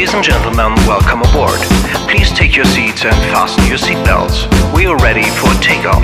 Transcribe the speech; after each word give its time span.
Ladies 0.00 0.14
and 0.14 0.24
gentlemen, 0.24 0.74
welcome 0.86 1.20
aboard. 1.20 1.60
Please 2.08 2.32
take 2.32 2.56
your 2.56 2.64
seats 2.64 3.04
and 3.04 3.14
fasten 3.30 3.66
your 3.66 3.76
seatbelts. 3.76 4.48
We 4.74 4.86
are 4.86 4.96
ready 4.96 5.24
for 5.24 5.52
takeoff. 5.60 6.02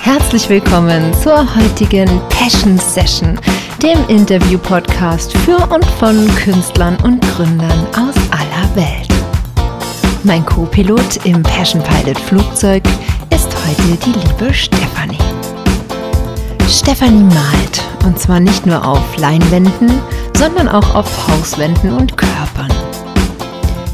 Herzlich 0.00 0.48
willkommen 0.48 1.12
zur 1.12 1.44
heutigen 1.56 2.08
Passion 2.30 2.78
Session, 2.78 3.36
dem 3.82 3.98
Interview-Podcast 4.06 5.36
für 5.38 5.58
und 5.74 5.84
von 5.84 6.32
Künstlern 6.36 6.96
und 7.02 7.20
Gründern 7.34 7.84
aus 7.96 8.14
aller 8.30 8.76
Welt. 8.76 9.08
Mein 10.22 10.46
Co-Pilot 10.46 11.26
im 11.26 11.42
Passion 11.42 11.82
Pilot 11.82 12.20
Flugzeug 12.20 12.84
ist 13.34 13.48
heute 13.66 13.98
die 14.06 14.20
liebe 14.20 14.54
Stefanie. 14.54 15.27
Stefanie 16.68 17.24
malt 17.24 17.82
und 18.04 18.18
zwar 18.18 18.40
nicht 18.40 18.66
nur 18.66 18.86
auf 18.86 19.16
Leinwänden, 19.16 19.90
sondern 20.36 20.68
auch 20.68 20.94
auf 20.94 21.28
Hauswänden 21.28 21.92
und 21.92 22.14
Körpern. 22.16 22.68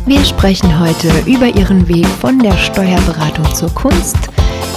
Wir 0.06 0.24
sprechen 0.24 0.80
heute 0.80 1.09
über 1.24 1.46
ihren 1.46 1.87
Weg 1.87 2.06
von 2.20 2.41
der 2.41 2.56
Steuerberatung 2.56 3.55
zur 3.55 3.73
Kunst, 3.74 4.16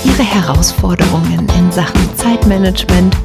ihre 0.04 0.24
Herausforderungen 0.24 1.48
in 1.58 1.72
Sachen 1.72 2.16
Zeitmanagement 2.16 3.18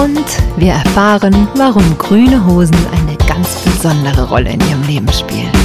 und 0.00 0.24
wir 0.56 0.74
erfahren, 0.74 1.48
warum 1.56 1.98
grüne 1.98 2.46
Hosen 2.46 2.78
eine 2.92 3.16
ganz 3.28 3.56
besondere 3.62 4.28
Rolle 4.28 4.50
in 4.50 4.60
ihrem 4.60 4.82
Leben 4.84 5.12
spielen. 5.12 5.50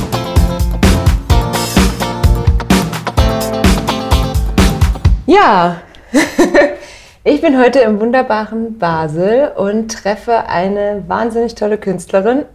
Ja, 5.27 5.77
ich 7.23 7.41
bin 7.41 7.59
heute 7.59 7.79
im 7.79 7.99
wunderbaren 7.99 8.79
Basel 8.79 9.51
und 9.55 9.91
treffe 9.91 10.47
eine 10.47 11.03
wahnsinnig 11.07 11.53
tolle 11.55 11.77
Künstlerin. 11.77 12.45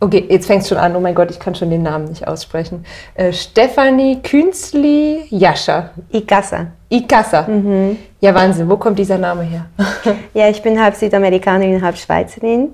Okay, 0.00 0.24
jetzt 0.28 0.46
fängt 0.46 0.62
es 0.62 0.68
schon 0.68 0.78
an. 0.78 0.96
Oh 0.96 1.00
mein 1.00 1.14
Gott, 1.14 1.30
ich 1.30 1.38
kann 1.38 1.54
schon 1.54 1.70
den 1.70 1.82
Namen 1.82 2.06
nicht 2.06 2.26
aussprechen. 2.26 2.84
Äh, 3.14 3.32
Stefanie 3.32 4.20
Künstli 4.22 5.26
Jascha. 5.28 5.90
Icasa. 6.10 6.68
Icasa. 6.88 7.42
Mhm. 7.42 7.98
Ja, 8.20 8.34
Wahnsinn. 8.34 8.68
Wo 8.68 8.76
kommt 8.78 8.98
dieser 8.98 9.18
Name 9.18 9.42
her? 9.42 9.66
ja, 10.34 10.48
ich 10.48 10.62
bin 10.62 10.82
halb 10.82 10.96
Südamerikanerin, 10.96 11.82
halb 11.82 11.98
Schweizerin. 11.98 12.70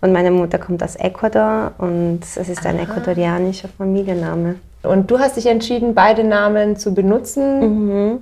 Und 0.00 0.12
meine 0.12 0.32
Mutter 0.32 0.58
kommt 0.58 0.82
aus 0.82 0.96
Ecuador 0.96 1.72
und 1.78 2.20
es 2.22 2.36
ist 2.48 2.66
ein 2.66 2.76
Aha. 2.76 2.84
ecuadorianischer 2.84 3.68
Familienname. 3.68 4.56
Und 4.82 5.08
du 5.08 5.20
hast 5.20 5.36
dich 5.36 5.46
entschieden, 5.46 5.94
beide 5.94 6.24
Namen 6.24 6.76
zu 6.76 6.92
benutzen? 6.92 7.60
Mhm. 7.60 8.18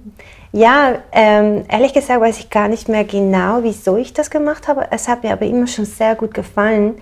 Ja, 0.53 0.95
ähm, 1.13 1.65
ehrlich 1.69 1.93
gesagt 1.93 2.21
weiß 2.21 2.39
ich 2.39 2.51
gar 2.51 2.69
nicht 2.69 2.89
mehr 2.89 3.05
genau, 3.05 3.61
wieso 3.63 3.97
ich 3.97 4.13
das 4.13 4.31
gemacht 4.31 4.67
habe. 4.67 4.89
Es 4.91 5.07
hat 5.07 5.23
mir 5.23 5.33
aber 5.33 5.47
immer 5.47 5.67
schon 5.67 5.85
sehr 5.85 6.17
gut 6.17 6.35
gefallen, 6.35 6.95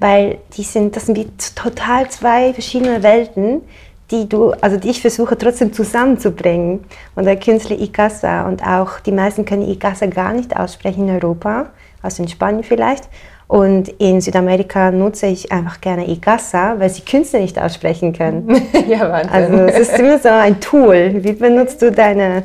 weil 0.00 0.38
die 0.56 0.64
sind, 0.64 0.96
das 0.96 1.06
sind 1.06 1.16
wie 1.16 1.28
total 1.54 2.10
zwei 2.10 2.52
verschiedene 2.52 3.02
Welten, 3.02 3.62
die 4.10 4.28
du, 4.28 4.52
also 4.60 4.76
die 4.76 4.90
ich 4.90 5.00
versuche 5.00 5.38
trotzdem 5.38 5.72
zusammenzubringen. 5.72 6.84
Und 7.14 7.24
der 7.24 7.38
Künstler 7.38 7.78
Icasa 7.78 8.48
und 8.48 8.66
auch 8.66 9.00
die 9.00 9.12
meisten 9.12 9.44
können 9.44 9.68
Icasa 9.68 10.06
gar 10.06 10.32
nicht 10.32 10.56
aussprechen 10.56 11.08
in 11.08 11.14
Europa, 11.14 11.66
also 12.02 12.22
in 12.22 12.28
Spanien 12.28 12.64
vielleicht. 12.64 13.04
Und 13.48 13.88
in 14.00 14.20
Südamerika 14.20 14.90
nutze 14.90 15.26
ich 15.26 15.52
einfach 15.52 15.80
gerne 15.80 16.08
Igasa, 16.08 16.74
weil 16.78 16.90
sie 16.90 17.02
Künstler 17.02 17.40
nicht 17.40 17.60
aussprechen 17.60 18.12
können. 18.12 18.48
ja, 18.88 19.08
Wahnsinn. 19.08 19.30
Also 19.30 19.56
es 19.56 19.88
ist 19.88 19.98
immer 19.98 20.18
so 20.18 20.28
ein 20.28 20.60
Tool. 20.60 21.14
Wie 21.18 21.32
benutzt 21.32 21.80
du 21.80 21.92
deine, 21.92 22.42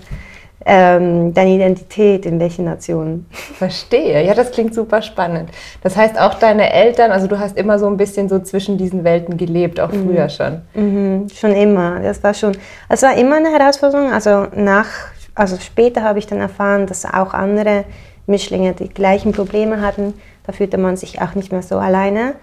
ähm, 0.66 1.34
deine 1.34 1.56
Identität 1.56 2.26
in 2.26 2.40
welchen 2.40 2.66
Nationen? 2.66 3.26
Verstehe. 3.32 4.24
Ja, 4.26 4.34
das 4.34 4.52
klingt 4.52 4.74
super 4.74 5.02
spannend. 5.02 5.50
Das 5.82 5.96
heißt, 5.96 6.20
auch 6.20 6.36
deine 6.36 6.72
Eltern, 6.72 7.12
also 7.12 7.28
du 7.28 7.40
hast 7.40 7.58
immer 7.58 7.80
so 7.80 7.88
ein 7.88 7.98
bisschen 7.98 8.30
so 8.30 8.40
zwischen 8.40 8.78
diesen 8.78 9.04
Welten 9.04 9.38
gelebt, 9.38 9.80
auch 9.80 9.92
mhm. 9.92 10.06
früher 10.06 10.30
schon. 10.30 10.62
Mhm, 10.74 11.28
schon 11.34 11.54
immer. 11.54 12.00
Das 12.00 12.24
war 12.24 12.34
schon, 12.34 12.58
es 12.90 13.02
war 13.02 13.16
immer 13.18 13.38
eine 13.38 13.52
Herausforderung. 13.52 14.12
Also 14.12 14.48
nach, 14.56 14.88
also 15.36 15.58
später 15.58 16.04
habe 16.04 16.20
ich 16.20 16.28
dann 16.28 16.40
erfahren, 16.40 16.88
dass 16.88 17.06
auch 17.06 17.34
andere 17.34 17.86
Mischlinge 18.28 18.74
die 18.74 18.90
gleichen 18.90 19.32
Probleme 19.32 19.82
hatten 19.82 20.14
da 20.44 20.54
fühlte 20.54 20.78
man 20.78 20.98
sich 20.98 21.22
auch 21.22 21.36
nicht 21.36 21.52
mehr 21.52 21.62
so 21.62 21.78
alleine. 21.78 22.36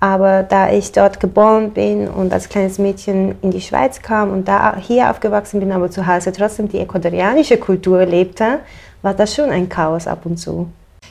Aber 0.00 0.44
da 0.44 0.70
ich 0.70 0.92
dort 0.92 1.18
geboren 1.18 1.72
bin 1.72 2.08
und 2.08 2.32
als 2.32 2.48
kleines 2.48 2.78
Mädchen 2.78 3.34
in 3.42 3.50
die 3.50 3.60
Schweiz 3.60 4.00
kam 4.00 4.30
und 4.30 4.46
da 4.46 4.76
hier 4.76 5.10
aufgewachsen 5.10 5.58
bin, 5.58 5.72
aber 5.72 5.90
zu 5.90 6.06
Hause 6.06 6.32
trotzdem 6.32 6.68
die 6.68 6.78
ecuadorianische 6.78 7.56
Kultur 7.58 8.04
lebte, 8.04 8.60
war 9.02 9.14
das 9.14 9.34
schon 9.34 9.50
ein 9.50 9.68
Chaos 9.68 10.06
ab 10.06 10.24
und 10.24 10.36
zu. 10.36 10.68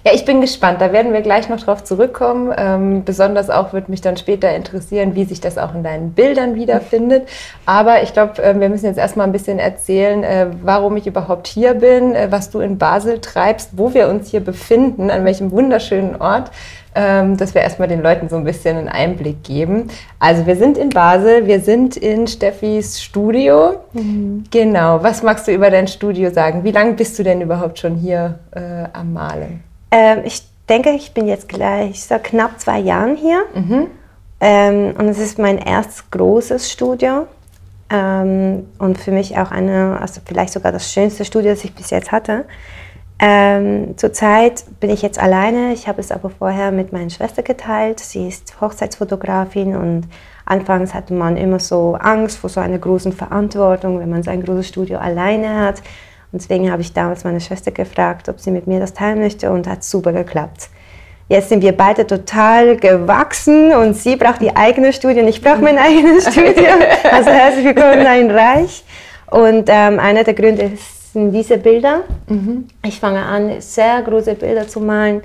Ja, 0.07 0.13
ich 0.13 0.23
bin 0.23 0.39
gespannt. 0.39 0.79
Da 0.79 0.93
werden 0.93 1.11
wir 1.11 1.19
gleich 1.19 1.49
noch 1.49 1.59
drauf 1.59 1.83
zurückkommen. 1.83 2.53
Ähm, 2.57 3.03
besonders 3.03 3.49
auch 3.49 3.73
wird 3.73 3.89
mich 3.89 3.99
dann 3.99 4.15
später 4.15 4.55
interessieren, 4.55 5.15
wie 5.15 5.25
sich 5.25 5.41
das 5.41 5.57
auch 5.57 5.75
in 5.75 5.83
deinen 5.83 6.13
Bildern 6.13 6.55
wiederfindet. 6.55 7.27
Aber 7.65 8.01
ich 8.01 8.13
glaube, 8.13 8.41
äh, 8.41 8.57
wir 8.57 8.69
müssen 8.69 8.85
jetzt 8.85 8.99
erstmal 8.99 9.27
ein 9.27 9.33
bisschen 9.33 9.59
erzählen, 9.59 10.23
äh, 10.23 10.47
warum 10.63 10.95
ich 10.95 11.07
überhaupt 11.07 11.47
hier 11.47 11.73
bin, 11.73 12.15
äh, 12.15 12.27
was 12.31 12.49
du 12.49 12.61
in 12.61 12.77
Basel 12.77 13.19
treibst, 13.19 13.71
wo 13.73 13.93
wir 13.93 14.07
uns 14.07 14.31
hier 14.31 14.39
befinden, 14.39 15.11
an 15.11 15.25
welchem 15.25 15.51
wunderschönen 15.51 16.15
Ort 16.21 16.51
ähm, 16.95 17.37
dass 17.37 17.53
wir 17.53 17.61
erstmal 17.61 17.87
den 17.87 18.01
Leuten 18.01 18.27
so 18.27 18.37
ein 18.37 18.43
bisschen 18.43 18.75
einen 18.75 18.87
Einblick 18.87 19.43
geben. 19.43 19.89
Also 20.17 20.47
wir 20.47 20.55
sind 20.55 20.79
in 20.79 20.89
Basel, 20.89 21.45
wir 21.45 21.59
sind 21.59 21.95
in 21.95 22.25
Steffis 22.25 23.03
Studio. 23.03 23.81
Mhm. 23.93 24.45
Genau, 24.49 25.03
was 25.03 25.21
magst 25.21 25.47
du 25.47 25.51
über 25.51 25.69
dein 25.69 25.87
Studio 25.87 26.31
sagen? 26.31 26.63
Wie 26.63 26.71
lange 26.71 26.93
bist 26.93 27.19
du 27.19 27.23
denn 27.23 27.41
überhaupt 27.41 27.77
schon 27.77 27.95
hier 27.95 28.39
äh, 28.49 28.85
am 28.93 29.13
Malen? 29.13 29.66
Ähm, 29.91 30.21
ich 30.25 30.43
denke, 30.69 30.91
ich 30.91 31.13
bin 31.13 31.27
jetzt 31.27 31.49
gleich 31.49 32.03
so 32.03 32.15
knapp 32.21 32.59
zwei 32.59 32.79
Jahren 32.79 33.15
hier. 33.15 33.43
Mhm. 33.53 33.87
Ähm, 34.39 34.95
und 34.97 35.07
es 35.07 35.19
ist 35.19 35.39
mein 35.39 35.57
erstes 35.57 36.09
großes 36.11 36.71
Studio. 36.71 37.27
Ähm, 37.89 38.67
und 38.79 38.97
für 38.97 39.11
mich 39.11 39.37
auch 39.37 39.51
eine, 39.51 39.97
also 40.01 40.21
vielleicht 40.25 40.53
sogar 40.53 40.71
das 40.71 40.91
schönste 40.91 41.25
Studio, 41.25 41.51
das 41.51 41.63
ich 41.63 41.73
bis 41.73 41.89
jetzt 41.89 42.11
hatte. 42.11 42.45
Ähm, 43.19 43.97
Zurzeit 43.97 44.63
bin 44.79 44.91
ich 44.91 45.01
jetzt 45.01 45.19
alleine. 45.19 45.73
Ich 45.73 45.87
habe 45.87 46.01
es 46.01 46.11
aber 46.11 46.29
vorher 46.29 46.71
mit 46.71 46.91
meiner 46.91 47.09
Schwester 47.09 47.41
geteilt. 47.41 47.99
Sie 47.99 48.27
ist 48.27 48.59
Hochzeitsfotografin 48.61 49.75
und 49.75 50.07
anfangs 50.45 50.93
hatte 50.93 51.13
man 51.13 51.35
immer 51.35 51.59
so 51.59 51.95
Angst 51.95 52.37
vor 52.37 52.49
so 52.49 52.59
einer 52.59 52.77
großen 52.77 53.13
Verantwortung, 53.13 53.99
wenn 53.99 54.09
man 54.09 54.21
sein 54.21 54.43
großes 54.43 54.67
Studio 54.67 54.99
alleine 54.99 55.61
hat. 55.61 55.81
Und 56.31 56.41
deswegen 56.41 56.71
habe 56.71 56.81
ich 56.81 56.93
damals 56.93 57.23
meine 57.23 57.39
Schwester 57.39 57.71
gefragt, 57.71 58.27
ob 58.29 58.39
sie 58.39 58.51
mit 58.51 58.67
mir 58.67 58.79
das 58.79 58.93
teilen 58.93 59.19
möchte 59.19 59.51
und 59.51 59.67
hat 59.67 59.83
super 59.83 60.11
geklappt. 60.11 60.69
Jetzt 61.29 61.49
sind 61.49 61.61
wir 61.61 61.73
beide 61.73 62.07
total 62.07 62.77
gewachsen 62.77 63.73
und 63.73 63.95
sie 63.95 64.15
braucht 64.15 64.41
die 64.41 64.55
eigene 64.55 64.93
Studie 64.93 65.19
und 65.19 65.27
ich 65.27 65.41
brauche 65.41 65.61
mein 65.61 65.77
eigenes 65.77 66.23
Studio. 66.31 66.71
Also 67.11 67.29
herzlich 67.29 67.65
willkommen 67.65 67.99
in 67.99 68.07
ein 68.07 68.31
Reich. 68.31 68.83
Und 69.29 69.67
ähm, 69.67 69.99
einer 69.99 70.23
der 70.23 70.33
Gründe 70.33 70.71
sind 71.11 71.33
diese 71.33 71.57
Bilder. 71.57 72.03
Mhm. 72.27 72.67
Ich 72.85 72.99
fange 72.99 73.21
an, 73.21 73.59
sehr 73.59 74.01
große 74.01 74.35
Bilder 74.35 74.67
zu 74.67 74.79
malen 74.79 75.21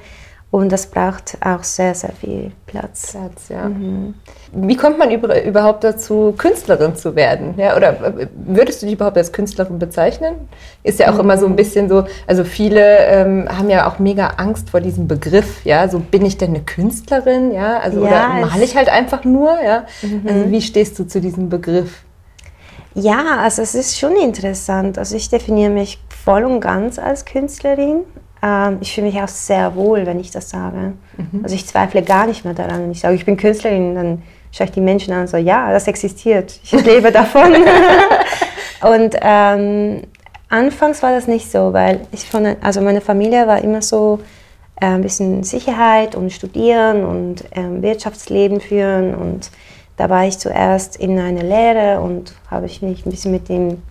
und 0.52 0.70
das 0.70 0.86
braucht 0.86 1.38
auch 1.40 1.64
sehr, 1.64 1.94
sehr 1.94 2.12
viel 2.12 2.52
Platz. 2.66 3.12
Platz 3.12 3.48
ja. 3.48 3.70
Mhm. 3.70 4.12
Wie 4.52 4.76
kommt 4.76 4.98
man 4.98 5.10
überhaupt 5.10 5.82
dazu, 5.82 6.34
Künstlerin 6.36 6.94
zu 6.94 7.16
werden? 7.16 7.54
Ja, 7.56 7.74
oder 7.74 7.96
würdest 8.34 8.82
du 8.82 8.86
dich 8.86 8.96
überhaupt 8.96 9.16
als 9.16 9.32
Künstlerin 9.32 9.78
bezeichnen? 9.78 10.34
Ist 10.82 10.98
ja 10.98 11.08
auch 11.08 11.14
mhm. 11.14 11.20
immer 11.20 11.38
so 11.38 11.46
ein 11.46 11.56
bisschen 11.56 11.88
so, 11.88 12.04
also 12.26 12.44
viele 12.44 12.98
ähm, 12.98 13.48
haben 13.48 13.70
ja 13.70 13.88
auch 13.88 13.98
mega 13.98 14.34
Angst 14.36 14.68
vor 14.68 14.82
diesem 14.82 15.08
Begriff, 15.08 15.64
ja, 15.64 15.88
so 15.88 16.00
bin 16.00 16.22
ich 16.22 16.36
denn 16.36 16.50
eine 16.50 16.60
Künstlerin, 16.60 17.52
ja, 17.52 17.78
also 17.78 18.04
ja, 18.04 18.08
oder 18.08 18.46
male 18.46 18.62
ich 18.62 18.76
halt 18.76 18.90
einfach 18.90 19.24
nur, 19.24 19.56
ja. 19.64 19.84
Mhm. 20.02 20.22
Also 20.28 20.50
wie 20.50 20.60
stehst 20.60 20.98
du 20.98 21.04
zu 21.04 21.22
diesem 21.22 21.48
Begriff? 21.48 22.02
Ja, 22.94 23.38
also 23.38 23.62
es 23.62 23.74
ist 23.74 23.98
schon 23.98 24.16
interessant. 24.16 24.98
Also 24.98 25.16
ich 25.16 25.30
definiere 25.30 25.70
mich 25.70 25.98
voll 26.10 26.44
und 26.44 26.60
ganz 26.60 26.98
als 26.98 27.24
Künstlerin. 27.24 28.02
Ähm, 28.42 28.78
ich 28.80 28.94
fühle 28.94 29.06
mich 29.06 29.20
auch 29.20 29.28
sehr 29.28 29.74
wohl, 29.74 30.04
wenn 30.04 30.18
ich 30.18 30.30
das 30.30 30.50
sage. 30.50 30.94
Mhm. 31.16 31.40
Also 31.42 31.54
ich 31.54 31.66
zweifle 31.66 32.02
gar 32.02 32.26
nicht 32.26 32.44
mehr 32.44 32.54
daran. 32.54 32.82
Wenn 32.82 32.90
ich 32.90 33.00
sage, 33.00 33.14
ich 33.14 33.24
bin 33.24 33.36
Künstlerin, 33.36 33.94
dann 33.94 34.22
schaue 34.50 34.66
ich 34.66 34.72
die 34.72 34.80
Menschen 34.80 35.14
an 35.14 35.22
und 35.22 35.28
so, 35.28 35.36
ja, 35.36 35.72
das 35.72 35.86
existiert. 35.86 36.60
Ich 36.62 36.72
lebe 36.84 37.12
davon. 37.12 37.54
und 38.82 39.16
ähm, 39.20 40.02
anfangs 40.48 41.02
war 41.02 41.12
das 41.12 41.26
nicht 41.26 41.50
so, 41.50 41.72
weil 41.72 42.00
ich 42.10 42.24
von, 42.28 42.56
also 42.60 42.80
meine 42.80 43.00
Familie 43.00 43.46
war 43.46 43.62
immer 43.62 43.80
so 43.80 44.18
äh, 44.80 44.86
ein 44.86 45.02
bisschen 45.02 45.44
Sicherheit 45.44 46.14
und 46.16 46.32
Studieren 46.32 47.04
und 47.04 47.44
äh, 47.56 47.82
Wirtschaftsleben 47.82 48.60
führen 48.60 49.14
und 49.14 49.50
da 49.96 50.10
war 50.10 50.26
ich 50.26 50.38
zuerst 50.38 50.96
in 50.96 51.18
einer 51.18 51.42
Lehre 51.42 52.00
und 52.00 52.34
habe 52.50 52.66
ich 52.66 52.82
mich 52.82 53.06
ein 53.06 53.10
bisschen 53.10 53.30
mit 53.30 53.48
dem 53.48 53.82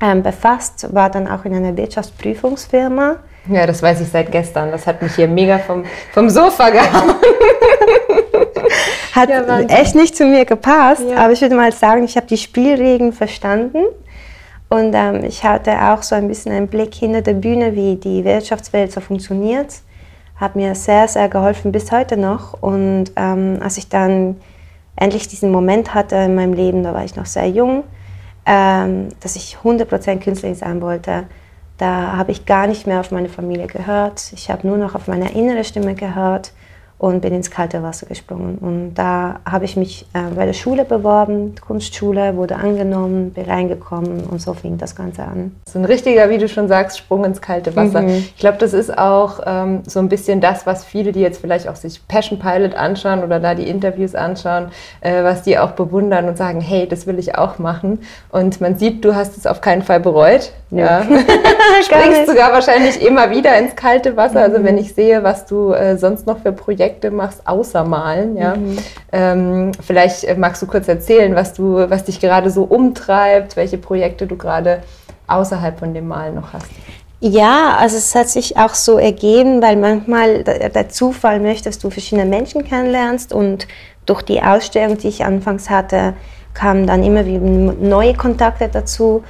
ähm, 0.00 0.22
befasst, 0.22 0.92
war 0.92 1.10
dann 1.10 1.28
auch 1.28 1.44
in 1.44 1.54
einer 1.54 1.76
Wirtschaftsprüfungsfirma 1.76 3.16
ja, 3.48 3.66
das 3.66 3.82
weiß 3.82 4.00
ich 4.00 4.08
seit 4.08 4.30
gestern. 4.32 4.70
Das 4.70 4.86
hat 4.86 5.02
mich 5.02 5.14
hier 5.14 5.28
mega 5.28 5.58
vom, 5.58 5.84
vom 6.12 6.28
Sofa 6.28 6.70
gehauen. 6.70 7.14
hat 9.12 9.28
ja, 9.28 9.60
echt 9.60 9.94
nicht 9.94 10.16
zu 10.16 10.24
mir 10.24 10.44
gepasst, 10.44 11.04
ja. 11.08 11.16
aber 11.16 11.32
ich 11.32 11.40
würde 11.40 11.54
mal 11.54 11.72
sagen, 11.72 12.04
ich 12.04 12.16
habe 12.16 12.26
die 12.26 12.36
Spielregeln 12.36 13.12
verstanden 13.12 13.84
und 14.68 14.94
ähm, 14.94 15.24
ich 15.24 15.44
hatte 15.44 15.72
auch 15.80 16.02
so 16.02 16.14
ein 16.14 16.28
bisschen 16.28 16.52
einen 16.52 16.68
Blick 16.68 16.94
hinter 16.94 17.22
der 17.22 17.34
Bühne, 17.34 17.74
wie 17.76 17.96
die 17.96 18.24
Wirtschaftswelt 18.24 18.92
so 18.92 19.00
funktioniert. 19.00 19.74
hat 20.36 20.56
mir 20.56 20.74
sehr, 20.74 21.08
sehr 21.08 21.28
geholfen 21.28 21.72
bis 21.72 21.92
heute 21.92 22.16
noch. 22.16 22.60
Und 22.60 23.12
ähm, 23.16 23.58
als 23.62 23.78
ich 23.78 23.88
dann 23.88 24.36
endlich 24.96 25.28
diesen 25.28 25.50
Moment 25.50 25.94
hatte 25.94 26.16
in 26.16 26.34
meinem 26.34 26.52
Leben, 26.52 26.82
da 26.82 26.92
war 26.92 27.04
ich 27.04 27.16
noch 27.16 27.26
sehr 27.26 27.48
jung, 27.48 27.84
ähm, 28.44 29.08
dass 29.20 29.36
ich 29.36 29.56
100% 29.62 30.18
Künstlerin 30.18 30.56
sein 30.56 30.80
wollte, 30.82 31.24
da 31.78 32.16
habe 32.16 32.32
ich 32.32 32.46
gar 32.46 32.66
nicht 32.66 32.86
mehr 32.86 33.00
auf 33.00 33.10
meine 33.10 33.28
Familie 33.28 33.66
gehört. 33.66 34.32
Ich 34.32 34.50
habe 34.50 34.66
nur 34.66 34.78
noch 34.78 34.94
auf 34.94 35.08
meine 35.08 35.32
innere 35.32 35.64
Stimme 35.64 35.94
gehört 35.94 36.52
und 36.98 37.20
bin 37.20 37.34
ins 37.34 37.50
kalte 37.50 37.82
Wasser 37.82 38.06
gesprungen. 38.06 38.56
Und 38.58 38.94
da 38.94 39.40
habe 39.48 39.66
ich 39.66 39.76
mich 39.76 40.06
äh, 40.14 40.34
bei 40.34 40.46
der 40.46 40.54
Schule 40.54 40.86
beworben, 40.86 41.54
Kunstschule, 41.60 42.36
wurde 42.36 42.56
angenommen, 42.56 43.32
bin 43.32 43.44
reingekommen 43.44 44.24
und 44.24 44.40
so 44.40 44.54
fing 44.54 44.78
das 44.78 44.96
Ganze 44.96 45.22
an. 45.22 45.54
Ist 45.66 45.76
ein 45.76 45.84
richtiger, 45.84 46.30
wie 46.30 46.38
du 46.38 46.48
schon 46.48 46.68
sagst, 46.68 46.96
Sprung 46.96 47.26
ins 47.26 47.42
kalte 47.42 47.76
Wasser. 47.76 48.00
Mhm. 48.00 48.08
Ich 48.08 48.38
glaube, 48.38 48.56
das 48.58 48.72
ist 48.72 48.96
auch 48.96 49.40
ähm, 49.44 49.82
so 49.86 50.00
ein 50.00 50.08
bisschen 50.08 50.40
das, 50.40 50.64
was 50.64 50.84
viele, 50.84 51.12
die 51.12 51.20
jetzt 51.20 51.38
vielleicht 51.38 51.68
auch 51.68 51.76
sich 51.76 52.06
Passion 52.08 52.38
Pilot 52.38 52.74
anschauen 52.74 53.22
oder 53.22 53.40
da 53.40 53.54
die 53.54 53.68
Interviews 53.68 54.14
anschauen, 54.14 54.68
äh, 55.02 55.22
was 55.22 55.42
die 55.42 55.58
auch 55.58 55.72
bewundern 55.72 56.28
und 56.28 56.38
sagen, 56.38 56.62
hey, 56.62 56.88
das 56.88 57.06
will 57.06 57.18
ich 57.18 57.36
auch 57.36 57.58
machen. 57.58 58.00
Und 58.30 58.62
man 58.62 58.78
sieht, 58.78 59.04
du 59.04 59.14
hast 59.14 59.36
es 59.36 59.46
auf 59.46 59.60
keinen 59.60 59.82
Fall 59.82 60.00
bereut. 60.00 60.52
Ja. 60.70 61.02
ja. 61.08 61.18
Springst 61.82 62.26
sogar 62.26 62.52
wahrscheinlich 62.52 63.04
immer 63.04 63.30
wieder 63.30 63.56
ins 63.58 63.76
kalte 63.76 64.16
Wasser. 64.16 64.40
Also 64.40 64.64
wenn 64.64 64.78
ich 64.78 64.94
sehe, 64.94 65.22
was 65.22 65.44
du 65.44 65.72
äh, 65.72 65.98
sonst 65.98 66.26
noch 66.26 66.38
für 66.38 66.52
Projekte 66.52 66.85
machst, 67.10 67.42
außer 67.46 67.84
Malen, 67.84 68.36
ja. 68.36 68.56
Mhm. 68.56 68.78
Ähm, 69.12 69.72
vielleicht 69.84 70.24
äh, 70.24 70.34
magst 70.34 70.62
du 70.62 70.66
kurz 70.66 70.88
erzählen, 70.88 71.34
was 71.34 71.52
du, 71.52 71.88
was 71.88 72.04
dich 72.04 72.20
gerade 72.20 72.50
so 72.50 72.64
umtreibt, 72.64 73.56
welche 73.56 73.78
Projekte 73.78 74.26
du 74.26 74.36
gerade 74.36 74.82
außerhalb 75.26 75.78
von 75.78 75.94
dem 75.94 76.08
Malen 76.08 76.34
noch 76.36 76.52
hast. 76.52 76.66
Ja, 77.20 77.76
also 77.78 77.96
es 77.96 78.14
hat 78.14 78.28
sich 78.28 78.56
auch 78.56 78.74
so 78.74 78.98
ergeben, 78.98 79.62
weil 79.62 79.76
manchmal 79.76 80.44
der 80.44 80.88
Zufall 80.90 81.40
möchte, 81.40 81.64
dass 81.64 81.78
du 81.78 81.90
verschiedene 81.90 82.26
Menschen 82.26 82.62
kennenlernst 82.62 83.32
und 83.32 83.66
durch 84.04 84.22
die 84.22 84.42
Ausstellung, 84.42 84.98
die 84.98 85.08
ich 85.08 85.24
anfangs 85.24 85.70
hatte, 85.70 86.14
kamen 86.52 86.86
dann 86.86 87.02
immer 87.02 87.26
wieder 87.26 87.40
neue 87.40 88.14
Kontakte 88.14 88.68
dazu 88.68 89.24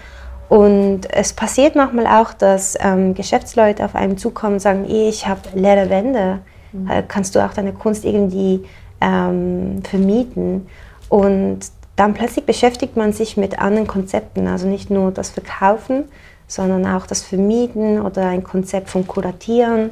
und 0.49 1.13
es 1.13 1.33
passiert 1.33 1.75
manchmal 1.75 2.07
auch, 2.07 2.33
dass 2.33 2.77
ähm, 2.81 3.15
Geschäftsleute 3.15 3.85
auf 3.85 3.95
einen 3.95 4.17
zukommen 4.17 4.55
und 4.55 4.61
sagen, 4.61 4.87
ich 4.89 5.27
habe 5.27 5.41
leere 5.55 5.91
Wände, 5.91 6.41
mhm. 6.73 6.91
Kannst 7.09 7.35
du 7.35 7.45
auch 7.45 7.53
deine 7.53 7.73
Kunst 7.73 8.05
irgendwie 8.05 8.65
ähm, 9.01 9.83
vermieten? 9.83 10.67
Und 11.09 11.61
dann 11.97 12.15
plötzlich 12.15 12.45
beschäftigt 12.45 12.97
man 12.97 13.13
sich 13.13 13.37
mit 13.37 13.59
anderen 13.59 13.87
Konzepten, 13.87 14.49
also 14.49 14.67
nicht 14.67 14.91
nur 14.91 15.11
das 15.13 15.31
Verkaufen, 15.31 16.05
sondern 16.47 16.87
auch 16.87 17.07
das 17.07 17.23
Vermieten 17.23 18.01
oder 18.01 18.27
ein 18.29 18.45
Konzept 18.45 18.91
von 18.91 19.07
Kuratieren. 19.07 19.91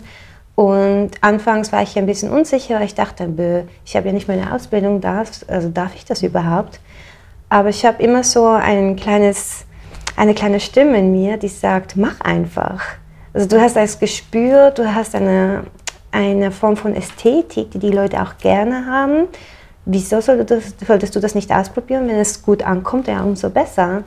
Und 0.54 1.10
anfangs 1.20 1.72
war 1.72 1.82
ich 1.82 1.98
ein 1.98 2.06
bisschen 2.06 2.30
unsicher, 2.30 2.80
ich 2.82 2.94
dachte, 2.94 3.66
ich 3.84 3.96
habe 3.96 4.06
ja 4.06 4.12
nicht 4.12 4.28
meine 4.28 4.52
Ausbildung, 4.52 5.00
darf, 5.00 5.44
also 5.48 5.68
darf 5.68 5.94
ich 5.94 6.04
das 6.04 6.22
überhaupt? 6.22 6.78
Aber 7.48 7.70
ich 7.70 7.84
habe 7.84 8.02
immer 8.02 8.22
so 8.22 8.46
ein 8.46 8.96
kleines 8.96 9.66
eine 10.16 10.34
kleine 10.34 10.60
Stimme 10.60 10.98
in 10.98 11.10
mir, 11.10 11.36
die 11.36 11.48
sagt, 11.48 11.96
mach 11.96 12.20
einfach. 12.20 12.82
Also 13.32 13.48
du 13.48 13.60
hast 13.60 13.76
das 13.76 13.98
Gespür, 13.98 14.70
du 14.70 14.94
hast 14.94 15.14
eine, 15.14 15.64
eine 16.14 16.50
Form 16.50 16.76
von 16.76 16.94
Ästhetik, 16.94 17.72
die 17.72 17.78
die 17.78 17.90
Leute 17.90 18.22
auch 18.22 18.38
gerne 18.38 18.86
haben. 18.86 19.26
Wieso 19.84 20.20
solltest 20.20 21.14
du, 21.14 21.20
das 21.20 21.34
nicht 21.34 21.52
ausprobieren? 21.52 22.08
Wenn 22.08 22.16
es 22.16 22.42
gut 22.42 22.62
ankommt, 22.62 23.08
ja, 23.08 23.22
umso 23.22 23.50
besser. 23.50 24.04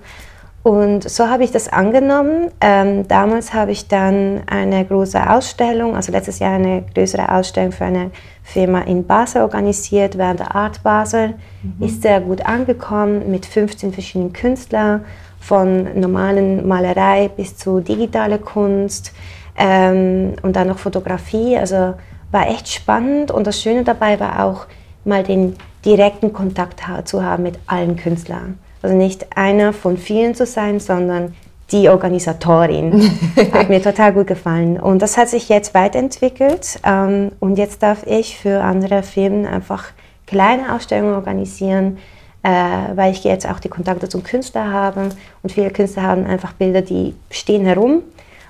Und 0.64 1.08
so 1.08 1.30
habe 1.30 1.44
ich 1.44 1.52
das 1.52 1.68
angenommen. 1.70 2.50
Ähm, 2.62 3.08
damals 3.08 3.54
habe 3.54 3.72
ich 3.72 3.88
dann 3.88 4.42
eine 4.48 4.84
große 4.84 5.30
Ausstellung, 5.30 5.96
also 5.96 6.12
letztes 6.12 6.40
Jahr 6.40 6.56
eine 6.56 6.84
größere 6.94 7.32
Ausstellung 7.32 7.72
für 7.72 7.86
eine 7.86 8.12
Firma 8.44 8.82
in 8.82 9.06
Basel 9.06 9.44
organisiert, 9.44 10.18
während 10.18 10.40
der 10.40 10.56
Art 10.56 10.82
Basel. 10.84 11.36
Mhm. 11.62 11.86
Ist 11.86 12.02
sehr 12.02 12.22
gut 12.22 12.46
angekommen 12.46 13.30
mit 13.30 13.46
15 13.46 13.94
verschiedenen 13.94 14.34
Künstlern 14.34 15.06
von 15.40 16.00
normalen 16.00 16.68
Malerei 16.68 17.30
bis 17.30 17.56
zu 17.56 17.80
digitale 17.80 18.40
Kunst 18.40 19.14
ähm, 19.58 20.34
und 20.42 20.56
dann 20.56 20.68
noch 20.68 20.80
Fotografie. 20.80 21.58
Also 21.58 21.96
war 22.32 22.48
echt 22.50 22.70
spannend 22.70 23.32
und 23.32 23.48
das 23.48 23.62
Schöne 23.62 23.84
dabei 23.84 24.20
war 24.20 24.44
auch 24.46 24.66
mal 25.06 25.24
den 25.24 25.56
direkten 25.86 26.34
Kontakt 26.34 26.84
zu 27.06 27.24
haben 27.24 27.44
mit 27.44 27.58
allen 27.68 27.96
Künstlern. 27.96 28.60
Also 28.82 28.96
nicht 28.96 29.38
einer 29.38 29.74
von 29.74 29.98
vielen 29.98 30.36
zu 30.36 30.46
sein, 30.46 30.80
sondern 30.80 31.34
die 31.72 31.90
Organisatorin. 31.90 33.12
hat 33.54 33.70
mir 33.70 33.82
total 33.82 34.14
gut 34.14 34.28
gefallen. 34.28 34.80
Und 34.80 35.02
das 35.02 35.18
hat 35.18 35.30
sich 35.30 35.50
jetzt 35.50 35.74
weiterentwickelt. 35.74 36.80
Ähm, 36.86 37.32
und 37.40 37.58
jetzt 37.58 37.84
darf 37.84 38.06
ich 38.06 38.38
für 38.38 38.62
andere 38.62 39.04
Firmen 39.04 39.46
einfach 39.46 39.86
kleine 40.26 40.74
Ausstellungen 40.74 41.16
organisieren, 41.16 41.98
äh, 42.44 42.50
weil 42.96 43.12
ich 43.12 43.24
jetzt 43.24 43.50
auch 43.50 43.60
die 43.60 43.70
Kontakte 43.70 44.10
zum 44.10 44.24
Künstler 44.24 44.72
habe 44.72 45.10
und 45.42 45.52
viele 45.52 45.72
Künstler 45.72 46.04
haben 46.04 46.26
einfach 46.26 46.54
Bilder, 46.54 46.82
die 46.82 47.16
stehen 47.32 47.66
herum 47.66 48.04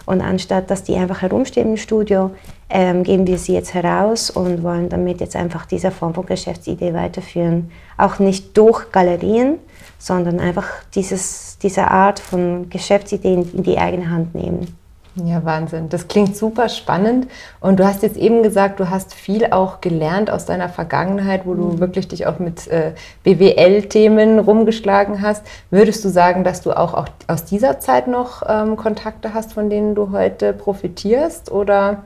und 0.07 0.21
anstatt 0.21 0.71
dass 0.71 0.83
die 0.83 0.95
einfach 0.95 1.21
herumstehen 1.21 1.71
im 1.71 1.77
Studio, 1.77 2.31
ähm, 2.69 3.03
geben 3.03 3.27
wir 3.27 3.37
sie 3.37 3.53
jetzt 3.53 3.73
heraus 3.73 4.29
und 4.29 4.63
wollen 4.63 4.87
damit 4.87 5.19
jetzt 5.19 5.35
einfach 5.35 5.65
diese 5.65 5.91
Form 5.91 6.13
von 6.13 6.25
Geschäftsidee 6.25 6.93
weiterführen. 6.93 7.69
Auch 7.97 8.17
nicht 8.17 8.57
durch 8.57 8.89
Galerien, 8.93 9.59
sondern 9.99 10.39
einfach 10.39 10.65
dieses, 10.95 11.57
diese 11.61 11.91
Art 11.91 12.19
von 12.19 12.69
Geschäftsideen 12.69 13.51
in 13.53 13.63
die 13.63 13.77
eigene 13.77 14.09
Hand 14.09 14.33
nehmen. 14.33 14.76
Ja, 15.23 15.43
Wahnsinn. 15.43 15.89
Das 15.89 16.07
klingt 16.07 16.37
super 16.37 16.69
spannend. 16.69 17.27
Und 17.59 17.79
du 17.79 17.85
hast 17.85 18.03
jetzt 18.03 18.17
eben 18.17 18.43
gesagt, 18.43 18.79
du 18.79 18.89
hast 18.89 19.15
viel 19.15 19.47
auch 19.51 19.81
gelernt 19.81 20.29
aus 20.29 20.45
deiner 20.45 20.69
Vergangenheit, 20.69 21.45
wo 21.45 21.55
du 21.55 21.63
mhm. 21.63 21.79
wirklich 21.79 22.07
dich 22.07 22.27
auch 22.27 22.37
mit 22.39 22.67
äh, 22.67 22.93
BWL-Themen 23.23 24.37
rumgeschlagen 24.37 25.21
hast. 25.21 25.43
Würdest 25.71 26.05
du 26.05 26.09
sagen, 26.09 26.43
dass 26.43 26.61
du 26.61 26.71
auch, 26.71 26.93
auch 26.93 27.07
aus 27.27 27.45
dieser 27.45 27.79
Zeit 27.79 28.07
noch 28.07 28.43
ähm, 28.47 28.75
Kontakte 28.75 29.33
hast, 29.33 29.53
von 29.53 29.69
denen 29.69 29.95
du 29.95 30.11
heute 30.11 30.53
profitierst? 30.53 31.51
Oder 31.51 32.03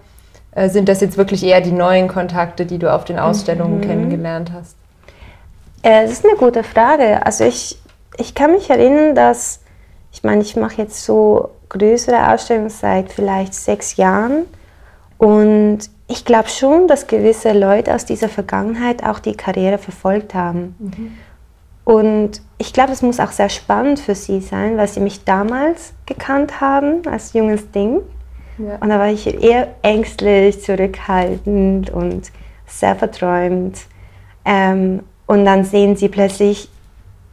äh, 0.51 0.69
sind 0.69 0.87
das 0.87 1.01
jetzt 1.01 1.17
wirklich 1.17 1.43
eher 1.43 1.59
die 1.59 1.73
neuen 1.73 2.07
Kontakte, 2.07 2.65
die 2.65 2.77
du 2.77 2.93
auf 2.93 3.03
den 3.03 3.19
Ausstellungen 3.19 3.77
mhm. 3.79 3.81
kennengelernt 3.81 4.51
hast? 4.53 4.77
Äh, 5.83 6.03
das 6.03 6.11
ist 6.11 6.25
eine 6.25 6.37
gute 6.37 6.63
Frage. 6.63 7.25
Also 7.25 7.43
ich, 7.43 7.77
ich 8.17 8.35
kann 8.35 8.53
mich 8.53 8.69
erinnern, 8.69 9.15
dass, 9.15 9.59
ich 10.13 10.23
meine, 10.23 10.41
ich 10.43 10.55
mache 10.55 10.77
jetzt 10.77 11.03
so 11.03 11.49
größere 11.71 12.31
Ausstellung 12.31 12.69
seit 12.69 13.11
vielleicht 13.11 13.53
sechs 13.53 13.97
Jahren. 13.97 14.45
Und 15.17 15.79
ich 16.07 16.25
glaube 16.25 16.49
schon, 16.49 16.87
dass 16.87 17.07
gewisse 17.07 17.53
Leute 17.53 17.95
aus 17.95 18.05
dieser 18.05 18.29
Vergangenheit 18.29 19.03
auch 19.03 19.19
die 19.19 19.35
Karriere 19.35 19.77
verfolgt 19.77 20.33
haben. 20.33 20.75
Mhm. 20.79 21.11
Und 21.83 22.41
ich 22.57 22.73
glaube, 22.73 22.91
es 22.91 23.01
muss 23.01 23.19
auch 23.19 23.31
sehr 23.31 23.49
spannend 23.49 23.99
für 23.99 24.15
sie 24.15 24.39
sein, 24.41 24.77
weil 24.77 24.87
sie 24.87 24.99
mich 24.99 25.23
damals 25.23 25.93
gekannt 26.05 26.61
haben 26.61 27.01
als 27.07 27.33
junges 27.33 27.71
Ding. 27.71 28.01
Ja. 28.57 28.75
Und 28.79 28.89
da 28.89 28.99
war 28.99 29.07
ich 29.07 29.41
eher 29.41 29.69
ängstlich, 29.81 30.61
zurückhaltend 30.61 31.89
und 31.89 32.31
sehr 32.67 32.95
verträumt. 32.95 33.79
Ähm, 34.45 35.03
und 35.25 35.45
dann 35.45 35.63
sehen 35.63 35.95
sie 35.95 36.09
plötzlich, 36.09 36.69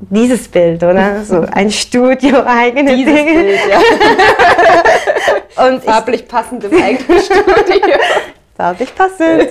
dieses 0.01 0.49
Bild, 0.49 0.83
oder? 0.83 1.23
So 1.25 1.45
ein 1.53 1.71
Studio, 1.71 2.43
eigene 2.45 2.97
dieses 2.97 3.15
Dinge. 3.15 3.33
Bild, 3.33 3.61
ja. 3.69 5.67
und 5.69 5.85
Farblich 5.85 6.23
ich, 6.23 6.29
passend 6.29 6.65
im 6.65 6.83
eigenen 6.83 7.21
Studio. 7.21 7.97
Farblich 8.57 8.95
passend. 8.95 9.49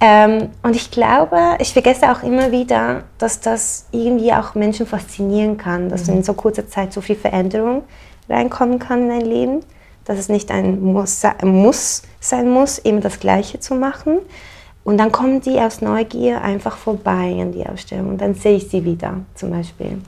ähm, 0.00 0.50
und 0.62 0.76
ich 0.76 0.90
glaube, 0.90 1.56
ich 1.58 1.72
vergesse 1.72 2.10
auch 2.10 2.22
immer 2.22 2.52
wieder, 2.52 3.04
dass 3.18 3.40
das 3.40 3.86
irgendwie 3.90 4.32
auch 4.32 4.54
Menschen 4.54 4.86
faszinieren 4.86 5.56
kann, 5.56 5.88
dass 5.88 6.06
mhm. 6.06 6.18
in 6.18 6.22
so 6.22 6.34
kurzer 6.34 6.68
Zeit 6.68 6.92
so 6.92 7.00
viel 7.00 7.16
Veränderung 7.16 7.82
reinkommen 8.28 8.78
kann 8.78 9.02
in 9.02 9.08
dein 9.08 9.26
Leben, 9.26 9.60
dass 10.04 10.18
es 10.18 10.28
nicht 10.28 10.50
ein 10.50 10.80
Muss, 10.80 11.22
Muss 11.42 12.02
sein 12.20 12.48
muss, 12.48 12.78
eben 12.78 13.00
das 13.00 13.18
Gleiche 13.20 13.60
zu 13.60 13.74
machen, 13.74 14.18
und 14.88 14.96
dann 14.96 15.12
kommen 15.12 15.42
die 15.42 15.60
aus 15.60 15.82
Neugier 15.82 16.40
einfach 16.40 16.78
vorbei 16.78 17.36
an 17.42 17.52
die 17.52 17.66
Ausstellung 17.66 18.08
und 18.08 18.22
dann 18.22 18.32
sehe 18.32 18.56
ich 18.56 18.70
sie 18.70 18.86
wieder 18.86 19.18
zum 19.34 19.50
Beispiel. 19.50 19.98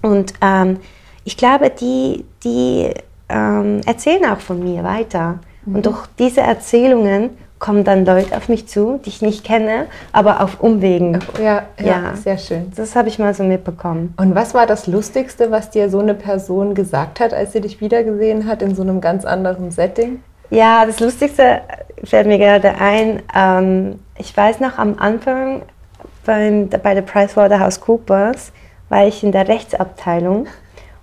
Und 0.00 0.32
ähm, 0.40 0.78
ich 1.24 1.36
glaube, 1.36 1.68
die, 1.68 2.24
die 2.42 2.94
ähm, 3.28 3.82
erzählen 3.84 4.24
auch 4.24 4.40
von 4.40 4.64
mir 4.64 4.82
weiter. 4.84 5.40
Mhm. 5.66 5.74
Und 5.74 5.84
durch 5.84 6.06
diese 6.18 6.40
Erzählungen 6.40 7.28
kommen 7.58 7.84
dann 7.84 8.06
Leute 8.06 8.34
auf 8.34 8.48
mich 8.48 8.66
zu, 8.66 8.98
die 9.04 9.10
ich 9.10 9.20
nicht 9.20 9.44
kenne, 9.44 9.84
aber 10.12 10.40
auf 10.40 10.62
Umwegen. 10.62 11.18
Ja, 11.38 11.64
ja, 11.78 11.86
ja. 11.86 12.16
sehr 12.16 12.38
schön. 12.38 12.72
Das 12.74 12.96
habe 12.96 13.08
ich 13.08 13.18
mal 13.18 13.34
so 13.34 13.44
mitbekommen. 13.44 14.14
Und 14.16 14.34
was 14.34 14.54
war 14.54 14.66
das 14.66 14.86
Lustigste, 14.86 15.50
was 15.50 15.68
dir 15.68 15.90
so 15.90 15.98
eine 15.98 16.14
Person 16.14 16.74
gesagt 16.74 17.20
hat, 17.20 17.34
als 17.34 17.52
sie 17.52 17.60
dich 17.60 17.82
wiedergesehen 17.82 18.46
hat 18.46 18.62
in 18.62 18.74
so 18.74 18.80
einem 18.80 19.02
ganz 19.02 19.26
anderen 19.26 19.72
Setting? 19.72 20.22
Ja, 20.48 20.86
das 20.86 21.00
Lustigste 21.00 21.60
fällt 22.02 22.26
mir 22.26 22.38
gerade 22.38 22.76
ein. 22.76 23.20
Ähm, 23.34 23.98
ich 24.18 24.36
weiß 24.36 24.60
noch 24.60 24.78
am 24.78 24.96
Anfang 24.98 25.62
beim, 26.24 26.68
bei 26.68 26.94
der 26.94 27.02
PricewaterhouseCoopers 27.02 28.52
war 28.88 29.06
ich 29.06 29.22
in 29.22 29.32
der 29.32 29.48
Rechtsabteilung 29.48 30.46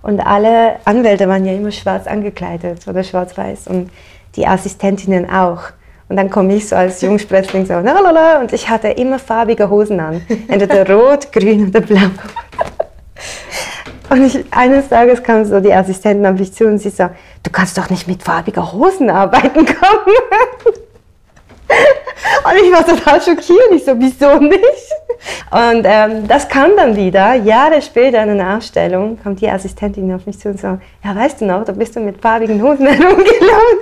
und 0.02 0.20
alle 0.20 0.76
Anwälte 0.84 1.28
waren 1.28 1.44
ja 1.44 1.52
immer 1.52 1.70
schwarz 1.70 2.06
angekleidet 2.06 2.86
oder 2.88 3.02
schwarz-weiß 3.02 3.68
und 3.68 3.90
die 4.36 4.46
Assistentinnen 4.46 5.30
auch. 5.30 5.62
Und 6.08 6.16
dann 6.16 6.28
komme 6.28 6.54
ich 6.54 6.68
so 6.68 6.76
als 6.76 7.00
Jungsprössling 7.00 7.64
so, 7.64 7.74
lalala, 7.74 8.40
und 8.40 8.52
ich 8.52 8.68
hatte 8.68 8.88
immer 8.88 9.18
farbige 9.18 9.70
Hosen 9.70 10.00
an. 10.00 10.20
Entweder 10.48 10.88
rot, 10.90 11.32
grün 11.32 11.68
oder 11.68 11.80
blau. 11.80 12.10
Und 14.10 14.26
ich, 14.26 14.44
eines 14.50 14.90
Tages 14.90 15.22
kam 15.22 15.44
so 15.46 15.60
die 15.60 15.72
Assistentin 15.72 16.26
auf 16.26 16.38
mich 16.38 16.52
zu 16.52 16.66
und 16.66 16.78
sie 16.78 16.90
so, 16.90 17.08
du 17.42 17.50
kannst 17.50 17.78
doch 17.78 17.88
nicht 17.88 18.06
mit 18.06 18.22
farbiger 18.22 18.72
Hosen 18.72 19.08
arbeiten 19.08 19.64
kommen. 19.64 20.76
Und 22.44 22.56
ich 22.62 22.70
war 22.72 22.84
total 22.86 23.20
schockiert. 23.22 23.70
Ich 23.72 23.84
so, 23.84 23.92
wieso 23.98 24.38
nicht? 24.38 24.60
Und 25.50 25.84
ähm, 25.84 26.28
das 26.28 26.48
kam 26.48 26.76
dann 26.76 26.94
wieder. 26.96 27.34
Jahre 27.34 27.80
später 27.80 28.22
in 28.22 28.30
einer 28.30 28.58
Ausstellung 28.58 29.18
kam 29.22 29.36
die 29.36 29.48
Assistentin 29.48 30.12
auf 30.12 30.26
mich 30.26 30.38
zu 30.38 30.48
und 30.50 30.60
so, 30.60 30.78
ja, 31.02 31.14
weißt 31.14 31.40
du 31.40 31.46
noch, 31.46 31.64
da 31.64 31.72
bist 31.72 31.96
du 31.96 32.00
mit 32.00 32.20
farbigen 32.20 32.62
Hosen 32.62 32.86
herumgelaufen. 32.86 33.78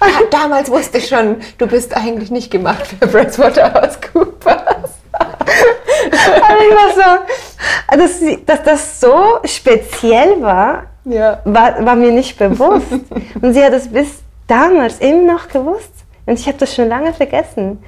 Ja, 0.00 0.06
damals 0.30 0.70
wusste 0.70 0.98
ich 0.98 1.08
schon, 1.08 1.36
du 1.58 1.66
bist 1.66 1.96
eigentlich 1.96 2.30
nicht 2.30 2.50
gemacht 2.50 2.86
für 2.86 3.06
Pricewaterhouse-Coopers. 3.08 4.90
Und 5.14 6.60
ich 6.60 6.74
war 6.76 6.90
so, 6.94 7.96
dass, 7.98 8.20
dass 8.46 8.62
das 8.62 9.00
so 9.00 9.38
speziell 9.44 10.40
war, 10.42 10.84
Ja. 11.04 11.40
war, 11.44 11.84
war 11.84 11.96
mir 11.96 12.12
nicht 12.12 12.38
bewusst. 12.38 12.86
Und 13.40 13.54
sie 13.54 13.64
hat 13.64 13.72
es 13.72 13.88
bis 13.88 14.22
damals 14.46 14.98
immer 14.98 15.32
noch 15.32 15.48
gewusst. 15.48 15.92
Und 16.26 16.38
ich 16.38 16.46
habe 16.46 16.58
das 16.58 16.74
schon 16.74 16.88
lange 16.88 17.12
vergessen. 17.12 17.82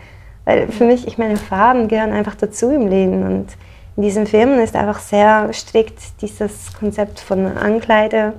Weil 0.47 0.69
für 0.69 0.85
mich, 0.85 1.07
ich 1.07 1.19
meine, 1.19 1.37
Farben 1.37 1.89
gehören 1.89 2.13
einfach 2.13 2.37
dazu 2.37 2.71
im 2.71 2.87
Leben. 2.87 3.23
Und 3.25 3.49
in 3.97 4.03
diesen 4.03 4.27
Filmen 4.27 4.59
ist 4.61 4.75
einfach 4.75 5.01
sehr 5.01 5.53
strikt 5.53 5.99
dieses 6.23 6.73
Konzept 6.73 7.21
von 7.21 7.59
Ankleide, 7.59 8.33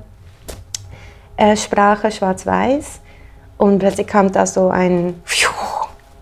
äh, 1.36 1.56
Sprache, 1.56 2.10
schwarz-weiß. 2.10 3.02
Und 3.58 3.80
plötzlich 3.80 4.08
kam 4.08 4.32
da 4.32 4.46
so 4.46 4.70
ein 4.70 5.22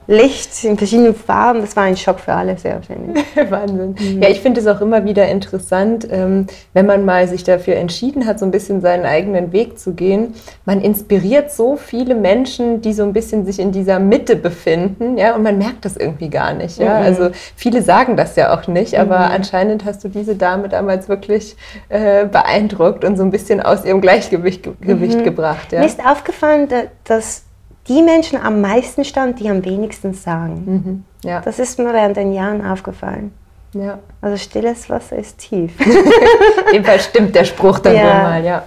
Licht 0.07 0.63
in 0.63 0.77
verschiedenen 0.77 1.15
Farben. 1.15 1.61
Das 1.61 1.75
war 1.75 1.83
ein 1.83 1.97
Schock 1.97 2.19
für 2.19 2.33
alle, 2.33 2.57
sehr 2.57 2.75
wahrscheinlich. 2.75 3.23
Wahnsinn. 3.49 3.95
Ja, 4.21 4.29
ich 4.29 4.39
finde 4.41 4.59
es 4.61 4.67
auch 4.67 4.81
immer 4.81 5.03
wieder 5.05 5.27
interessant, 5.27 6.07
ähm, 6.11 6.45
wenn 6.73 6.85
man 6.85 7.05
mal 7.05 7.27
sich 7.27 7.43
dafür 7.43 7.75
entschieden 7.77 8.25
hat, 8.27 8.37
so 8.39 8.45
ein 8.45 8.51
bisschen 8.51 8.81
seinen 8.81 9.05
eigenen 9.05 9.51
Weg 9.51 9.79
zu 9.79 9.93
gehen. 9.93 10.33
Man 10.65 10.81
inspiriert 10.81 11.51
so 11.51 11.75
viele 11.75 12.13
Menschen, 12.13 12.81
die 12.81 12.93
so 12.93 13.03
ein 13.03 13.13
bisschen 13.13 13.45
sich 13.45 13.59
in 13.59 13.71
dieser 13.71 13.97
Mitte 13.99 14.35
befinden, 14.35 15.17
ja, 15.17 15.33
und 15.35 15.41
man 15.43 15.57
merkt 15.57 15.85
das 15.85 15.97
irgendwie 15.97 16.29
gar 16.29 16.53
nicht. 16.53 16.77
Ja? 16.77 16.97
Also 16.99 17.29
viele 17.55 17.81
sagen 17.81 18.15
das 18.15 18.35
ja 18.35 18.53
auch 18.55 18.67
nicht, 18.67 18.99
aber 18.99 19.17
anscheinend 19.31 19.85
hast 19.85 20.03
du 20.03 20.09
diese 20.09 20.35
Dame 20.35 20.69
damals 20.69 21.09
wirklich 21.09 21.55
äh, 21.89 22.25
beeindruckt 22.25 23.03
und 23.03 23.17
so 23.17 23.23
ein 23.23 23.31
bisschen 23.31 23.59
aus 23.61 23.83
ihrem 23.85 24.01
Gleichgewicht 24.01 24.67
Gewicht 24.81 25.23
gebracht. 25.23 25.71
Ja? 25.71 25.79
Mir 25.79 25.87
ist 25.87 26.05
aufgefallen, 26.05 26.67
da- 26.67 26.83
dass 27.05 27.44
die 27.87 28.01
Menschen 28.01 28.39
am 28.41 28.61
meisten 28.61 29.05
standen, 29.05 29.35
die 29.37 29.49
am 29.49 29.63
wenigsten 29.63 30.13
sagen. 30.13 31.05
Ja, 31.23 31.41
Das 31.41 31.59
ist 31.59 31.77
mir 31.79 31.93
während 31.93 32.17
den 32.17 32.33
Jahren 32.33 32.65
aufgefallen. 32.65 33.31
ja. 33.73 33.99
Also 34.21 34.37
stilles 34.37 34.89
Wasser 34.89 35.17
ist 35.17 35.37
tief. 35.37 35.71
Fall 36.83 36.99
stimmt 36.99 37.35
der 37.35 37.45
Spruch 37.45 37.79
dann 37.79 37.95
Ja. 37.95 38.01
wohl 38.03 38.23
mal, 38.23 38.43
ja. 38.45 38.63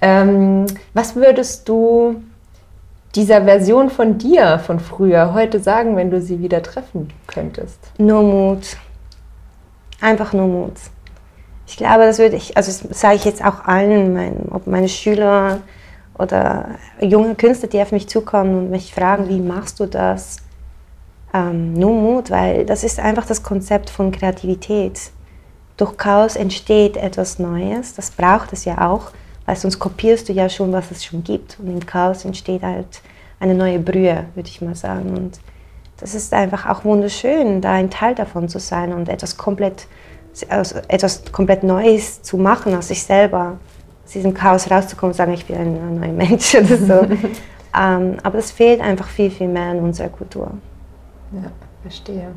Ähm, 0.00 0.66
was 0.94 1.14
würdest 1.14 1.68
du 1.68 2.22
dieser 3.14 3.42
Version 3.44 3.90
von 3.90 4.16
dir 4.18 4.58
von 4.58 4.80
früher 4.80 5.34
heute 5.34 5.60
sagen, 5.60 5.96
wenn 5.96 6.10
du 6.10 6.20
sie 6.20 6.40
wieder 6.40 6.62
treffen 6.62 7.08
könntest? 7.26 7.78
nur 7.98 8.22
Mut. 8.22 8.76
Einfach 10.00 10.32
nur 10.32 10.48
Mut. 10.48 10.72
Ich 11.66 11.76
glaube, 11.76 12.04
das 12.04 12.18
würde 12.18 12.36
ich, 12.36 12.56
also 12.56 12.72
sage 12.90 13.14
ich 13.16 13.24
jetzt 13.24 13.44
auch 13.44 13.64
allen, 13.66 14.12
mein, 14.14 14.48
ob 14.50 14.66
meine 14.66 14.88
Schüler 14.88 15.58
oder 16.18 16.76
junge 17.00 17.34
Künstler, 17.34 17.68
die 17.68 17.80
auf 17.80 17.92
mich 17.92 18.08
zukommen 18.08 18.56
und 18.56 18.70
mich 18.70 18.94
fragen, 18.94 19.28
wie 19.28 19.40
machst 19.40 19.80
du 19.80 19.86
das? 19.86 20.38
Ähm, 21.34 21.72
nur 21.74 21.92
Mut, 21.92 22.30
weil 22.30 22.66
das 22.66 22.84
ist 22.84 23.00
einfach 23.00 23.26
das 23.26 23.42
Konzept 23.42 23.88
von 23.90 24.12
Kreativität. 24.12 25.10
Durch 25.76 25.96
Chaos 25.96 26.36
entsteht 26.36 26.96
etwas 26.96 27.38
Neues, 27.38 27.94
das 27.94 28.10
braucht 28.10 28.52
es 28.52 28.64
ja 28.66 28.90
auch, 28.90 29.12
weil 29.46 29.56
sonst 29.56 29.78
kopierst 29.78 30.28
du 30.28 30.32
ja 30.32 30.48
schon, 30.48 30.72
was 30.72 30.90
es 30.90 31.04
schon 31.04 31.24
gibt. 31.24 31.58
Und 31.58 31.68
im 31.68 31.84
Chaos 31.84 32.24
entsteht 32.24 32.62
halt 32.62 33.00
eine 33.40 33.54
neue 33.54 33.78
Brühe, 33.78 34.26
würde 34.34 34.48
ich 34.48 34.60
mal 34.60 34.76
sagen. 34.76 35.16
Und 35.16 35.40
das 35.98 36.14
ist 36.14 36.32
einfach 36.32 36.68
auch 36.68 36.84
wunderschön, 36.84 37.60
da 37.60 37.72
ein 37.72 37.90
Teil 37.90 38.14
davon 38.14 38.48
zu 38.48 38.58
sein 38.58 38.92
und 38.92 39.08
etwas 39.08 39.36
komplett, 39.36 39.86
also 40.48 40.78
etwas 40.88 41.24
komplett 41.32 41.62
Neues 41.62 42.22
zu 42.22 42.36
machen 42.36 42.74
aus 42.74 42.88
sich 42.88 43.02
selber. 43.02 43.58
Diesem 44.14 44.34
Chaos 44.34 44.70
rauszukommen 44.70 45.12
und 45.12 45.16
sagen, 45.16 45.32
ich 45.32 45.46
bin 45.46 45.56
ein 45.56 46.00
neuer 46.00 46.12
Mensch 46.12 46.54
oder 46.56 46.76
so. 46.76 47.06
ähm, 47.78 48.16
aber 48.22 48.36
das 48.36 48.50
fehlt 48.50 48.80
einfach 48.80 49.08
viel, 49.08 49.30
viel 49.30 49.48
mehr 49.48 49.72
in 49.72 49.78
unserer 49.80 50.08
Kultur. 50.08 50.50
Ja, 51.32 51.50
verstehe. 51.82 52.28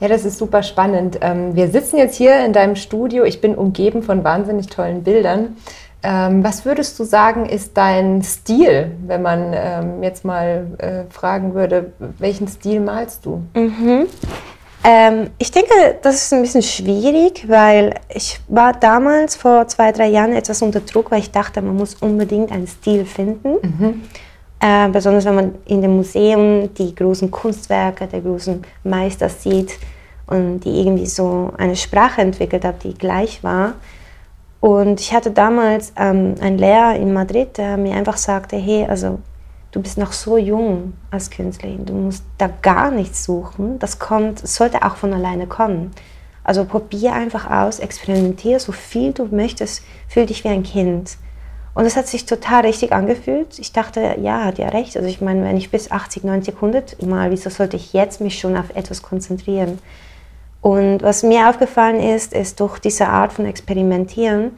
Ja, 0.00 0.08
das 0.08 0.24
ist 0.24 0.38
super 0.38 0.62
spannend. 0.62 1.18
Ähm, 1.20 1.54
wir 1.54 1.68
sitzen 1.68 1.98
jetzt 1.98 2.16
hier 2.16 2.44
in 2.44 2.52
deinem 2.52 2.76
Studio. 2.76 3.24
Ich 3.24 3.40
bin 3.40 3.54
umgeben 3.54 4.02
von 4.02 4.24
wahnsinnig 4.24 4.68
tollen 4.68 5.02
Bildern. 5.02 5.56
Ähm, 6.02 6.42
was 6.42 6.64
würdest 6.64 6.98
du 6.98 7.04
sagen, 7.04 7.44
ist 7.44 7.76
dein 7.76 8.22
Stil, 8.22 8.92
wenn 9.06 9.20
man 9.20 9.52
ähm, 9.52 10.02
jetzt 10.02 10.24
mal 10.24 10.66
äh, 10.78 11.02
fragen 11.10 11.52
würde, 11.52 11.92
welchen 12.18 12.48
Stil 12.48 12.80
malst 12.80 13.26
du? 13.26 13.42
Ähm, 14.82 15.30
ich 15.38 15.50
denke, 15.50 15.98
das 16.02 16.16
ist 16.16 16.32
ein 16.32 16.42
bisschen 16.42 16.62
schwierig, 16.62 17.46
weil 17.48 17.94
ich 18.08 18.40
war 18.48 18.72
damals 18.72 19.36
vor 19.36 19.68
zwei, 19.68 19.92
drei 19.92 20.08
Jahren 20.08 20.32
etwas 20.32 20.62
unter 20.62 20.80
Druck, 20.80 21.10
weil 21.10 21.20
ich 21.20 21.30
dachte, 21.30 21.60
man 21.60 21.76
muss 21.76 21.94
unbedingt 21.96 22.50
einen 22.50 22.66
Stil 22.66 23.04
finden. 23.04 23.56
Äh, 24.60 24.88
besonders 24.88 25.24
wenn 25.24 25.34
man 25.34 25.54
in 25.66 25.80
den 25.82 25.96
Museen 25.96 26.72
die 26.74 26.94
großen 26.94 27.30
Kunstwerke 27.30 28.06
der 28.06 28.20
großen 28.20 28.62
Meister 28.84 29.28
sieht 29.28 29.78
und 30.26 30.60
die 30.60 30.80
irgendwie 30.80 31.06
so 31.06 31.52
eine 31.56 31.76
Sprache 31.76 32.20
entwickelt 32.20 32.64
hat, 32.64 32.84
die 32.84 32.94
gleich 32.94 33.42
war. 33.42 33.74
Und 34.60 35.00
ich 35.00 35.14
hatte 35.14 35.30
damals 35.30 35.92
ähm, 35.96 36.34
einen 36.40 36.58
Lehrer 36.58 36.94
in 36.96 37.12
Madrid, 37.14 37.56
der 37.56 37.78
mir 37.78 37.94
einfach 37.94 38.18
sagte, 38.18 38.56
hey, 38.56 38.86
also 38.86 39.18
du 39.72 39.80
bist 39.80 39.98
noch 39.98 40.12
so 40.12 40.36
jung 40.36 40.94
als 41.10 41.30
Künstlerin, 41.30 41.86
du 41.86 41.92
musst 41.92 42.24
da 42.38 42.48
gar 42.48 42.90
nichts 42.90 43.24
suchen. 43.24 43.78
Das 43.78 43.98
kommt, 43.98 44.46
sollte 44.46 44.82
auch 44.84 44.96
von 44.96 45.12
alleine 45.12 45.46
kommen. 45.46 45.92
Also 46.42 46.64
probier 46.64 47.12
einfach 47.12 47.50
aus, 47.50 47.78
experimentier 47.78 48.58
so 48.58 48.72
viel 48.72 49.12
du 49.12 49.26
möchtest, 49.26 49.84
fühl 50.08 50.26
dich 50.26 50.44
wie 50.44 50.48
ein 50.48 50.62
Kind. 50.62 51.16
Und 51.74 51.84
es 51.84 51.96
hat 51.96 52.08
sich 52.08 52.26
total 52.26 52.62
richtig 52.62 52.92
angefühlt. 52.92 53.58
Ich 53.58 53.72
dachte, 53.72 54.16
ja, 54.20 54.44
hat 54.44 54.58
ja 54.58 54.68
recht. 54.68 54.96
Also 54.96 55.08
ich 55.08 55.20
meine, 55.20 55.44
wenn 55.44 55.56
ich 55.56 55.70
bis 55.70 55.90
80, 55.90 56.24
90, 56.24 56.56
100 56.56 57.06
mal, 57.06 57.30
wieso 57.30 57.48
sollte 57.48 57.76
ich 57.76 57.92
jetzt 57.92 58.20
mich 58.20 58.38
schon 58.38 58.56
auf 58.56 58.74
etwas 58.74 59.02
konzentrieren? 59.02 59.78
Und 60.60 61.02
was 61.02 61.22
mir 61.22 61.48
aufgefallen 61.48 62.00
ist, 62.00 62.34
ist 62.34 62.60
durch 62.60 62.78
diese 62.80 63.06
Art 63.06 63.32
von 63.32 63.46
Experimentieren, 63.46 64.50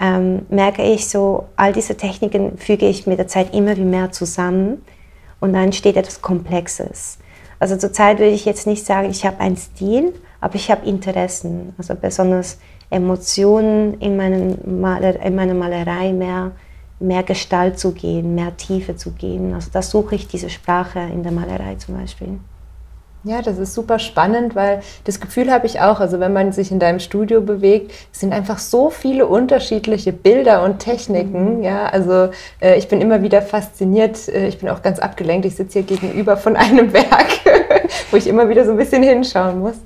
ähm, 0.00 0.46
merke 0.48 0.82
ich 0.82 1.08
so, 1.08 1.46
all 1.56 1.72
diese 1.72 1.96
Techniken 1.96 2.56
füge 2.56 2.88
ich 2.88 3.06
mit 3.06 3.18
der 3.18 3.28
Zeit 3.28 3.54
immer 3.54 3.76
wie 3.76 3.84
mehr 3.84 4.10
zusammen 4.10 4.82
und 5.40 5.52
dann 5.52 5.64
entsteht 5.64 5.96
etwas 5.96 6.22
Komplexes. 6.22 7.18
Also 7.58 7.76
zurzeit 7.76 8.18
würde 8.18 8.32
ich 8.32 8.46
jetzt 8.46 8.66
nicht 8.66 8.86
sagen, 8.86 9.10
ich 9.10 9.26
habe 9.26 9.38
einen 9.40 9.58
Stil, 9.58 10.14
aber 10.40 10.54
ich 10.54 10.70
habe 10.70 10.86
Interessen, 10.86 11.74
also 11.76 11.94
besonders 11.94 12.58
Emotionen 12.88 14.00
in, 14.00 14.16
meinen 14.16 14.80
Maler, 14.80 15.20
in 15.20 15.34
meiner 15.34 15.54
Malerei 15.54 16.12
mehr, 16.12 16.52
mehr 16.98 17.22
Gestalt 17.22 17.78
zu 17.78 17.92
gehen, 17.92 18.34
mehr 18.34 18.56
Tiefe 18.56 18.96
zu 18.96 19.12
gehen. 19.12 19.52
Also 19.52 19.68
da 19.70 19.82
suche 19.82 20.14
ich 20.14 20.26
diese 20.26 20.48
Sprache 20.48 21.00
in 21.00 21.22
der 21.22 21.32
Malerei 21.32 21.74
zum 21.74 21.96
Beispiel. 21.96 22.38
Ja, 23.22 23.42
das 23.42 23.58
ist 23.58 23.74
super 23.74 23.98
spannend, 23.98 24.54
weil 24.54 24.80
das 25.04 25.20
Gefühl 25.20 25.52
habe 25.52 25.66
ich 25.66 25.80
auch, 25.80 26.00
also 26.00 26.20
wenn 26.20 26.32
man 26.32 26.52
sich 26.52 26.72
in 26.72 26.78
deinem 26.78 27.00
Studio 27.00 27.42
bewegt, 27.42 27.92
es 28.10 28.20
sind 28.20 28.32
einfach 28.32 28.58
so 28.58 28.88
viele 28.88 29.26
unterschiedliche 29.26 30.14
Bilder 30.14 30.64
und 30.64 30.78
Techniken. 30.78 31.62
Ja, 31.62 31.84
also 31.84 32.30
äh, 32.62 32.78
ich 32.78 32.88
bin 32.88 33.02
immer 33.02 33.22
wieder 33.22 33.42
fasziniert. 33.42 34.26
Äh, 34.28 34.48
ich 34.48 34.58
bin 34.58 34.70
auch 34.70 34.80
ganz 34.80 35.00
abgelenkt. 35.00 35.44
Ich 35.44 35.56
sitze 35.56 35.80
hier 35.80 35.98
gegenüber 35.98 36.38
von 36.38 36.56
einem 36.56 36.94
Werk, 36.94 37.28
wo 38.10 38.16
ich 38.16 38.26
immer 38.26 38.48
wieder 38.48 38.64
so 38.64 38.70
ein 38.70 38.78
bisschen 38.78 39.02
hinschauen 39.02 39.60
muss. 39.60 39.76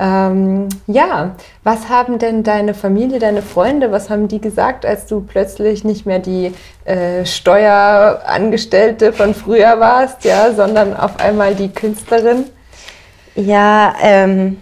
Ähm, 0.00 0.68
ja, 0.88 1.36
was 1.62 1.88
haben 1.88 2.18
denn 2.18 2.42
deine 2.42 2.74
Familie, 2.74 3.20
deine 3.20 3.42
Freunde, 3.42 3.92
was 3.92 4.10
haben 4.10 4.26
die 4.26 4.40
gesagt, 4.40 4.84
als 4.84 5.06
du 5.06 5.20
plötzlich 5.20 5.84
nicht 5.84 6.06
mehr 6.06 6.18
die 6.18 6.52
äh, 6.84 7.24
Steuerangestellte 7.24 9.12
von 9.12 9.34
früher 9.34 9.78
warst, 9.78 10.24
ja, 10.24 10.52
sondern 10.52 10.96
auf 10.96 11.20
einmal 11.20 11.54
die 11.54 11.68
Künstlerin? 11.68 12.46
Ja, 13.34 13.94
ähm, 14.00 14.60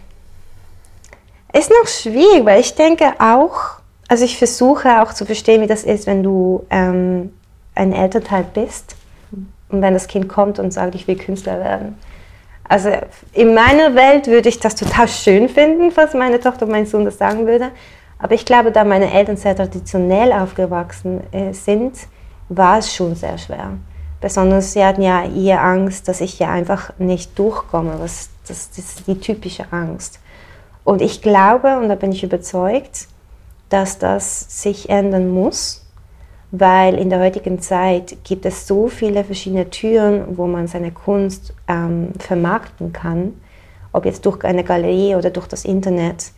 ist 1.53 1.71
noch 1.71 1.89
schwierig, 1.89 2.45
weil 2.45 2.61
ich 2.61 2.75
denke 2.75 3.13
auch, 3.19 3.81
also 4.09 4.25
ich 4.25 4.39
versuche 4.39 5.03
auch 5.03 5.13
zu 5.13 5.25
verstehen, 5.25 5.63
wie 5.63 5.67
das 5.67 5.85
ist, 5.85 6.07
wenn 6.07 6.23
du 6.23 6.65
ähm, 6.71 7.33
ein 7.75 7.93
Elternteil 7.93 8.45
bist 8.55 8.97
und 9.69 9.83
wenn 9.83 9.95
das 9.95 10.07
Kind 10.07 10.29
kommt 10.29 10.59
und 10.59 10.73
sagt, 10.73 10.95
ich 10.95 11.09
will 11.09 11.17
Künstler 11.17 11.59
werden. 11.61 11.99
Also 12.65 12.91
in 13.33 13.53
meiner 13.55 13.97
Welt 13.97 14.29
würde 14.29 14.49
ich 14.49 14.61
das 14.61 14.77
total 14.77 15.09
schön 15.09 15.49
finden, 15.49 15.91
falls 15.91 16.15
meine 16.15 16.39
Tochter 16.39 16.67
und 16.67 16.73
mein 16.73 16.87
Sohn 16.87 17.05
das 17.05 17.19
sagen 17.19 17.47
würde. 17.47 17.71
Aber 18.19 18.35
ich 18.35 18.45
glaube, 18.45 18.71
da 18.71 18.85
meine 18.85 19.13
Eltern 19.13 19.37
sehr 19.37 19.57
traditionell 19.57 20.33
aufgewachsen 20.33 21.21
äh, 21.33 21.53
sind, 21.53 21.95
war 22.49 22.79
es 22.79 22.95
schon 22.95 23.17
sehr 23.17 23.39
schwer. 23.39 23.73
Besonders 24.21 24.73
sie 24.73 24.85
hatten 24.85 25.03
ja 25.03 25.25
eher 25.25 25.63
Angst, 25.63 26.07
dass 26.07 26.21
ich 26.21 26.39
ja 26.39 26.51
einfach 26.51 26.93
nicht 26.99 27.39
durchkomme. 27.39 27.97
Das, 27.99 28.30
das, 28.47 28.71
das 28.71 28.79
ist 28.79 29.07
die 29.07 29.19
typische 29.19 29.73
Angst. 29.73 30.21
Und 30.85 31.03
ich 31.03 31.23
glaube, 31.23 31.79
und 31.79 31.89
da 31.89 31.95
bin 31.95 32.13
ich 32.13 32.25
überzeugt, 32.25 33.07
dass 33.69 33.99
das 33.99 34.63
sich 34.63 34.89
ändern 34.89 35.31
muss, 35.31 35.87
weil 36.51 36.95
in 36.95 37.11
der 37.11 37.21
heutigen 37.21 37.61
Zeit 37.61 38.17
gibt 38.25 38.45
es 38.45 38.67
so 38.67 38.89
viele 38.89 39.23
verschiedene 39.23 39.71
Türen, 39.71 40.37
wo 40.37 40.47
man 40.47 40.67
seine 40.67 40.91
Kunst 40.91 41.55
ähm, 41.69 42.09
vermarkten 42.19 42.93
kann, 42.93 43.35
ob 43.93 44.05
jetzt 44.05 44.27
durch 44.27 44.45
eine 44.45 44.65
Galerie 44.65 45.15
oder 45.15 45.31
durch 45.31 45.47
das 45.47 45.65
Internet, 45.65 46.33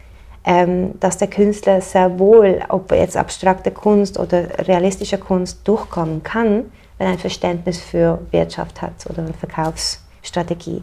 ähm, 0.44 0.98
dass 1.00 1.18
der 1.18 1.28
Künstler 1.28 1.80
sehr 1.80 2.18
wohl, 2.18 2.60
ob 2.68 2.92
jetzt 2.92 3.16
abstrakte 3.16 3.70
Kunst 3.70 4.18
oder 4.18 4.66
realistische 4.66 5.18
Kunst 5.18 5.66
durchkommen 5.66 6.22
kann, 6.22 6.64
wenn 6.98 7.06
er 7.06 7.12
ein 7.14 7.18
Verständnis 7.18 7.80
für 7.80 8.20
Wirtschaft 8.32 8.82
hat 8.82 9.06
oder 9.08 9.22
eine 9.22 9.32
Verkaufsstrategie. 9.32 10.82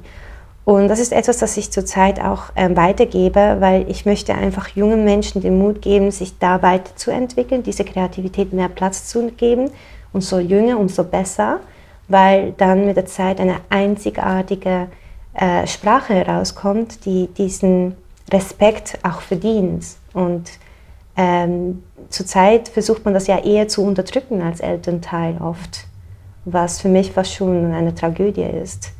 Und 0.69 0.87
das 0.87 0.99
ist 0.99 1.13
etwas, 1.13 1.39
das 1.39 1.57
ich 1.57 1.71
zurzeit 1.71 2.21
auch 2.21 2.43
ähm, 2.55 2.77
weitergebe, 2.77 3.57
weil 3.59 3.89
ich 3.89 4.05
möchte 4.05 4.35
einfach 4.35 4.67
jungen 4.67 5.03
Menschen 5.03 5.41
den 5.41 5.57
Mut 5.57 5.81
geben, 5.81 6.11
sich 6.11 6.37
da 6.37 6.61
weiterzuentwickeln, 6.61 7.63
diese 7.63 7.83
Kreativität 7.83 8.53
mehr 8.53 8.69
Platz 8.69 9.07
zu 9.07 9.31
geben. 9.31 9.71
Und 10.13 10.21
so 10.21 10.37
jünger, 10.37 10.79
umso 10.79 11.03
besser, 11.03 11.59
weil 12.07 12.51
dann 12.51 12.85
mit 12.85 12.97
der 12.97 13.07
Zeit 13.07 13.39
eine 13.39 13.55
einzigartige 13.71 14.89
äh, 15.33 15.65
Sprache 15.65 16.13
herauskommt, 16.13 17.03
die 17.03 17.29
diesen 17.35 17.95
Respekt 18.31 18.99
auch 19.01 19.21
verdient. 19.21 19.87
Und 20.13 20.51
ähm, 21.17 21.81
zurzeit 22.09 22.69
versucht 22.69 23.05
man 23.05 23.15
das 23.15 23.25
ja 23.25 23.39
eher 23.39 23.67
zu 23.69 23.83
unterdrücken 23.83 24.43
als 24.43 24.59
Elternteil 24.59 25.41
oft, 25.41 25.87
was 26.45 26.79
für 26.79 26.89
mich 26.89 27.11
fast 27.11 27.33
schon 27.33 27.73
eine 27.73 27.95
Tragödie 27.95 28.43
ist. 28.43 28.91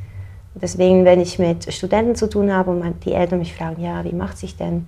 Deswegen, 0.62 1.06
wenn 1.06 1.22
ich 1.22 1.40
mit 1.40 1.72
Studenten 1.74 2.16
zu 2.16 2.28
tun 2.28 2.54
habe 2.54 2.72
und 2.72 3.06
die 3.06 3.14
Eltern 3.14 3.40
mich 3.40 3.54
fragen, 3.54 3.82
ja, 3.82 4.04
wie 4.04 4.14
macht 4.14 4.38
sich 4.38 4.58
denn 4.58 4.88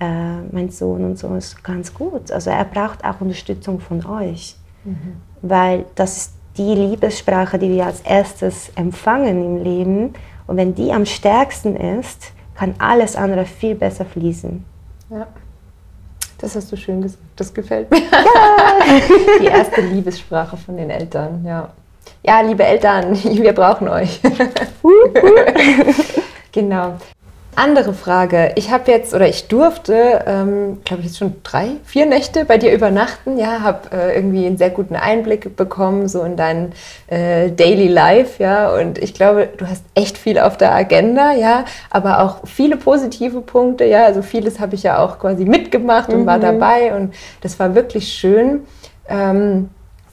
äh, 0.00 0.40
mein 0.52 0.70
Sohn 0.70 1.04
und 1.04 1.18
so, 1.18 1.34
ist 1.34 1.62
ganz 1.64 1.94
gut. 1.94 2.30
Also 2.30 2.50
er 2.50 2.64
braucht 2.64 3.04
auch 3.04 3.20
Unterstützung 3.20 3.80
von 3.80 4.04
euch, 4.04 4.56
mhm. 4.84 5.16
weil 5.42 5.86
das 5.94 6.16
ist 6.16 6.32
die 6.58 6.74
Liebessprache, 6.74 7.58
die 7.58 7.70
wir 7.70 7.86
als 7.86 8.00
erstes 8.00 8.70
empfangen 8.76 9.44
im 9.44 9.62
Leben. 9.62 10.14
Und 10.46 10.56
wenn 10.56 10.74
die 10.74 10.92
am 10.92 11.06
stärksten 11.06 11.76
ist, 11.76 12.32
kann 12.54 12.74
alles 12.78 13.16
andere 13.16 13.44
viel 13.44 13.74
besser 13.74 14.04
fließen. 14.04 14.64
Ja. 15.10 15.26
Das 16.38 16.54
hast 16.54 16.70
du 16.70 16.76
schön 16.76 17.00
gesagt. 17.00 17.22
Das 17.36 17.52
gefällt 17.52 17.90
mir. 17.90 17.98
Ja. 17.98 18.98
Die 19.40 19.46
erste 19.46 19.80
Liebessprache 19.80 20.56
von 20.56 20.76
den 20.76 20.90
Eltern, 20.90 21.42
ja 21.46 21.70
ja, 22.26 22.40
liebe 22.40 22.64
Eltern, 22.64 23.14
wir 23.22 23.52
brauchen 23.52 23.88
euch. 23.88 24.20
genau. 26.52 26.94
Andere 27.58 27.94
Frage. 27.94 28.52
Ich 28.56 28.70
habe 28.70 28.90
jetzt 28.90 29.14
oder 29.14 29.26
ich 29.28 29.48
durfte, 29.48 30.24
ähm, 30.26 30.82
glaube 30.84 31.00
ich, 31.00 31.06
jetzt 31.06 31.16
schon 31.16 31.36
drei, 31.42 31.68
vier 31.84 32.04
Nächte 32.04 32.44
bei 32.44 32.58
dir 32.58 32.70
übernachten. 32.74 33.38
Ja, 33.38 33.62
habe 33.62 33.96
äh, 33.96 34.14
irgendwie 34.14 34.44
einen 34.44 34.58
sehr 34.58 34.68
guten 34.68 34.94
Einblick 34.94 35.56
bekommen 35.56 36.06
so 36.06 36.22
in 36.22 36.36
dein 36.36 36.72
äh, 37.06 37.50
Daily 37.50 37.88
Life. 37.88 38.42
Ja, 38.42 38.74
und 38.74 38.98
ich 38.98 39.14
glaube, 39.14 39.48
du 39.56 39.66
hast 39.66 39.84
echt 39.94 40.18
viel 40.18 40.38
auf 40.38 40.58
der 40.58 40.74
Agenda. 40.74 41.32
Ja, 41.32 41.64
aber 41.88 42.20
auch 42.20 42.46
viele 42.46 42.76
positive 42.76 43.40
Punkte. 43.40 43.86
Ja, 43.86 44.04
also 44.04 44.20
vieles 44.20 44.60
habe 44.60 44.74
ich 44.74 44.82
ja 44.82 44.98
auch 44.98 45.18
quasi 45.18 45.46
mitgemacht 45.46 46.10
und 46.10 46.22
mhm. 46.22 46.26
war 46.26 46.38
dabei 46.38 46.94
und 46.94 47.14
das 47.40 47.58
war 47.58 47.74
wirklich 47.74 48.12
schön. 48.12 48.66
Ähm, 49.08 49.70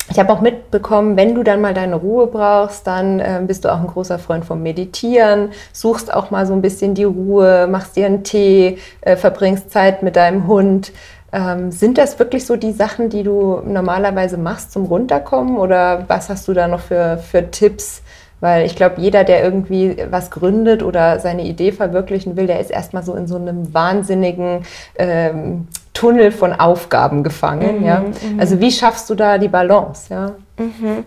ich 0.09 0.19
habe 0.19 0.33
auch 0.33 0.41
mitbekommen, 0.41 1.15
wenn 1.15 1.33
du 1.33 1.43
dann 1.43 1.61
mal 1.61 1.73
deine 1.73 1.95
Ruhe 1.95 2.27
brauchst, 2.27 2.85
dann 2.87 3.19
äh, 3.19 3.41
bist 3.45 3.63
du 3.63 3.71
auch 3.71 3.79
ein 3.79 3.87
großer 3.87 4.19
Freund 4.19 4.43
vom 4.43 4.61
Meditieren, 4.61 5.49
suchst 5.71 6.13
auch 6.13 6.29
mal 6.29 6.45
so 6.45 6.53
ein 6.53 6.61
bisschen 6.61 6.93
die 6.93 7.05
Ruhe, 7.05 7.67
machst 7.67 7.95
dir 7.95 8.05
einen 8.05 8.23
Tee, 8.23 8.79
äh, 9.01 9.15
verbringst 9.15 9.71
Zeit 9.71 10.03
mit 10.03 10.15
deinem 10.15 10.47
Hund. 10.47 10.91
Ähm, 11.31 11.71
sind 11.71 11.97
das 11.97 12.19
wirklich 12.19 12.45
so 12.45 12.57
die 12.57 12.73
Sachen, 12.73 13.09
die 13.09 13.23
du 13.23 13.61
normalerweise 13.65 14.37
machst 14.37 14.71
zum 14.73 14.85
Runterkommen 14.85 15.57
oder 15.57 16.03
was 16.07 16.29
hast 16.29 16.47
du 16.47 16.53
da 16.53 16.67
noch 16.67 16.81
für, 16.81 17.17
für 17.17 17.49
Tipps? 17.49 18.03
Weil 18.39 18.65
ich 18.65 18.75
glaube, 18.75 18.99
jeder, 18.99 19.23
der 19.23 19.41
irgendwie 19.41 19.95
was 20.11 20.29
gründet 20.29 20.83
oder 20.83 21.19
seine 21.21 21.43
Idee 21.43 21.71
verwirklichen 21.71 22.35
will, 22.35 22.45
der 22.45 22.59
ist 22.59 22.71
erstmal 22.71 23.01
so 23.01 23.15
in 23.15 23.25
so 23.25 23.37
einem 23.37 23.73
wahnsinnigen 23.73 24.65
ähm, 24.97 25.69
Tunnel 25.93 26.31
von 26.31 26.53
Aufgaben 26.53 27.23
gefangen. 27.23 27.79
Mhm, 27.79 27.85
ja? 27.85 27.99
Mhm. 27.99 28.39
Also 28.39 28.59
wie 28.59 28.71
schaffst 28.71 29.09
du 29.09 29.15
da 29.15 29.37
die 29.37 29.47
Balance? 29.47 30.13
Ja? 30.13 30.31
Mhm. 30.57 31.05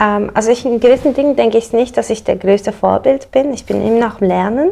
Ähm, 0.00 0.30
also 0.34 0.50
ich, 0.50 0.64
in 0.64 0.80
gewissen 0.80 1.14
Dingen 1.14 1.36
denke 1.36 1.58
ich 1.58 1.72
nicht, 1.72 1.96
dass 1.96 2.10
ich 2.10 2.24
der 2.24 2.36
größte 2.36 2.72
Vorbild 2.72 3.30
bin. 3.30 3.52
Ich 3.52 3.66
bin 3.66 3.86
immer 3.86 4.08
noch 4.08 4.20
Lernen. 4.20 4.70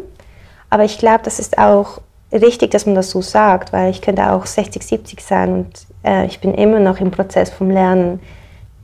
Aber 0.71 0.85
ich 0.85 0.99
glaube, 0.99 1.21
das 1.23 1.39
ist 1.39 1.59
auch 1.59 2.01
richtig, 2.33 2.71
dass 2.71 2.87
man 2.87 2.95
das 2.95 3.11
so 3.11 3.21
sagt, 3.21 3.73
weil 3.73 3.91
ich 3.91 4.01
könnte 4.01 4.33
auch 4.33 4.47
60, 4.47 4.83
70 4.83 5.21
sein 5.21 5.53
und 5.53 5.87
äh, 6.03 6.27
ich 6.27 6.41
bin 6.41 6.55
immer 6.55 6.79
noch 6.79 6.99
im 6.99 7.11
Prozess 7.11 7.51
vom 7.51 7.71
Lernen. 7.71 8.21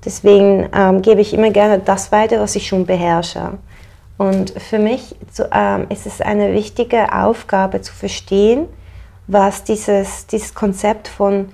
Deswegen 0.05 0.69
ähm, 0.75 1.03
gebe 1.03 1.21
ich 1.21 1.35
immer 1.35 1.51
gerne 1.51 1.79
das 1.79 2.13
weiter, 2.13 2.41
was 2.41 2.55
ich 2.57 2.69
schon 2.69 2.87
beherrsche. 2.87 3.59
Und 4.17 4.51
für 4.51 4.79
mich 4.79 5.17
zu, 5.33 5.49
ähm, 5.53 5.87
ist 5.89 6.07
es 6.07 6.21
eine 6.21 6.53
wichtige 6.53 7.13
Aufgabe 7.13 7.81
zu 7.81 7.93
verstehen, 7.93 8.67
was 9.29 9.63
dieses, 9.63 10.27
dieses 10.27 10.55
Konzept 10.55 11.07
von 11.07 11.51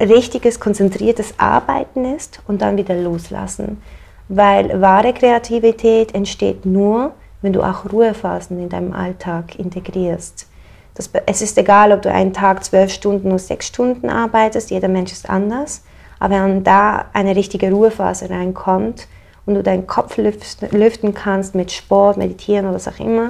richtiges, 0.00 0.60
konzentriertes 0.60 1.34
Arbeiten 1.38 2.04
ist 2.04 2.40
und 2.46 2.60
dann 2.60 2.76
wieder 2.76 2.94
loslassen. 2.94 3.80
Weil 4.28 4.80
wahre 4.80 5.14
Kreativität 5.14 6.14
entsteht 6.14 6.66
nur, 6.66 7.12
wenn 7.40 7.52
du 7.52 7.62
auch 7.62 7.90
Ruhephasen 7.90 8.58
in 8.58 8.68
deinem 8.68 8.92
Alltag 8.92 9.58
integrierst. 9.58 10.48
Das, 10.94 11.10
es 11.26 11.42
ist 11.42 11.56
egal, 11.58 11.92
ob 11.92 12.02
du 12.02 12.10
einen 12.10 12.32
Tag 12.32 12.64
zwölf 12.64 12.92
Stunden 12.92 13.28
oder 13.28 13.38
sechs 13.38 13.66
Stunden 13.66 14.08
arbeitest, 14.08 14.70
jeder 14.70 14.88
Mensch 14.88 15.12
ist 15.12 15.30
anders. 15.30 15.82
Aber 16.18 16.34
wenn 16.42 16.64
da 16.64 17.06
eine 17.12 17.36
richtige 17.36 17.70
Ruhephase 17.70 18.30
reinkommt 18.30 19.06
und 19.46 19.54
du 19.54 19.62
deinen 19.62 19.86
Kopf 19.86 20.16
lüften 20.16 21.14
kannst 21.14 21.54
mit 21.54 21.70
Sport, 21.70 22.16
Meditieren 22.16 22.66
oder 22.66 22.76
was 22.76 22.88
auch 22.88 22.98
immer, 22.98 23.28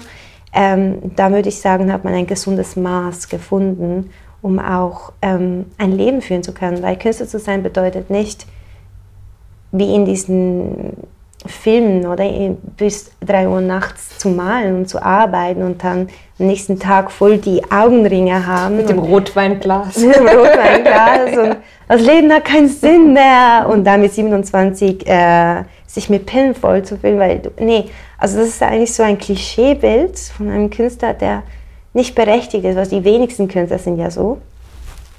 ähm, 0.54 1.12
da 1.16 1.30
würde 1.30 1.48
ich 1.48 1.60
sagen, 1.60 1.92
hat 1.92 2.04
man 2.04 2.14
ein 2.14 2.26
gesundes 2.26 2.76
Maß 2.76 3.28
gefunden, 3.28 4.10
um 4.40 4.58
auch 4.58 5.12
ähm, 5.20 5.66
ein 5.78 5.92
Leben 5.92 6.22
führen 6.22 6.42
zu 6.42 6.52
können. 6.52 6.82
Weil 6.82 6.96
Künstler 6.96 7.26
zu 7.26 7.38
sein 7.38 7.62
bedeutet 7.62 8.10
nicht, 8.10 8.46
wie 9.72 9.94
in 9.94 10.04
diesen 10.04 10.92
Filmen 11.46 12.06
oder 12.06 12.24
bis 12.76 13.10
drei 13.20 13.48
Uhr 13.48 13.60
nachts 13.60 14.18
zu 14.18 14.30
malen 14.30 14.76
und 14.76 14.88
zu 14.88 15.02
arbeiten 15.02 15.62
und 15.62 15.84
dann 15.84 16.08
am 16.38 16.46
nächsten 16.46 16.78
Tag 16.78 17.10
voll 17.10 17.38
die 17.38 17.62
Augenringe 17.70 18.46
haben. 18.46 18.76
Mit 18.76 18.88
dem 18.88 18.98
Rotweinglas. 18.98 19.96
Mit 19.98 20.16
dem 20.16 20.26
Rotweinglas 20.26 21.36
und 21.36 21.56
das 21.88 22.01
Leben 22.01 22.33
hat 22.33 22.44
keinen 22.44 22.68
Sinn 22.68 23.12
mehr. 23.12 23.66
Und 23.68 23.85
dann 23.85 24.01
mit 24.01 24.12
27 24.12 25.07
äh, 25.07 25.64
sich 25.87 26.11
mit 26.11 26.27
Pillen 26.27 26.55
voll 26.55 26.83
zu 26.83 26.99
füllen, 26.99 27.18
weil, 27.18 27.38
du, 27.38 27.51
nee, 27.59 27.85
also 28.18 28.38
das 28.38 28.49
ist 28.49 28.62
eigentlich 28.62 28.92
so 28.92 29.03
ein 29.03 29.18
Klischeebild 29.18 30.18
von 30.18 30.51
einem 30.51 30.70
Künstler, 30.70 31.14
der 31.14 31.42
nicht 31.92 32.14
berechtigt 32.14 32.64
ist, 32.64 32.77
weil 32.77 32.88
die 32.88 33.05
wenigsten 33.05 33.49
Künstler 33.49 33.79
sind 33.79 33.99
ja 33.99 34.11
so. 34.11 34.38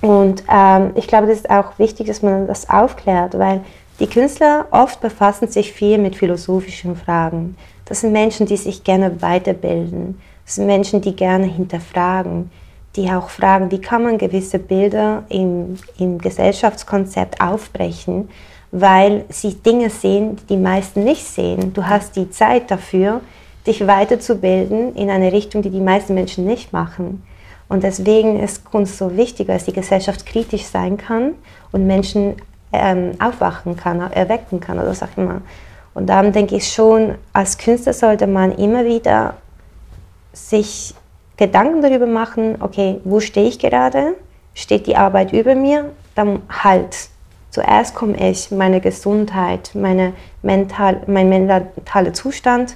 Und 0.01 0.43
ähm, 0.51 0.91
ich 0.95 1.07
glaube, 1.07 1.27
das 1.27 1.37
ist 1.37 1.49
auch 1.49 1.79
wichtig, 1.79 2.07
dass 2.07 2.21
man 2.21 2.47
das 2.47 2.69
aufklärt, 2.69 3.37
weil 3.39 3.61
die 3.99 4.07
Künstler 4.07 4.65
oft 4.71 4.99
befassen 4.99 5.47
sich 5.47 5.71
viel 5.71 5.97
mit 5.97 6.17
philosophischen 6.17 6.97
Fragen. 6.97 7.55
Das 7.85 8.01
sind 8.01 8.11
Menschen, 8.11 8.45
die 8.45 8.57
sich 8.57 8.83
gerne 8.83 9.21
weiterbilden. 9.21 10.19
Das 10.45 10.55
sind 10.55 10.65
Menschen, 10.65 11.01
die 11.01 11.15
gerne 11.15 11.45
hinterfragen, 11.45 12.51
die 12.95 13.09
auch 13.11 13.29
fragen, 13.29 13.71
wie 13.71 13.81
kann 13.81 14.03
man 14.03 14.17
gewisse 14.17 14.59
Bilder 14.59 15.23
im, 15.29 15.77
im 15.97 16.17
Gesellschaftskonzept 16.19 17.41
aufbrechen 17.41 18.29
weil 18.77 19.23
sie 19.29 19.53
Dinge 19.55 19.89
sehen, 19.89 20.35
die 20.35 20.47
die 20.47 20.57
meisten 20.57 21.05
nicht 21.05 21.23
sehen. 21.23 21.71
Du 21.73 21.85
hast 21.85 22.17
die 22.17 22.29
Zeit 22.29 22.69
dafür, 22.69 23.21
dich 23.65 23.87
weiterzubilden 23.87 24.93
in 24.95 25.09
eine 25.09 25.31
Richtung, 25.31 25.61
die 25.61 25.69
die 25.69 25.79
meisten 25.79 26.13
Menschen 26.13 26.45
nicht 26.45 26.73
machen. 26.73 27.23
Und 27.69 27.83
deswegen 27.83 28.37
ist 28.37 28.65
Kunst 28.65 28.97
so 28.97 29.15
wichtig, 29.15 29.47
weil 29.47 29.61
sie 29.61 29.71
gesellschaftskritisch 29.71 30.65
sein 30.65 30.97
kann 30.97 31.35
und 31.71 31.87
Menschen 31.87 32.35
ähm, 32.73 33.11
aufwachen 33.19 33.77
kann, 33.77 34.01
erwecken 34.11 34.59
kann 34.59 34.77
oder 34.77 34.89
was 34.89 35.01
auch 35.01 35.15
immer. 35.15 35.41
Und 35.93 36.07
darum 36.07 36.33
denke 36.33 36.57
ich 36.57 36.67
schon, 36.67 37.15
als 37.31 37.57
Künstler 37.57 37.93
sollte 37.93 38.27
man 38.27 38.51
immer 38.57 38.83
wieder 38.83 39.35
sich 40.33 40.93
Gedanken 41.37 41.81
darüber 41.81 42.07
machen, 42.07 42.57
okay, 42.59 42.99
wo 43.03 43.19
stehe 43.19 43.47
ich 43.47 43.59
gerade? 43.59 44.15
Steht 44.53 44.87
die 44.87 44.95
Arbeit 44.95 45.33
über 45.33 45.55
mir? 45.55 45.91
Dann 46.15 46.41
halt 46.49 47.09
Zuerst 47.55 47.95
komme 47.95 48.17
ich, 48.17 48.51
meine 48.51 48.81
Gesundheit, 48.81 49.71
meine 49.75 50.11
mental, 50.41 51.03
mein 51.07 51.29
mentaler 51.29 52.11
Zustand 52.11 52.75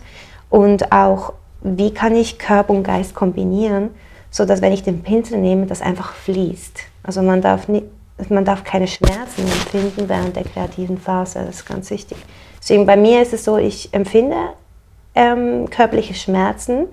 und 0.50 0.94
auch, 0.94 1.34
wie 1.62 1.94
kann 1.94 2.16
ich 2.16 2.40
Körper 2.40 2.72
und 2.72 2.84
Geist 2.84 3.14
kombinieren, 3.14 3.90
sodass, 4.32 4.62
wenn 4.62 4.72
ich 4.72 4.82
den 4.82 5.04
Pinsel 5.04 5.38
nehme, 5.38 5.66
das 5.66 5.82
einfach 5.82 6.14
fließt. 6.14 6.80
Also 7.04 7.22
man 7.22 7.42
darf, 7.42 7.68
nicht, 7.68 7.88
man 8.30 8.46
darf 8.46 8.64
keine 8.64 8.88
Schmerzen 8.88 9.42
empfinden 9.42 10.08
während 10.08 10.38
der 10.38 10.46
kreativen 10.46 10.98
Phase, 10.98 11.44
das 11.46 11.58
ist 11.58 11.66
ganz 11.66 11.92
wichtig. 11.92 12.18
Deswegen 12.62 12.86
bei 12.86 12.96
mir 12.96 13.22
ist 13.22 13.34
es 13.34 13.44
so, 13.44 13.58
ich 13.58 13.94
empfinde 13.94 14.38
ähm, 15.14 15.70
körperliche 15.70 16.14
Schmerzen, 16.14 16.86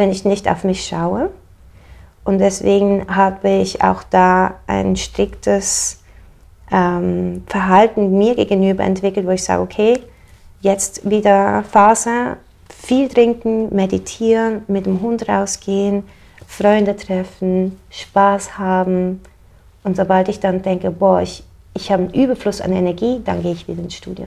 wenn 0.00 0.10
ich 0.10 0.24
nicht 0.24 0.48
auf 0.48 0.64
mich 0.64 0.86
schaue. 0.86 1.28
Und 2.24 2.38
deswegen 2.38 3.14
habe 3.14 3.50
ich 3.50 3.82
auch 3.82 4.02
da 4.02 4.54
ein 4.66 4.96
striktes 4.96 6.02
ähm, 6.72 7.44
Verhalten 7.46 8.16
mir 8.16 8.34
gegenüber 8.34 8.82
entwickelt, 8.82 9.26
wo 9.26 9.30
ich 9.30 9.44
sage, 9.44 9.60
okay, 9.60 10.00
jetzt 10.62 11.08
wieder 11.08 11.62
Phase, 11.64 12.38
viel 12.70 13.08
trinken, 13.08 13.74
meditieren, 13.74 14.62
mit 14.68 14.86
dem 14.86 15.02
Hund 15.02 15.28
rausgehen, 15.28 16.04
Freunde 16.46 16.96
treffen, 16.96 17.78
Spaß 17.90 18.56
haben. 18.56 19.20
Und 19.84 19.96
sobald 19.96 20.30
ich 20.30 20.40
dann 20.40 20.62
denke, 20.62 20.90
boah, 20.90 21.20
ich, 21.20 21.44
ich 21.74 21.92
habe 21.92 22.04
einen 22.04 22.14
Überfluss 22.14 22.62
an 22.62 22.72
Energie, 22.72 23.20
dann 23.22 23.42
gehe 23.42 23.52
ich 23.52 23.68
wieder 23.68 23.82
ins 23.82 23.96
Studio. 23.96 24.26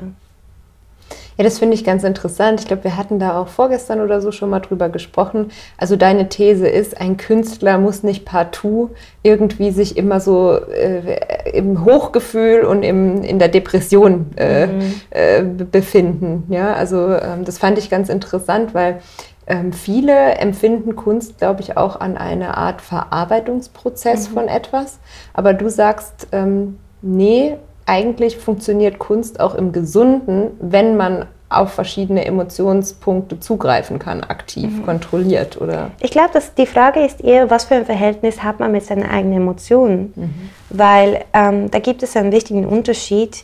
Ja, 1.37 1.43
das 1.43 1.59
finde 1.59 1.75
ich 1.75 1.83
ganz 1.83 2.03
interessant. 2.03 2.59
Ich 2.61 2.67
glaube, 2.67 2.83
wir 2.83 2.97
hatten 2.97 3.19
da 3.19 3.39
auch 3.39 3.47
vorgestern 3.47 4.01
oder 4.01 4.21
so 4.21 4.31
schon 4.31 4.49
mal 4.49 4.59
drüber 4.59 4.89
gesprochen. 4.89 5.51
Also 5.77 5.95
deine 5.95 6.29
These 6.29 6.67
ist, 6.67 6.99
ein 6.99 7.17
Künstler 7.17 7.77
muss 7.77 8.03
nicht 8.03 8.25
partout 8.25 8.91
irgendwie 9.23 9.71
sich 9.71 9.97
immer 9.97 10.19
so 10.19 10.55
äh, 10.55 11.49
im 11.51 11.85
Hochgefühl 11.85 12.61
und 12.61 12.83
im, 12.83 13.23
in 13.23 13.39
der 13.39 13.47
Depression 13.47 14.31
äh, 14.35 14.67
mhm. 14.67 14.93
äh, 15.09 15.43
befinden. 15.43 16.43
Ja, 16.49 16.73
also 16.73 17.13
ähm, 17.13 17.45
das 17.45 17.57
fand 17.57 17.77
ich 17.77 17.89
ganz 17.89 18.09
interessant, 18.09 18.73
weil 18.73 18.99
ähm, 19.47 19.73
viele 19.73 20.35
empfinden 20.35 20.95
Kunst, 20.95 21.37
glaube 21.39 21.61
ich, 21.61 21.77
auch 21.77 21.99
an 21.99 22.17
eine 22.17 22.57
Art 22.57 22.81
Verarbeitungsprozess 22.81 24.29
mhm. 24.29 24.33
von 24.33 24.47
etwas. 24.47 24.99
Aber 25.33 25.53
du 25.53 25.69
sagst, 25.69 26.27
ähm, 26.31 26.79
nee, 27.01 27.57
eigentlich 27.85 28.37
funktioniert 28.37 28.99
Kunst 28.99 29.39
auch 29.39 29.55
im 29.55 29.71
Gesunden, 29.71 30.51
wenn 30.59 30.97
man 30.97 31.27
auf 31.53 31.73
verschiedene 31.73 32.25
Emotionspunkte 32.25 33.39
zugreifen 33.39 33.99
kann, 33.99 34.23
aktiv, 34.23 34.69
mhm. 34.71 34.85
kontrolliert, 34.85 35.61
oder? 35.61 35.91
Ich 35.99 36.11
glaube, 36.11 36.31
dass 36.33 36.55
die 36.55 36.65
Frage 36.65 37.05
ist 37.05 37.21
eher, 37.21 37.49
was 37.49 37.65
für 37.65 37.75
ein 37.75 37.85
Verhältnis 37.85 38.43
hat 38.43 38.59
man 38.59 38.71
mit 38.71 38.83
seinen 38.83 39.03
eigenen 39.03 39.37
Emotionen? 39.37 40.13
Mhm. 40.15 40.49
Weil 40.69 41.25
ähm, 41.33 41.69
da 41.69 41.79
gibt 41.79 42.03
es 42.03 42.15
einen 42.15 42.31
wichtigen 42.31 42.65
Unterschied. 42.65 43.43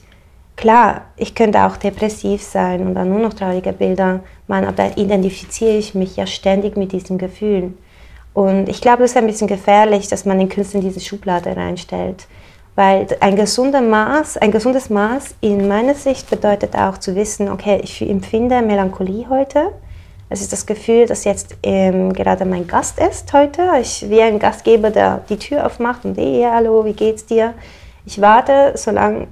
Klar, 0.56 1.04
ich 1.17 1.36
könnte 1.36 1.63
auch 1.63 1.78
depressiv 1.78 2.41
sein 2.41 2.86
und 2.86 2.95
dann 2.95 3.10
nur 3.10 3.19
noch 3.19 3.34
traurige 3.34 3.73
Bilder 3.73 4.21
machen, 4.47 4.65
aber 4.65 4.75
da 4.75 4.91
identifiziere 4.95 5.78
ich 5.78 5.95
mich 5.95 6.17
ja 6.17 6.25
ständig 6.25 6.75
mit 6.75 6.91
diesen 6.91 7.17
Gefühlen. 7.17 7.78
Und 8.34 8.69
ich 8.69 8.82
glaube, 8.82 8.99
das 9.04 9.12
ist 9.12 9.17
ein 9.17 9.28
bisschen 9.28 9.47
gefährlich, 9.47 10.08
dass 10.08 10.25
man 10.25 10.39
den 10.39 10.49
Künstler 10.49 10.82
in 10.82 10.88
diese 10.88 10.99
Schublade 10.99 11.56
reinstellt. 11.56 12.28
Weil 12.80 13.08
ein, 13.20 13.36
gesunder 13.36 13.82
Maß, 13.82 14.38
ein 14.38 14.52
gesundes 14.52 14.89
Maß 14.89 15.36
in 15.42 15.68
meiner 15.68 15.96
Sicht 15.96 16.30
bedeutet 16.30 16.78
auch 16.78 16.98
zu 16.98 17.13
wissen, 17.13 17.50
okay, 17.50 17.82
ich 17.84 18.02
empfinde 18.02 18.62
Melancholie 18.62 19.28
heute. 19.28 19.74
Es 20.30 20.39
ist 20.39 20.54
das 20.54 20.65
Gefühl, 20.65 21.06
dass 21.06 21.26
jetzt 21.26 21.58
ähm, 21.62 22.13
gerade 22.13 22.46
mein 22.46 22.68
Gast 22.68 22.98
ist 22.98 23.34
heute. 23.34 23.63
Ich 23.82 24.10
wie 24.10 24.22
ein 24.22 24.39
Gastgeber, 24.39 24.92
der 24.92 25.20
die 25.28 25.36
Tür 25.36 25.65
aufmacht 25.65 26.06
und 26.06 26.18
hey, 26.18 26.48
hallo, 26.50 26.86
wie 26.86 26.94
geht's 26.94 27.26
dir? 27.26 27.54
Ich 28.06 28.22
warte, 28.22 28.72
solange 28.76 29.28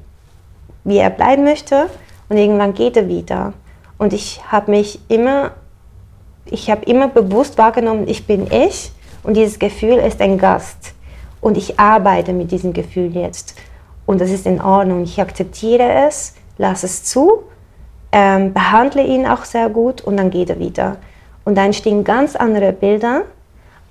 wie 0.84 0.98
er 0.98 1.10
bleiben 1.10 1.46
möchte 1.46 1.90
und 2.28 2.36
irgendwann 2.36 2.74
geht 2.74 2.98
er 2.98 3.08
wieder. 3.08 3.54
Und 3.98 4.12
ich 4.12 4.42
habe 4.52 4.72
mich 4.72 5.00
immer, 5.08 5.52
ich 6.48 6.70
habe 6.70 6.84
immer 6.84 7.08
bewusst 7.08 7.58
wahrgenommen, 7.58 8.10
ich 8.10 8.28
bin 8.28 8.52
ich 8.52 8.92
und 9.24 9.38
dieses 9.38 9.58
Gefühl 9.58 10.00
ist 10.00 10.20
ein 10.20 10.38
Gast 10.38 10.97
und 11.42 11.58
ich 11.58 11.80
arbeite 11.80 12.34
mit 12.34 12.52
diesem 12.52 12.74
Gefühl 12.74 13.16
jetzt. 13.16 13.56
Und 14.06 14.22
das 14.22 14.32
ist 14.32 14.46
in 14.46 14.62
Ordnung. 14.62 15.04
Ich 15.04 15.20
akzeptiere 15.20 16.08
es, 16.08 16.36
lasse 16.58 16.86
es 16.86 17.04
zu, 17.04 17.44
ähm, 18.12 18.54
behandle 18.54 19.04
ihn 19.04 19.28
auch 19.28 19.46
sehr 19.46 19.70
gut 19.70 20.02
und 20.02 20.18
dann 20.18 20.30
geht 20.30 20.50
er 20.50 20.60
wieder. 20.60 20.98
Und 21.44 21.56
dann 21.56 21.68
entstehen 21.68 22.04
ganz 22.04 22.36
andere 22.36 22.74
Bilder, 22.74 23.24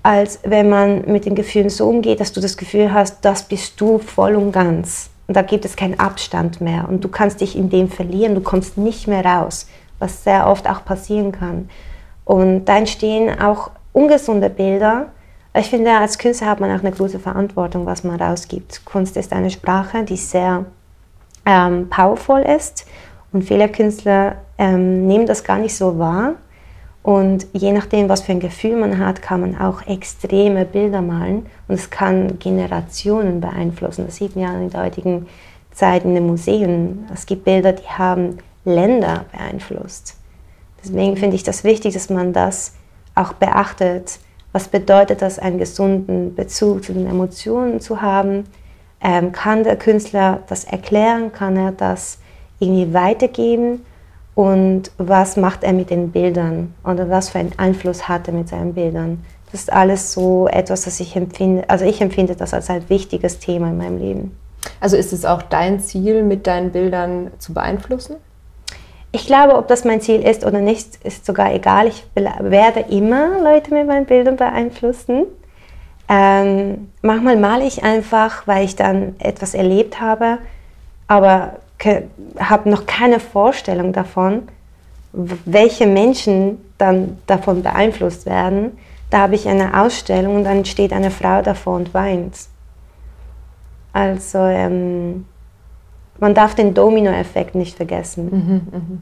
als 0.03 0.41
wenn 0.45 0.69
man 0.69 1.05
mit 1.07 1.25
den 1.25 1.35
Gefühlen 1.35 1.71
so 1.71 1.89
umgeht, 1.89 2.21
dass 2.21 2.33
du 2.33 2.41
das 2.41 2.57
Gefühl 2.57 2.93
hast, 2.93 3.25
das 3.25 3.43
bist 3.43 3.81
du 3.81 3.99
voll 3.99 4.37
und 4.37 4.53
ganz. 4.53 5.11
Und 5.27 5.37
da 5.37 5.43
gibt 5.43 5.65
es 5.65 5.75
keinen 5.75 5.99
Abstand 5.99 6.61
mehr. 6.61 6.87
Und 6.89 7.03
du 7.03 7.09
kannst 7.09 7.41
dich 7.41 7.57
in 7.57 7.71
dem 7.71 7.89
verlieren, 7.89 8.35
du 8.35 8.41
kommst 8.41 8.79
nicht 8.79 9.09
mehr 9.09 9.25
raus, 9.25 9.69
was 9.99 10.23
sehr 10.23 10.47
oft 10.47 10.69
auch 10.69 10.85
passieren 10.85 11.33
kann. 11.33 11.69
Und 12.25 12.67
da 12.67 12.79
entstehen 12.79 13.41
auch 13.41 13.71
ungesunde 13.93 14.51
Bilder, 14.51 15.07
ich 15.59 15.71
finde, 15.71 15.93
als 15.93 16.19
Künstler 16.19 16.49
hat 16.49 16.61
man 16.61 16.71
auch 16.71 16.83
eine 16.83 16.93
große 16.93 17.19
Verantwortung, 17.19 17.87
was 17.87 18.05
man 18.05 18.21
rausgibt. 18.21 18.85
Kunst 18.85 19.17
ist 19.17 19.33
eine 19.33 19.51
Sprache, 19.51 20.03
die 20.05 20.17
sehr 20.17 20.67
ähm, 21.45 21.89
powerful 21.89 22.41
ist 22.41 22.87
und 23.33 23.43
viele 23.43 23.69
Künstler 23.69 24.37
ähm, 24.59 25.07
nehmen 25.07 25.27
das 25.27 25.45
gar 25.45 25.59
nicht 25.59 25.77
so 25.77 25.99
wahr. 25.99 26.35
Und 27.03 27.47
je 27.53 27.71
nachdem, 27.71 28.09
was 28.09 28.23
für 28.23 28.33
ein 28.33 28.41
Gefühl 28.41 28.77
man 28.77 28.99
hat, 28.99 29.23
kann 29.23 29.41
man 29.41 29.57
auch 29.57 29.87
extreme 29.87 30.65
Bilder 30.65 31.03
malen 31.03 31.47
und 31.69 31.77
es 31.77 31.89
kann 31.89 32.41
Generationen 32.41 33.41
beeinflussen. 33.41 34.07
Das 34.07 34.17
sieht 34.17 34.35
man 34.35 34.45
ja 34.45 34.61
in 34.61 34.71
der 34.71 34.83
heutigen 34.83 35.27
Zeit 35.71 36.05
in 36.05 36.15
den 36.15 36.27
Museen. 36.27 37.07
Es 37.15 37.27
gibt 37.27 37.45
Bilder, 37.45 37.75
die 37.75 37.87
haben 37.87 38.39
Länder 38.65 39.27
beeinflusst. 39.31 40.17
Deswegen 40.83 41.17
finde 41.17 41.37
ich 41.37 41.45
das 41.45 41.63
wichtig, 41.63 41.95
dass 41.95 42.11
man 42.11 42.33
das 42.33 42.75
auch 43.15 43.35
beachtet 43.35 44.19
was 44.57 44.69
bedeutet 44.69 45.21
das, 45.21 45.39
einen 45.39 45.59
gesunden 45.59 46.35
Bezug 46.35 46.83
zu 46.83 46.95
den 46.95 47.07
Emotionen 47.07 47.79
zu 47.79 48.01
haben? 48.01 48.45
Ähm, 49.03 49.31
kann 49.31 49.65
der 49.65 49.77
Künstler 49.77 50.41
das 50.49 50.65
erklären? 50.65 51.31
Kann 51.31 51.59
er 51.59 51.73
das 51.73 52.21
irgendwie 52.59 52.95
weitergeben? 52.95 53.85
Und 54.35 54.91
was 54.97 55.37
macht 55.37 55.63
er 55.63 55.75
mit 55.75 55.91
den 55.91 56.11
Bildern? 56.11 56.73
Oder 56.85 57.11
was 57.11 57.29
für 57.29 57.39
einen 57.39 57.53
Einfluss 57.59 58.09
hat 58.09 58.29
er 58.29 58.33
mit 58.33 58.49
seinen 58.49 58.73
Bildern? 58.73 59.23
Das 59.53 59.61
ist 59.61 59.71
alles 59.71 60.15
so 60.15 60.49
etwas, 60.49 60.85
das 60.85 61.01
ich 61.01 61.15
empfinde, 61.17 61.69
also 61.69 61.85
ich 61.85 62.01
empfinde 62.01 62.35
das 62.35 62.55
als 62.55 62.71
ein 62.71 62.89
wichtiges 62.89 63.39
Thema 63.39 63.69
in 63.69 63.77
meinem 63.77 63.99
Leben. 63.99 64.37
Also 64.81 64.97
ist 64.97 65.13
es 65.13 65.27
auch 65.27 65.43
dein 65.43 65.81
Ziel, 65.81 66.23
mit 66.23 66.47
deinen 66.47 66.73
Bildern 66.73 67.31
zu 67.39 67.53
beeinflussen? 67.53 68.17
Ich 69.17 69.25
glaube, 69.25 69.57
ob 69.57 69.67
das 69.67 69.87
mein 69.87 70.03
Ziel 70.03 70.21
ist 70.21 70.45
oder 70.45 70.61
nicht, 70.61 70.97
ist 71.03 71.25
sogar 71.25 71.51
egal. 71.55 71.87
Ich 71.87 72.07
werde 72.15 72.81
immer 72.81 73.41
Leute 73.43 73.73
mit 73.73 73.87
meinen 73.87 74.05
Bildern 74.05 74.37
beeinflussen. 74.37 75.23
Ähm, 76.07 76.93
manchmal 77.01 77.39
male 77.39 77.65
ich 77.65 77.83
einfach, 77.83 78.47
weil 78.47 78.67
ich 78.67 78.77
dann 78.77 79.17
etwas 79.19 79.55
erlebt 79.55 80.03
habe, 80.03 80.37
aber 81.09 81.53
habe 82.39 82.69
noch 82.69 82.85
keine 82.85 83.19
Vorstellung 83.19 83.95
davon, 83.95 84.49
welche 85.15 85.87
Menschen 85.87 86.59
dann 86.77 87.17
davon 87.27 87.63
beeinflusst 87.63 88.27
werden. 88.27 88.77
Da 89.09 89.21
habe 89.21 89.35
ich 89.35 89.49
eine 89.49 89.81
Ausstellung 89.81 90.37
und 90.37 90.45
dann 90.45 90.67
steht 90.67 90.93
eine 90.93 91.11
Frau 91.11 91.41
davor 91.41 91.77
und 91.77 91.95
weint. 91.95 92.37
Also 93.95 94.41
ähm, 94.41 95.25
man 96.19 96.35
darf 96.35 96.55
den 96.55 96.75
Dominoeffekt 96.75 97.55
nicht 97.55 97.77
vergessen. 97.77 98.25
Mhm, 98.31 98.79
mh. 98.79 98.99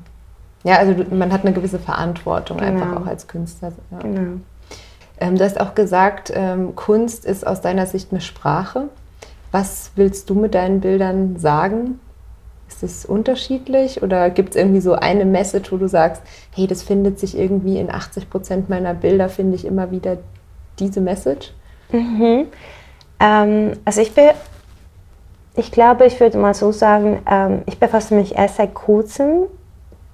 Ja, 0.64 0.79
also 0.79 0.94
man 1.11 1.33
hat 1.33 1.44
eine 1.44 1.53
gewisse 1.53 1.79
Verantwortung 1.79 2.59
genau. 2.59 2.70
einfach 2.72 3.03
auch 3.03 3.07
als 3.07 3.27
Künstler. 3.29 3.72
Ja. 3.90 3.98
Genau. 3.98 4.40
Ähm, 5.20 5.37
du 5.37 5.44
hast 5.44 5.61
auch 5.61 5.74
gesagt, 5.74 6.33
ähm, 6.35 6.74
Kunst 6.74 7.24
ist 7.24 7.46
aus 7.46 7.61
deiner 7.61 7.87
Sicht 7.87 8.11
eine 8.11 8.20
Sprache. 8.20 8.88
Was 9.53 9.92
willst 9.94 10.29
du 10.31 10.35
mit 10.35 10.55
deinen 10.55 10.81
Bildern 10.81 11.38
sagen? 11.38 12.00
Ist 12.68 12.83
es 12.83 13.05
unterschiedlich 13.05 14.03
oder 14.03 14.31
gibt 14.31 14.50
es 14.50 14.57
irgendwie 14.57 14.81
so 14.81 14.94
eine 14.94 15.24
Message, 15.27 15.70
wo 15.70 15.77
du 15.77 15.87
sagst, 15.87 16.22
hey, 16.53 16.66
das 16.66 16.83
findet 16.83 17.20
sich 17.20 17.38
irgendwie 17.38 17.79
in 17.79 17.90
80 17.90 18.31
Prozent 18.31 18.68
meiner 18.68 18.94
Bilder, 18.94 19.29
finde 19.29 19.55
ich 19.55 19.64
immer 19.64 19.90
wieder 19.90 20.16
diese 20.79 21.00
Message? 21.00 21.53
Mhm. 21.92 22.46
Ähm, 23.20 23.72
also 23.85 24.00
ich 24.00 24.12
bin 24.12 24.31
ich 25.57 25.71
glaube, 25.71 26.07
ich 26.07 26.19
würde 26.21 26.38
mal 26.38 26.55
so 26.55 26.73
sagen, 26.73 27.23
ähm, 27.31 27.62
ich 27.67 27.79
befasse 27.79 28.14
mich 28.14 28.35
erst 28.37 28.57
seit 28.57 28.75
kurzem 28.75 29.45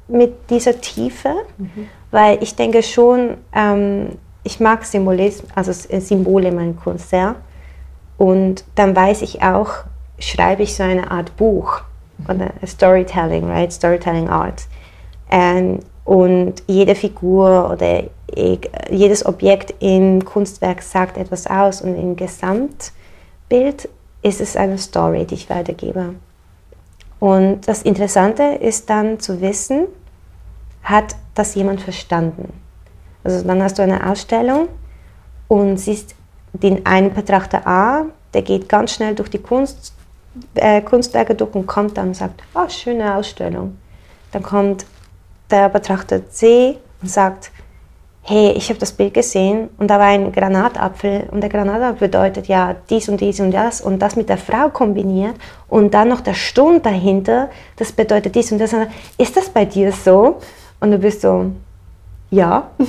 mit 0.09 0.51
dieser 0.51 0.81
Tiefe, 0.81 1.35
mhm. 1.57 1.89
weil 2.11 2.43
ich 2.43 2.57
denke 2.57 2.83
schon, 2.83 3.37
ähm, 3.55 4.19
ich 4.43 4.61
mag 4.61 4.85
Symbolism, 4.85 5.47
also 5.55 5.73
Symbole 5.73 6.49
in 6.49 6.55
meiner 6.55 6.73
Kunst 6.73 7.11
sehr. 7.11 7.37
Und 8.19 8.65
dann 8.75 8.95
weiß 8.95 9.23
ich 9.23 9.43
auch, 9.43 9.71
schreibe 10.19 10.63
ich 10.63 10.75
so 10.75 10.83
eine 10.83 11.11
Art 11.11 11.37
Buch 11.37 11.83
oder 12.29 12.51
Storytelling, 12.67 13.49
right? 13.49 13.73
Storytelling 13.73 14.29
Art. 14.29 14.65
Ähm, 15.31 15.81
und 16.05 16.63
jede 16.67 16.95
Figur 16.95 17.71
oder 17.73 18.05
jedes 18.91 19.25
Objekt 19.27 19.75
im 19.81 20.25
Kunstwerk 20.25 20.83
sagt 20.83 21.17
etwas 21.17 21.47
aus 21.47 21.83
und 21.83 21.97
im 21.97 22.17
Gesamtbild 22.17 23.89
ist 24.23 24.41
es 24.41 24.57
eine 24.57 24.79
Story, 24.79 25.27
die 25.27 25.35
ich 25.35 25.51
weitergebe. 25.51 26.15
Und 27.19 27.69
das 27.69 27.83
Interessante 27.83 28.43
ist 28.43 28.89
dann 28.89 29.21
zu 29.21 29.41
wissen, 29.41 29.87
hat 30.83 31.17
das 31.35 31.55
jemand 31.55 31.83
verstanden? 31.83 32.53
Also 33.23 33.47
dann 33.47 33.63
hast 33.63 33.79
du 33.79 33.83
eine 33.83 34.11
Ausstellung 34.11 34.69
und 35.49 35.77
siehst 35.77 36.15
den 36.53 36.87
einen 36.87 37.13
Betrachter 37.13 37.67
A, 37.67 38.07
der 38.33 38.43
geht 38.43 38.69
ganz 38.69 38.95
schnell 38.95 39.15
durch 39.15 39.29
die 39.29 39.39
Kunst, 39.39 39.93
äh, 40.55 40.81
Kunstwerke 40.81 41.35
durch 41.35 41.55
und 41.55 41.67
kommt 41.67 41.99
dann 41.99 42.09
und 42.09 42.15
sagt, 42.15 42.43
oh, 42.55 42.69
schöne 42.69 43.15
Ausstellung. 43.15 43.77
Dann 44.33 44.43
kommt 44.43 44.87
der 45.51 45.69
Betrachter 45.69 46.31
C 46.31 46.79
und 47.03 47.11
sagt, 47.11 47.51
hey, 48.23 48.53
ich 48.53 48.69
habe 48.69 48.79
das 48.79 48.93
Bild 48.93 49.15
gesehen 49.15 49.71
und 49.79 49.89
da 49.89 49.99
war 49.99 50.07
ein 50.07 50.31
Granatapfel 50.31 51.29
und 51.31 51.41
der 51.41 51.51
Granatapfel 51.51 52.09
bedeutet 52.09 52.49
ja 52.49 52.77
dies 52.89 53.09
und 53.09 53.21
dies 53.21 53.41
und 53.41 53.51
das 53.51 53.81
und 53.81 53.99
das 53.99 54.17
mit 54.17 54.29
der 54.29 54.39
Frau 54.39 54.69
kombiniert 54.69 55.37
und 55.69 55.95
dann 55.95 56.09
noch 56.09 56.21
der 56.21 56.35
Stund 56.35 56.85
dahinter, 56.85 57.51
das 57.77 57.93
bedeutet 57.93 58.35
dies 58.35 58.53
und 58.53 58.59
das. 58.59 58.75
Ist 59.17 59.37
das 59.37 59.49
bei 59.49 59.65
dir 59.65 59.93
so? 59.93 60.39
Und 60.81 60.93
du 60.93 60.99
bist 60.99 61.23
so, 61.23 61.51
ja. 62.31 62.71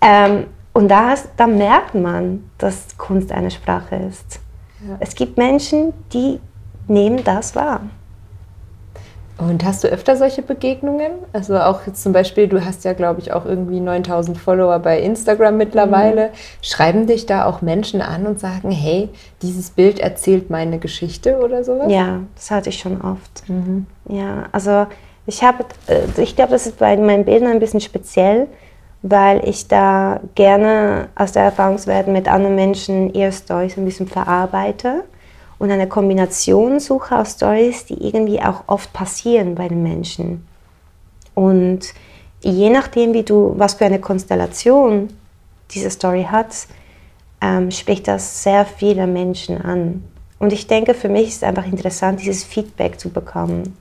ähm, 0.00 0.46
und 0.72 0.88
da, 0.88 1.14
da 1.36 1.46
merkt 1.46 1.94
man, 1.94 2.50
dass 2.58 2.96
Kunst 2.98 3.32
eine 3.32 3.50
Sprache 3.50 3.96
ist. 3.96 4.40
Ja. 4.86 4.96
Es 5.00 5.14
gibt 5.14 5.38
Menschen, 5.38 5.94
die 6.12 6.38
nehmen 6.86 7.24
das 7.24 7.56
wahr. 7.56 7.80
Und 9.38 9.64
hast 9.64 9.84
du 9.84 9.88
öfter 9.88 10.16
solche 10.16 10.40
Begegnungen? 10.40 11.12
Also 11.32 11.58
auch 11.58 11.86
jetzt 11.86 12.02
zum 12.02 12.12
Beispiel, 12.12 12.48
du 12.48 12.64
hast 12.64 12.84
ja, 12.84 12.94
glaube 12.94 13.20
ich, 13.20 13.32
auch 13.32 13.44
irgendwie 13.44 13.80
9000 13.80 14.38
Follower 14.38 14.78
bei 14.78 14.98
Instagram 15.00 15.58
mittlerweile. 15.58 16.28
Mhm. 16.28 16.30
Schreiben 16.62 17.06
dich 17.06 17.26
da 17.26 17.44
auch 17.44 17.60
Menschen 17.60 18.00
an 18.00 18.26
und 18.26 18.40
sagen, 18.40 18.70
hey, 18.70 19.10
dieses 19.42 19.70
Bild 19.70 20.00
erzählt 20.00 20.48
meine 20.48 20.78
Geschichte 20.78 21.38
oder 21.38 21.64
sowas? 21.64 21.92
Ja, 21.92 22.20
das 22.34 22.50
hatte 22.50 22.70
ich 22.70 22.78
schon 22.78 23.02
oft. 23.02 23.48
Mhm. 23.48 23.86
Ja, 24.08 24.44
also 24.52 24.86
ich 25.26 25.42
habe, 25.42 25.64
äh, 25.86 26.22
ich 26.22 26.34
glaube, 26.34 26.52
das 26.52 26.66
ist 26.66 26.78
bei 26.78 26.96
meinen 26.96 27.26
Bildern 27.26 27.50
ein 27.50 27.60
bisschen 27.60 27.80
speziell, 27.80 28.46
weil 29.02 29.46
ich 29.46 29.68
da 29.68 30.20
gerne 30.34 31.08
aus 31.14 31.32
der 31.32 31.42
Erfahrungswerte 31.42 32.10
mit 32.10 32.26
anderen 32.26 32.54
Menschen 32.54 33.12
eher 33.12 33.32
Stories 33.32 33.76
ein 33.76 33.84
bisschen 33.84 34.08
verarbeite 34.08 35.04
und 35.58 35.70
eine 35.70 35.88
Kombination 35.88 36.80
suche 36.80 37.18
aus 37.18 37.32
Stories, 37.32 37.86
die 37.86 37.94
irgendwie 37.94 38.40
auch 38.40 38.64
oft 38.66 38.92
passieren 38.92 39.54
bei 39.54 39.68
den 39.68 39.82
Menschen. 39.82 40.46
Und 41.34 41.80
je 42.42 42.70
nachdem, 42.70 43.12
wie 43.12 43.22
du, 43.22 43.54
was 43.56 43.74
für 43.74 43.86
eine 43.86 44.00
Konstellation 44.00 45.08
diese 45.70 45.90
Story 45.90 46.26
hat, 46.30 46.66
ähm, 47.40 47.70
spricht 47.70 48.08
das 48.08 48.42
sehr 48.42 48.64
viele 48.64 49.06
Menschen 49.06 49.60
an. 49.60 50.04
Und 50.38 50.52
ich 50.52 50.66
denke, 50.66 50.94
für 50.94 51.08
mich 51.08 51.28
ist 51.28 51.36
es 51.36 51.42
einfach 51.42 51.66
interessant, 51.66 52.20
dieses 52.20 52.44
Feedback 52.44 53.00
zu 53.00 53.10
bekommen. 53.10 53.76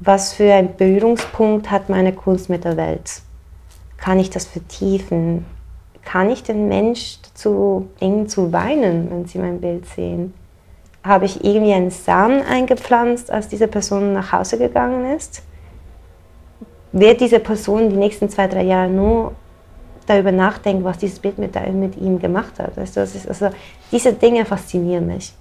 Was 0.00 0.32
für 0.34 0.52
einen 0.52 0.76
Berührungspunkt 0.76 1.70
hat 1.70 1.88
meine 1.88 2.12
Kunst 2.12 2.50
mit 2.50 2.64
der 2.64 2.76
Welt? 2.76 3.22
Kann 3.96 4.20
ich 4.20 4.30
das 4.30 4.44
vertiefen? 4.44 5.44
Kann 6.04 6.30
ich 6.30 6.42
den 6.42 6.68
Mensch 6.68 7.18
dazu 7.22 7.88
bringen, 7.98 8.28
zu 8.28 8.52
weinen, 8.52 9.10
wenn 9.10 9.26
sie 9.26 9.38
mein 9.38 9.60
Bild 9.60 9.86
sehen? 9.86 10.34
Habe 11.08 11.24
ich 11.24 11.44
irgendwie 11.44 11.72
einen 11.72 11.90
Samen 11.90 12.42
eingepflanzt, 12.42 13.30
als 13.30 13.48
diese 13.48 13.66
Person 13.66 14.12
nach 14.12 14.32
Hause 14.32 14.58
gegangen 14.58 15.16
ist? 15.16 15.42
Wird 16.92 17.20
diese 17.20 17.40
Person 17.40 17.90
die 17.90 17.96
nächsten 17.96 18.28
zwei, 18.28 18.46
drei 18.46 18.62
Jahre 18.62 18.88
nur 18.88 19.32
darüber 20.06 20.32
nachdenken, 20.32 20.84
was 20.84 20.98
dieses 20.98 21.18
Bild 21.18 21.38
mit, 21.38 21.54
mit 21.74 21.96
ihm 21.96 22.18
gemacht 22.18 22.58
hat? 22.58 22.76
Weißt 22.76 22.96
du, 22.96 23.00
ist, 23.00 23.28
also, 23.28 23.50
diese 23.90 24.12
Dinge 24.12 24.44
faszinieren 24.44 25.06
mich. 25.06 25.34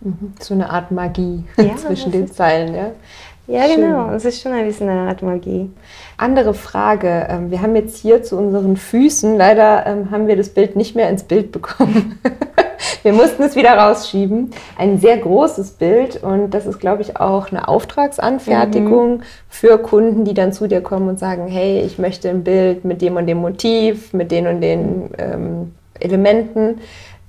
Mhm. 0.00 0.34
So 0.40 0.54
eine 0.54 0.68
Art 0.68 0.90
Magie 0.90 1.44
ja, 1.56 1.76
zwischen 1.76 2.12
den 2.12 2.30
Zeilen, 2.30 2.74
ja? 2.74 2.90
Ja, 3.46 3.66
Schön. 3.66 3.80
genau. 3.80 4.10
Es 4.12 4.24
ist 4.24 4.40
schon 4.40 4.52
ein 4.52 4.64
bisschen 4.64 4.88
eine 4.88 5.08
Art 5.08 5.22
Magie. 5.22 5.70
Andere 6.16 6.54
Frage. 6.54 7.26
Ähm, 7.28 7.50
wir 7.50 7.60
haben 7.60 7.74
jetzt 7.74 7.96
hier 7.96 8.22
zu 8.22 8.36
unseren 8.36 8.76
Füßen, 8.76 9.36
leider 9.36 9.86
ähm, 9.86 10.10
haben 10.10 10.28
wir 10.28 10.36
das 10.36 10.50
Bild 10.50 10.76
nicht 10.76 10.94
mehr 10.94 11.10
ins 11.10 11.24
Bild 11.24 11.50
bekommen. 11.50 12.20
Wir 13.02 13.12
mussten 13.12 13.42
es 13.42 13.56
wieder 13.56 13.76
rausschieben. 13.76 14.52
Ein 14.76 14.98
sehr 14.98 15.18
großes 15.18 15.72
Bild 15.72 16.22
und 16.22 16.50
das 16.50 16.66
ist, 16.66 16.78
glaube 16.78 17.02
ich, 17.02 17.16
auch 17.18 17.50
eine 17.50 17.68
Auftragsanfertigung 17.68 19.18
mhm. 19.18 19.22
für 19.48 19.78
Kunden, 19.78 20.24
die 20.24 20.34
dann 20.34 20.52
zu 20.52 20.68
dir 20.68 20.80
kommen 20.80 21.08
und 21.08 21.18
sagen, 21.18 21.46
hey, 21.46 21.80
ich 21.80 21.98
möchte 21.98 22.28
ein 22.28 22.44
Bild 22.44 22.84
mit 22.84 23.02
dem 23.02 23.16
und 23.16 23.26
dem 23.26 23.38
Motiv, 23.38 24.12
mit 24.12 24.30
den 24.30 24.46
und 24.46 24.60
den 24.60 25.10
ähm, 25.18 25.74
Elementen. 25.98 26.80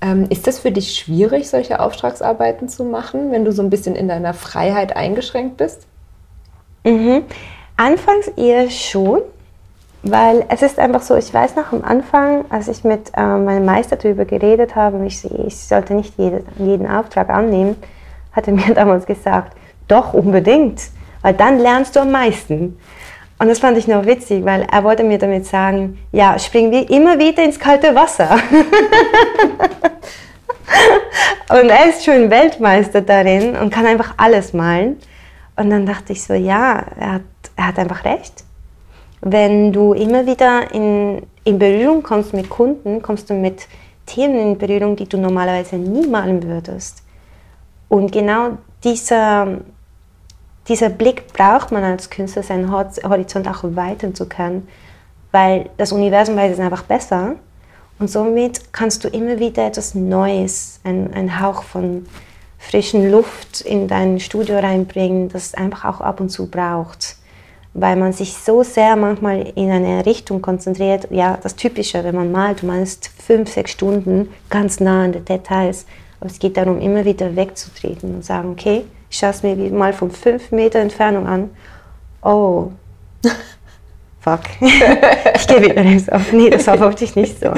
Ähm, 0.01 0.25
ist 0.29 0.47
das 0.47 0.59
für 0.59 0.71
dich 0.71 0.95
schwierig, 0.95 1.49
solche 1.49 1.79
Auftragsarbeiten 1.79 2.69
zu 2.69 2.83
machen, 2.83 3.31
wenn 3.31 3.45
du 3.45 3.51
so 3.51 3.61
ein 3.61 3.69
bisschen 3.69 3.95
in 3.95 4.07
deiner 4.07 4.33
Freiheit 4.33 4.95
eingeschränkt 4.95 5.57
bist? 5.57 5.85
Mhm. 6.83 7.23
Anfangs 7.77 8.27
eher 8.29 8.69
schon, 8.69 9.21
weil 10.03 10.45
es 10.49 10.61
ist 10.61 10.79
einfach 10.79 11.01
so, 11.01 11.15
ich 11.15 11.33
weiß 11.33 11.55
noch 11.55 11.71
am 11.71 11.83
Anfang, 11.83 12.45
als 12.49 12.67
ich 12.67 12.83
mit 12.83 13.11
äh, 13.15 13.21
meinem 13.21 13.65
Meister 13.65 13.95
darüber 13.95 14.25
geredet 14.25 14.75
habe 14.75 15.05
ich, 15.05 15.23
ich 15.25 15.57
sollte 15.57 15.93
nicht 15.93 16.13
jede, 16.17 16.43
jeden 16.57 16.89
Auftrag 16.89 17.29
annehmen, 17.29 17.75
hat 18.31 18.47
er 18.47 18.53
mir 18.57 18.73
damals 18.73 19.05
gesagt, 19.05 19.55
doch 19.87 20.13
unbedingt, 20.13 20.81
weil 21.21 21.33
dann 21.33 21.59
lernst 21.59 21.95
du 21.95 21.99
am 21.99 22.11
meisten. 22.11 22.79
Und 23.37 23.47
das 23.47 23.59
fand 23.59 23.77
ich 23.77 23.87
noch 23.87 24.05
witzig, 24.05 24.45
weil 24.45 24.67
er 24.71 24.83
wollte 24.83 25.03
mir 25.03 25.17
damit 25.17 25.47
sagen, 25.47 25.97
ja, 26.11 26.37
spring 26.37 26.69
wir 26.71 26.87
immer 26.91 27.17
wieder 27.17 27.43
ins 27.43 27.59
kalte 27.59 27.95
Wasser. 27.95 28.29
und 31.49 31.69
er 31.69 31.89
ist 31.89 32.05
schon 32.05 32.29
Weltmeister 32.29 33.01
darin 33.01 33.55
und 33.55 33.73
kann 33.73 33.87
einfach 33.87 34.13
alles 34.17 34.53
malen. 34.53 34.99
Und 35.55 35.71
dann 35.71 35.87
dachte 35.87 36.13
ich 36.13 36.23
so, 36.23 36.35
ja, 36.35 36.83
er 36.99 37.13
hat, 37.13 37.21
er 37.55 37.67
hat 37.67 37.79
einfach 37.79 38.05
recht 38.05 38.43
wenn 39.21 39.71
du 39.71 39.93
immer 39.93 40.25
wieder 40.25 40.71
in, 40.73 41.21
in 41.43 41.59
Berührung 41.59 42.01
kommst 42.01 42.33
mit 42.33 42.49
Kunden, 42.49 43.01
kommst 43.01 43.29
du 43.29 43.35
mit 43.35 43.67
Themen 44.07 44.39
in 44.39 44.57
Berührung, 44.57 44.95
die 44.95 45.07
du 45.07 45.17
normalerweise 45.17 45.75
nie 45.77 46.07
malen 46.07 46.43
würdest. 46.43 47.03
Und 47.87 48.11
genau 48.11 48.57
dieser, 48.83 49.59
dieser 50.67 50.89
Blick 50.89 51.31
braucht 51.33 51.71
man 51.71 51.83
als 51.83 52.09
Künstler, 52.09 52.41
seinen 52.41 52.71
Horizont 52.71 53.47
auch 53.47 53.63
weiten 53.63 54.15
zu 54.15 54.27
können, 54.27 54.67
weil 55.31 55.69
das 55.77 55.91
Universum 55.91 56.35
weiß 56.35 56.53
es 56.53 56.59
einfach 56.59 56.83
besser. 56.83 57.35
Und 57.99 58.09
somit 58.09 58.73
kannst 58.73 59.03
du 59.03 59.07
immer 59.07 59.37
wieder 59.37 59.67
etwas 59.67 59.93
Neues, 59.93 60.79
einen 60.83 61.39
Hauch 61.39 61.61
von 61.61 62.07
frischen 62.57 63.11
Luft 63.11 63.61
in 63.61 63.87
dein 63.87 64.19
Studio 64.19 64.57
reinbringen, 64.57 65.29
das 65.29 65.47
es 65.47 65.53
einfach 65.53 65.85
auch 65.85 66.01
ab 66.01 66.19
und 66.19 66.29
zu 66.29 66.47
braucht 66.47 67.20
weil 67.73 67.95
man 67.95 68.11
sich 68.11 68.33
so 68.33 68.63
sehr 68.63 68.95
manchmal 68.95 69.53
in 69.55 69.71
eine 69.71 70.05
Richtung 70.05 70.41
konzentriert. 70.41 71.07
Ja, 71.09 71.37
das 71.41 71.55
Typische, 71.55 72.03
wenn 72.03 72.15
man 72.15 72.31
malt, 72.31 72.61
du 72.61 72.65
malst 72.65 73.09
fünf, 73.25 73.51
sechs 73.51 73.71
Stunden 73.71 74.29
ganz 74.49 74.79
nah 74.79 75.05
an 75.05 75.13
den 75.13 75.25
Details. 75.25 75.85
Aber 76.19 76.29
es 76.29 76.39
geht 76.39 76.57
darum, 76.57 76.79
immer 76.81 77.05
wieder 77.05 77.35
wegzutreten 77.35 78.15
und 78.15 78.25
sagen, 78.25 78.51
okay, 78.51 78.83
ich 79.09 79.17
schaue 79.17 79.31
es 79.31 79.43
mir 79.43 79.55
mal 79.71 79.93
von 79.93 80.11
fünf 80.11 80.51
Meter 80.51 80.79
Entfernung 80.79 81.27
an. 81.27 81.49
Oh, 82.21 82.71
fuck, 84.19 84.41
ich 84.61 85.47
gehe 85.47 85.61
wieder 85.61 85.83
rechts 85.83 86.09
auf. 86.09 86.31
Nee, 86.31 86.49
das 86.49 86.67
war 86.67 86.79
wirklich 86.79 87.15
nicht 87.15 87.39
so. 87.39 87.53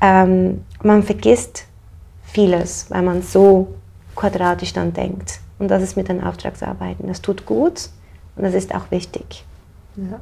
Ähm, 0.00 0.64
man 0.82 1.02
vergisst 1.02 1.66
vieles, 2.24 2.86
weil 2.88 3.02
man 3.02 3.22
so 3.22 3.74
quadratisch 4.14 4.72
dann 4.72 4.92
denkt. 4.92 5.40
Und 5.58 5.68
das 5.68 5.82
ist 5.82 5.96
mit 5.96 6.08
den 6.08 6.22
Auftragsarbeiten. 6.22 7.06
Das 7.06 7.20
tut 7.20 7.44
gut, 7.44 7.90
und 8.40 8.46
das 8.46 8.54
ist 8.54 8.74
auch 8.74 8.90
wichtig. 8.90 9.44
Ja. 9.96 10.18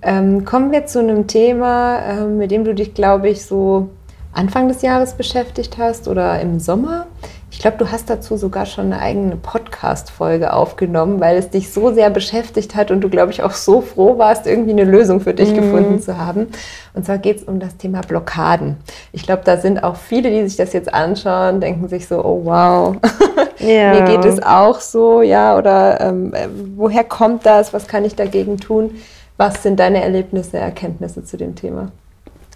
Ähm, 0.00 0.44
kommen 0.44 0.70
wir 0.70 0.86
zu 0.86 1.00
einem 1.00 1.26
Thema, 1.26 1.98
äh, 1.98 2.24
mit 2.24 2.52
dem 2.52 2.64
du 2.64 2.72
dich, 2.72 2.94
glaube 2.94 3.28
ich, 3.28 3.44
so 3.44 3.90
Anfang 4.32 4.68
des 4.68 4.82
Jahres 4.82 5.14
beschäftigt 5.14 5.76
hast 5.76 6.06
oder 6.06 6.40
im 6.40 6.60
Sommer. 6.60 7.06
Ich 7.52 7.58
glaube, 7.58 7.76
du 7.76 7.92
hast 7.92 8.08
dazu 8.08 8.38
sogar 8.38 8.64
schon 8.64 8.86
eine 8.86 8.98
eigene 8.98 9.36
Podcast-Folge 9.36 10.54
aufgenommen, 10.54 11.20
weil 11.20 11.36
es 11.36 11.50
dich 11.50 11.70
so 11.70 11.92
sehr 11.92 12.08
beschäftigt 12.08 12.74
hat 12.74 12.90
und 12.90 13.02
du, 13.02 13.10
glaube 13.10 13.30
ich, 13.30 13.42
auch 13.42 13.52
so 13.52 13.82
froh 13.82 14.16
warst, 14.16 14.46
irgendwie 14.46 14.70
eine 14.70 14.84
Lösung 14.84 15.20
für 15.20 15.34
dich 15.34 15.50
mhm. 15.50 15.56
gefunden 15.56 16.00
zu 16.00 16.16
haben. 16.16 16.46
Und 16.94 17.04
zwar 17.04 17.18
geht 17.18 17.36
es 17.36 17.42
um 17.44 17.60
das 17.60 17.76
Thema 17.76 18.00
Blockaden. 18.00 18.78
Ich 19.12 19.22
glaube, 19.22 19.42
da 19.44 19.58
sind 19.58 19.84
auch 19.84 19.96
viele, 19.96 20.30
die 20.30 20.48
sich 20.48 20.56
das 20.56 20.72
jetzt 20.72 20.92
anschauen, 20.92 21.60
denken 21.60 21.88
sich 21.88 22.08
so, 22.08 22.24
oh 22.24 22.40
wow, 22.44 22.96
ja. 23.58 23.92
mir 23.92 24.02
geht 24.04 24.24
es 24.24 24.42
auch 24.42 24.80
so, 24.80 25.20
ja, 25.20 25.56
oder 25.56 26.00
ähm, 26.00 26.32
äh, 26.32 26.48
woher 26.74 27.04
kommt 27.04 27.44
das, 27.44 27.74
was 27.74 27.86
kann 27.86 28.06
ich 28.06 28.16
dagegen 28.16 28.56
tun? 28.56 28.92
Was 29.36 29.62
sind 29.62 29.78
deine 29.78 30.02
Erlebnisse, 30.02 30.56
Erkenntnisse 30.56 31.22
zu 31.22 31.36
dem 31.36 31.54
Thema? 31.54 31.92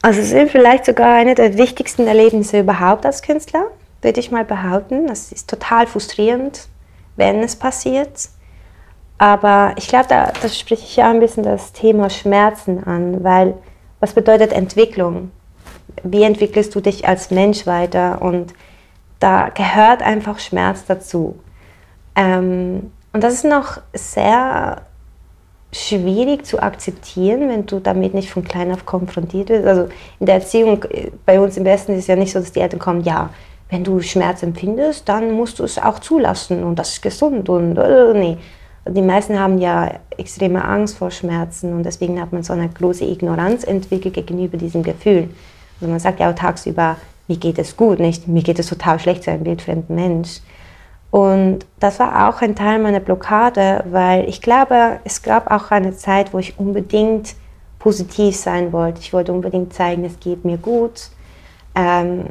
Also 0.00 0.20
es 0.20 0.30
sind 0.30 0.50
vielleicht 0.50 0.86
sogar 0.86 1.14
eine 1.14 1.34
der 1.34 1.58
wichtigsten 1.58 2.06
Erlebnisse 2.06 2.60
überhaupt 2.60 3.04
als 3.04 3.20
Künstler 3.20 3.66
würde 4.06 4.20
ich 4.20 4.30
mal 4.30 4.44
behaupten. 4.44 5.08
Das 5.08 5.32
ist 5.32 5.50
total 5.50 5.86
frustrierend, 5.86 6.68
wenn 7.16 7.40
es 7.40 7.56
passiert. 7.56 8.30
Aber 9.18 9.74
ich 9.76 9.88
glaube, 9.88 10.06
da, 10.08 10.32
da 10.40 10.48
spreche 10.48 10.84
ich 10.84 10.96
ja 10.96 11.10
ein 11.10 11.20
bisschen 11.20 11.42
das 11.42 11.72
Thema 11.72 12.08
Schmerzen 12.08 12.84
an, 12.84 13.22
weil 13.24 13.54
was 14.00 14.14
bedeutet 14.14 14.52
Entwicklung? 14.52 15.30
Wie 16.02 16.22
entwickelst 16.22 16.74
du 16.74 16.80
dich 16.80 17.08
als 17.08 17.30
Mensch 17.30 17.66
weiter? 17.66 18.22
Und 18.22 18.54
da 19.20 19.48
gehört 19.48 20.02
einfach 20.02 20.38
Schmerz 20.38 20.84
dazu. 20.86 21.38
Ähm, 22.14 22.92
und 23.12 23.24
das 23.24 23.34
ist 23.34 23.44
noch 23.44 23.80
sehr 23.94 24.82
schwierig 25.72 26.46
zu 26.46 26.62
akzeptieren, 26.62 27.48
wenn 27.48 27.66
du 27.66 27.80
damit 27.80 28.14
nicht 28.14 28.30
von 28.30 28.44
klein 28.44 28.72
auf 28.72 28.86
konfrontiert 28.86 29.48
wirst. 29.48 29.66
Also 29.66 29.88
in 30.20 30.26
der 30.26 30.36
Erziehung 30.36 30.84
äh, 30.84 31.10
bei 31.24 31.40
uns 31.40 31.56
im 31.56 31.64
Westen 31.64 31.92
ist 31.92 32.00
es 32.00 32.06
ja 32.06 32.16
nicht 32.16 32.32
so, 32.32 32.38
dass 32.38 32.52
die 32.52 32.60
Eltern 32.60 32.78
kommen, 32.78 33.00
ja, 33.02 33.30
wenn 33.68 33.84
du 33.84 34.00
Schmerz 34.00 34.42
empfindest, 34.42 35.08
dann 35.08 35.32
musst 35.32 35.58
du 35.58 35.64
es 35.64 35.78
auch 35.78 35.98
zulassen 35.98 36.62
und 36.62 36.78
das 36.78 36.94
ist 36.94 37.02
gesund 37.02 37.48
und 37.48 37.76
äh, 37.76 38.14
nee. 38.14 38.38
Die 38.88 39.02
meisten 39.02 39.40
haben 39.40 39.58
ja 39.58 39.90
extreme 40.16 40.64
Angst 40.64 40.96
vor 40.96 41.10
Schmerzen 41.10 41.72
und 41.72 41.82
deswegen 41.82 42.20
hat 42.20 42.32
man 42.32 42.44
so 42.44 42.52
eine 42.52 42.68
große 42.68 43.04
Ignoranz 43.04 43.64
entwickelt 43.64 44.14
gegenüber 44.14 44.56
diesem 44.56 44.84
Gefühl. 44.84 45.28
Also 45.80 45.90
man 45.90 45.98
sagt 45.98 46.20
ja 46.20 46.30
auch 46.30 46.34
tagsüber, 46.36 46.96
mir 47.26 47.36
geht 47.36 47.58
es 47.58 47.76
gut, 47.76 47.98
nicht 47.98 48.28
mir 48.28 48.44
geht 48.44 48.60
es 48.60 48.68
total 48.68 49.00
schlecht 49.00 49.24
zu 49.24 49.32
einem 49.32 49.44
wildfremden 49.44 49.96
Mensch. 49.96 50.40
Und 51.10 51.66
das 51.80 51.98
war 51.98 52.28
auch 52.28 52.42
ein 52.42 52.54
Teil 52.54 52.78
meiner 52.78 53.00
Blockade, 53.00 53.84
weil 53.90 54.28
ich 54.28 54.40
glaube, 54.40 55.00
es 55.02 55.22
gab 55.22 55.50
auch 55.50 55.70
eine 55.72 55.96
Zeit, 55.96 56.32
wo 56.32 56.38
ich 56.38 56.58
unbedingt 56.58 57.34
positiv 57.78 58.36
sein 58.36 58.72
wollte. 58.72 59.00
Ich 59.00 59.12
wollte 59.12 59.32
unbedingt 59.32 59.72
zeigen, 59.72 60.04
es 60.04 60.20
geht 60.20 60.44
mir 60.44 60.58
gut. 60.58 61.10
Ähm, 61.74 62.26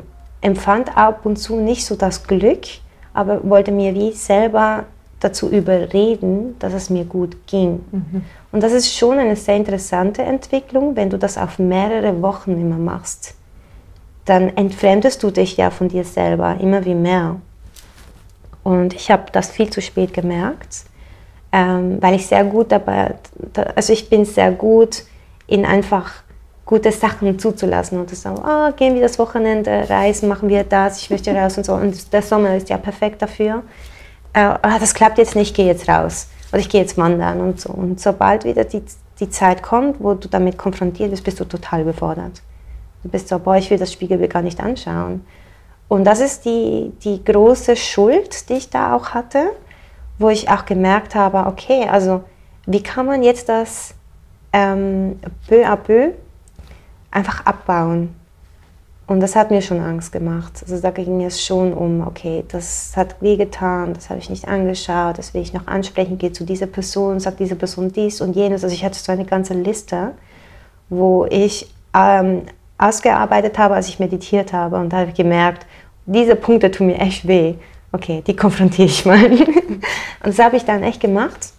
empfand 0.46 0.96
ab 0.96 1.26
und 1.26 1.38
zu 1.38 1.56
nicht 1.56 1.86
so 1.86 1.96
das 1.96 2.24
Glück, 2.24 2.66
aber 3.14 3.50
wollte 3.50 3.72
mir 3.72 3.96
wie 3.96 4.12
selber 4.12 4.84
dazu 5.20 5.50
überreden, 5.50 6.56
dass 6.60 6.74
es 6.74 6.92
mir 6.92 7.04
gut 7.04 7.48
ging. 7.48 7.84
Mhm. 7.92 8.22
Und 8.52 8.62
das 8.62 8.72
ist 8.72 8.96
schon 8.96 9.18
eine 9.18 9.36
sehr 9.36 9.56
interessante 9.56 10.22
Entwicklung, 10.22 10.96
wenn 10.96 11.10
du 11.10 11.18
das 11.18 11.38
auf 11.38 11.58
mehrere 11.58 12.22
Wochen 12.22 12.52
immer 12.52 12.78
machst. 12.78 13.34
Dann 14.26 14.56
entfremdest 14.56 15.24
du 15.24 15.32
dich 15.32 15.58
ja 15.58 15.72
von 15.72 15.88
dir 15.88 16.04
selber 16.04 16.58
immer 16.60 16.86
wie 16.86 16.96
mehr. 16.96 17.38
Und 18.64 18.94
ich 18.94 19.10
habe 19.10 19.32
das 19.32 19.50
viel 19.50 19.72
zu 19.72 19.82
spät 19.82 20.14
gemerkt, 20.14 20.86
ähm, 21.52 21.98
weil 22.02 22.16
ich 22.16 22.28
sehr 22.28 22.44
gut 22.44 22.72
dabei, 22.72 23.16
also 23.76 23.94
ich 23.94 24.10
bin 24.10 24.26
sehr 24.26 24.52
gut 24.52 25.04
in 25.48 25.66
einfach 25.66 26.25
gute 26.66 26.92
Sachen 26.92 27.38
zuzulassen 27.38 28.00
und 28.00 28.10
zu 28.10 28.16
sagen, 28.16 28.42
oh, 28.44 28.72
gehen 28.76 28.96
wir 28.96 29.02
das 29.02 29.20
Wochenende 29.20 29.88
reisen, 29.88 30.28
machen 30.28 30.50
wir 30.50 30.64
das, 30.64 31.00
ich 31.02 31.10
möchte 31.10 31.34
raus 31.36 31.58
und 31.58 31.66
so. 31.66 31.74
Und 31.74 32.12
der 32.12 32.22
Sommer 32.22 32.56
ist 32.56 32.70
ja 32.70 32.78
perfekt 32.78 33.22
dafür. 33.22 33.64
Äh, 34.34 34.50
oh, 34.50 34.80
das 34.80 34.94
klappt 34.94 35.18
jetzt 35.18 35.36
nicht, 35.36 35.52
ich 35.52 35.54
gehe 35.56 35.68
jetzt 35.68 35.88
raus 35.88 36.28
oder 36.52 36.60
ich 36.60 36.70
gehe 36.70 36.82
jetzt 36.82 36.98
wandern 36.98 37.40
und 37.40 37.60
so. 37.60 37.72
Und 37.72 38.00
sobald 38.00 38.46
wieder 38.46 38.64
die, 38.64 38.82
die 39.20 39.30
Zeit 39.30 39.62
kommt, 39.62 40.04
wo 40.04 40.14
du 40.14 40.28
damit 40.28 40.58
konfrontiert 40.58 41.12
bist, 41.12 41.24
bist 41.24 41.40
du 41.40 41.46
total 41.46 41.82
überfordert. 41.82 42.42
Du 43.04 43.10
bist 43.10 43.28
so, 43.28 43.38
boah, 43.38 43.58
ich 43.58 43.70
will 43.70 43.78
das 43.78 43.94
Spiegelbild 43.94 44.34
gar 44.34 44.42
nicht 44.42 44.60
anschauen. 44.60 45.26
Und 45.88 46.06
das 46.06 46.20
ist 46.20 46.46
die, 46.46 46.92
die 47.04 47.24
große 47.24 47.76
Schuld, 47.76 48.50
die 48.50 48.54
ich 48.54 48.72
da 48.72 48.96
auch 48.96 49.10
hatte, 49.10 49.52
wo 50.18 50.30
ich 50.30 50.50
auch 50.50 50.66
gemerkt 50.66 51.14
habe, 51.14 51.46
okay, 51.46 51.88
also 51.88 52.24
wie 52.66 52.82
kann 52.82 53.06
man 53.06 53.22
jetzt 53.22 53.50
das 53.50 53.94
ähm, 54.52 55.20
peu 55.48 55.68
à 55.68 55.76
peu 55.76 56.14
einfach 57.16 57.46
abbauen? 57.46 58.16
Und 59.08 59.20
das 59.20 59.36
hat 59.36 59.52
mir 59.52 59.62
schon 59.62 59.80
Angst 59.80 60.12
gemacht. 60.12 60.64
Also 60.64 60.82
da 60.82 60.90
ging 60.90 61.24
es 61.24 61.44
schon 61.44 61.74
um, 61.74 62.06
okay, 62.06 62.44
das 62.48 62.94
hat 62.96 63.22
wehgetan, 63.22 63.94
das 63.94 64.10
habe 64.10 64.20
ich 64.20 64.32
nicht 64.32 64.48
angeschaut, 64.48 65.20
das 65.20 65.34
will 65.34 65.42
ich 65.42 65.54
noch 65.54 65.68
ansprechen, 65.68 66.18
gehe 66.18 66.32
zu 66.32 66.44
dieser 66.44 66.66
Person, 66.66 67.20
sagt 67.20 67.40
diese 67.40 67.56
Person 67.56 67.92
dies 67.92 68.20
und 68.20 68.36
jenes. 68.36 68.64
Also 68.64 68.76
ich 68.76 68.84
hatte 68.84 68.98
so 68.98 69.12
eine 69.12 69.26
ganze 69.26 69.54
Liste, 69.54 70.14
wo 70.90 71.26
ich 71.30 71.70
ähm, 71.94 72.44
ausgearbeitet 72.80 73.60
habe, 73.60 73.76
als 73.76 73.90
ich 73.90 74.00
meditiert 74.00 74.54
habe. 74.54 74.78
Und 74.78 74.92
da 74.92 74.98
habe 74.98 75.10
ich 75.12 75.16
gemerkt, 75.16 75.68
diese 76.08 76.36
Punkte 76.36 76.72
tun 76.72 76.88
mir 76.88 77.00
echt 77.00 77.28
weh. 77.28 77.56
Okay, 77.92 78.24
die 78.26 78.36
konfrontiere 78.36 78.88
ich 78.88 79.06
mal. 79.06 79.24
und 79.32 79.82
das 80.24 80.40
habe 80.40 80.58
ich 80.58 80.66
dann 80.66 80.82
echt 80.82 81.00
gemacht. 81.00 81.54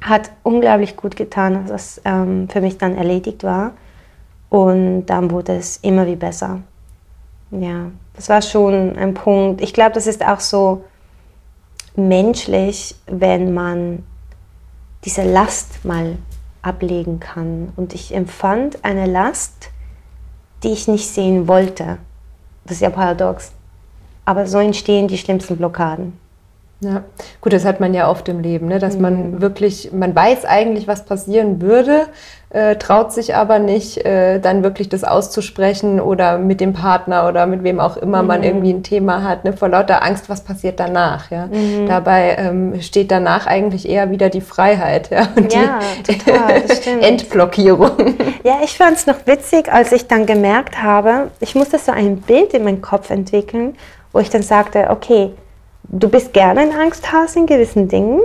Hat 0.00 0.32
unglaublich 0.42 0.96
gut 0.96 1.14
getan, 1.14 1.54
dass 1.54 1.68
das 1.68 2.02
ähm, 2.04 2.48
für 2.48 2.60
mich 2.60 2.78
dann 2.78 2.96
erledigt 2.96 3.44
war. 3.44 3.74
Und 4.52 5.06
dann 5.06 5.30
wurde 5.30 5.56
es 5.56 5.78
immer 5.78 6.06
wie 6.06 6.14
besser. 6.14 6.60
Ja, 7.52 7.90
das 8.12 8.28
war 8.28 8.42
schon 8.42 8.98
ein 8.98 9.14
Punkt. 9.14 9.62
Ich 9.62 9.72
glaube, 9.72 9.92
das 9.92 10.06
ist 10.06 10.22
auch 10.22 10.40
so 10.40 10.84
menschlich, 11.96 12.94
wenn 13.06 13.54
man 13.54 14.04
diese 15.06 15.22
Last 15.22 15.86
mal 15.86 16.18
ablegen 16.60 17.18
kann. 17.18 17.72
Und 17.76 17.94
ich 17.94 18.14
empfand 18.14 18.84
eine 18.84 19.06
Last, 19.06 19.70
die 20.62 20.72
ich 20.72 20.86
nicht 20.86 21.08
sehen 21.08 21.48
wollte. 21.48 21.96
Das 22.64 22.72
ist 22.72 22.82
ja 22.82 22.90
paradox. 22.90 23.52
Aber 24.26 24.46
so 24.46 24.58
entstehen 24.58 25.08
die 25.08 25.16
schlimmsten 25.16 25.56
Blockaden. 25.56 26.18
Ja, 26.82 27.04
gut, 27.40 27.52
das 27.52 27.64
hat 27.64 27.78
man 27.78 27.94
ja 27.94 28.10
oft 28.10 28.28
im 28.28 28.40
Leben, 28.40 28.66
ne? 28.66 28.80
dass 28.80 28.96
mhm. 28.96 29.02
man 29.02 29.40
wirklich, 29.40 29.92
man 29.92 30.16
weiß 30.16 30.44
eigentlich, 30.44 30.88
was 30.88 31.04
passieren 31.04 31.62
würde, 31.62 32.06
äh, 32.50 32.74
traut 32.74 33.12
sich 33.12 33.36
aber 33.36 33.60
nicht, 33.60 34.04
äh, 34.04 34.40
dann 34.40 34.64
wirklich 34.64 34.88
das 34.88 35.04
auszusprechen 35.04 36.00
oder 36.00 36.38
mit 36.38 36.60
dem 36.60 36.72
Partner 36.72 37.28
oder 37.28 37.46
mit 37.46 37.62
wem 37.62 37.78
auch 37.78 37.96
immer 37.96 38.22
mhm. 38.22 38.28
man 38.28 38.42
irgendwie 38.42 38.72
ein 38.72 38.82
Thema 38.82 39.22
hat, 39.22 39.44
ne? 39.44 39.52
vor 39.52 39.68
lauter 39.68 40.02
Angst, 40.02 40.28
was 40.28 40.40
passiert 40.42 40.80
danach. 40.80 41.30
Ja? 41.30 41.46
Mhm. 41.46 41.86
Dabei 41.86 42.34
ähm, 42.36 42.80
steht 42.80 43.12
danach 43.12 43.46
eigentlich 43.46 43.88
eher 43.88 44.10
wieder 44.10 44.28
die 44.28 44.40
Freiheit 44.40 45.10
ja? 45.10 45.28
und 45.36 45.54
ja, 45.54 45.78
die 46.08 46.18
total, 46.18 46.62
Entblockierung. 47.00 48.16
Ja, 48.42 48.58
ich 48.64 48.76
fand 48.76 48.96
es 48.96 49.06
noch 49.06 49.24
witzig, 49.26 49.72
als 49.72 49.92
ich 49.92 50.08
dann 50.08 50.26
gemerkt 50.26 50.82
habe, 50.82 51.30
ich 51.38 51.54
musste 51.54 51.78
so 51.78 51.92
ein 51.92 52.16
Bild 52.16 52.54
in 52.54 52.64
meinem 52.64 52.82
Kopf 52.82 53.10
entwickeln, 53.10 53.76
wo 54.12 54.18
ich 54.18 54.30
dann 54.30 54.42
sagte, 54.42 54.88
okay, 54.90 55.30
du 55.92 56.08
bist 56.08 56.32
gerne 56.32 56.62
ein 56.62 56.72
Angsthase 56.72 57.38
in 57.38 57.46
gewissen 57.46 57.86
Dingen. 57.86 58.20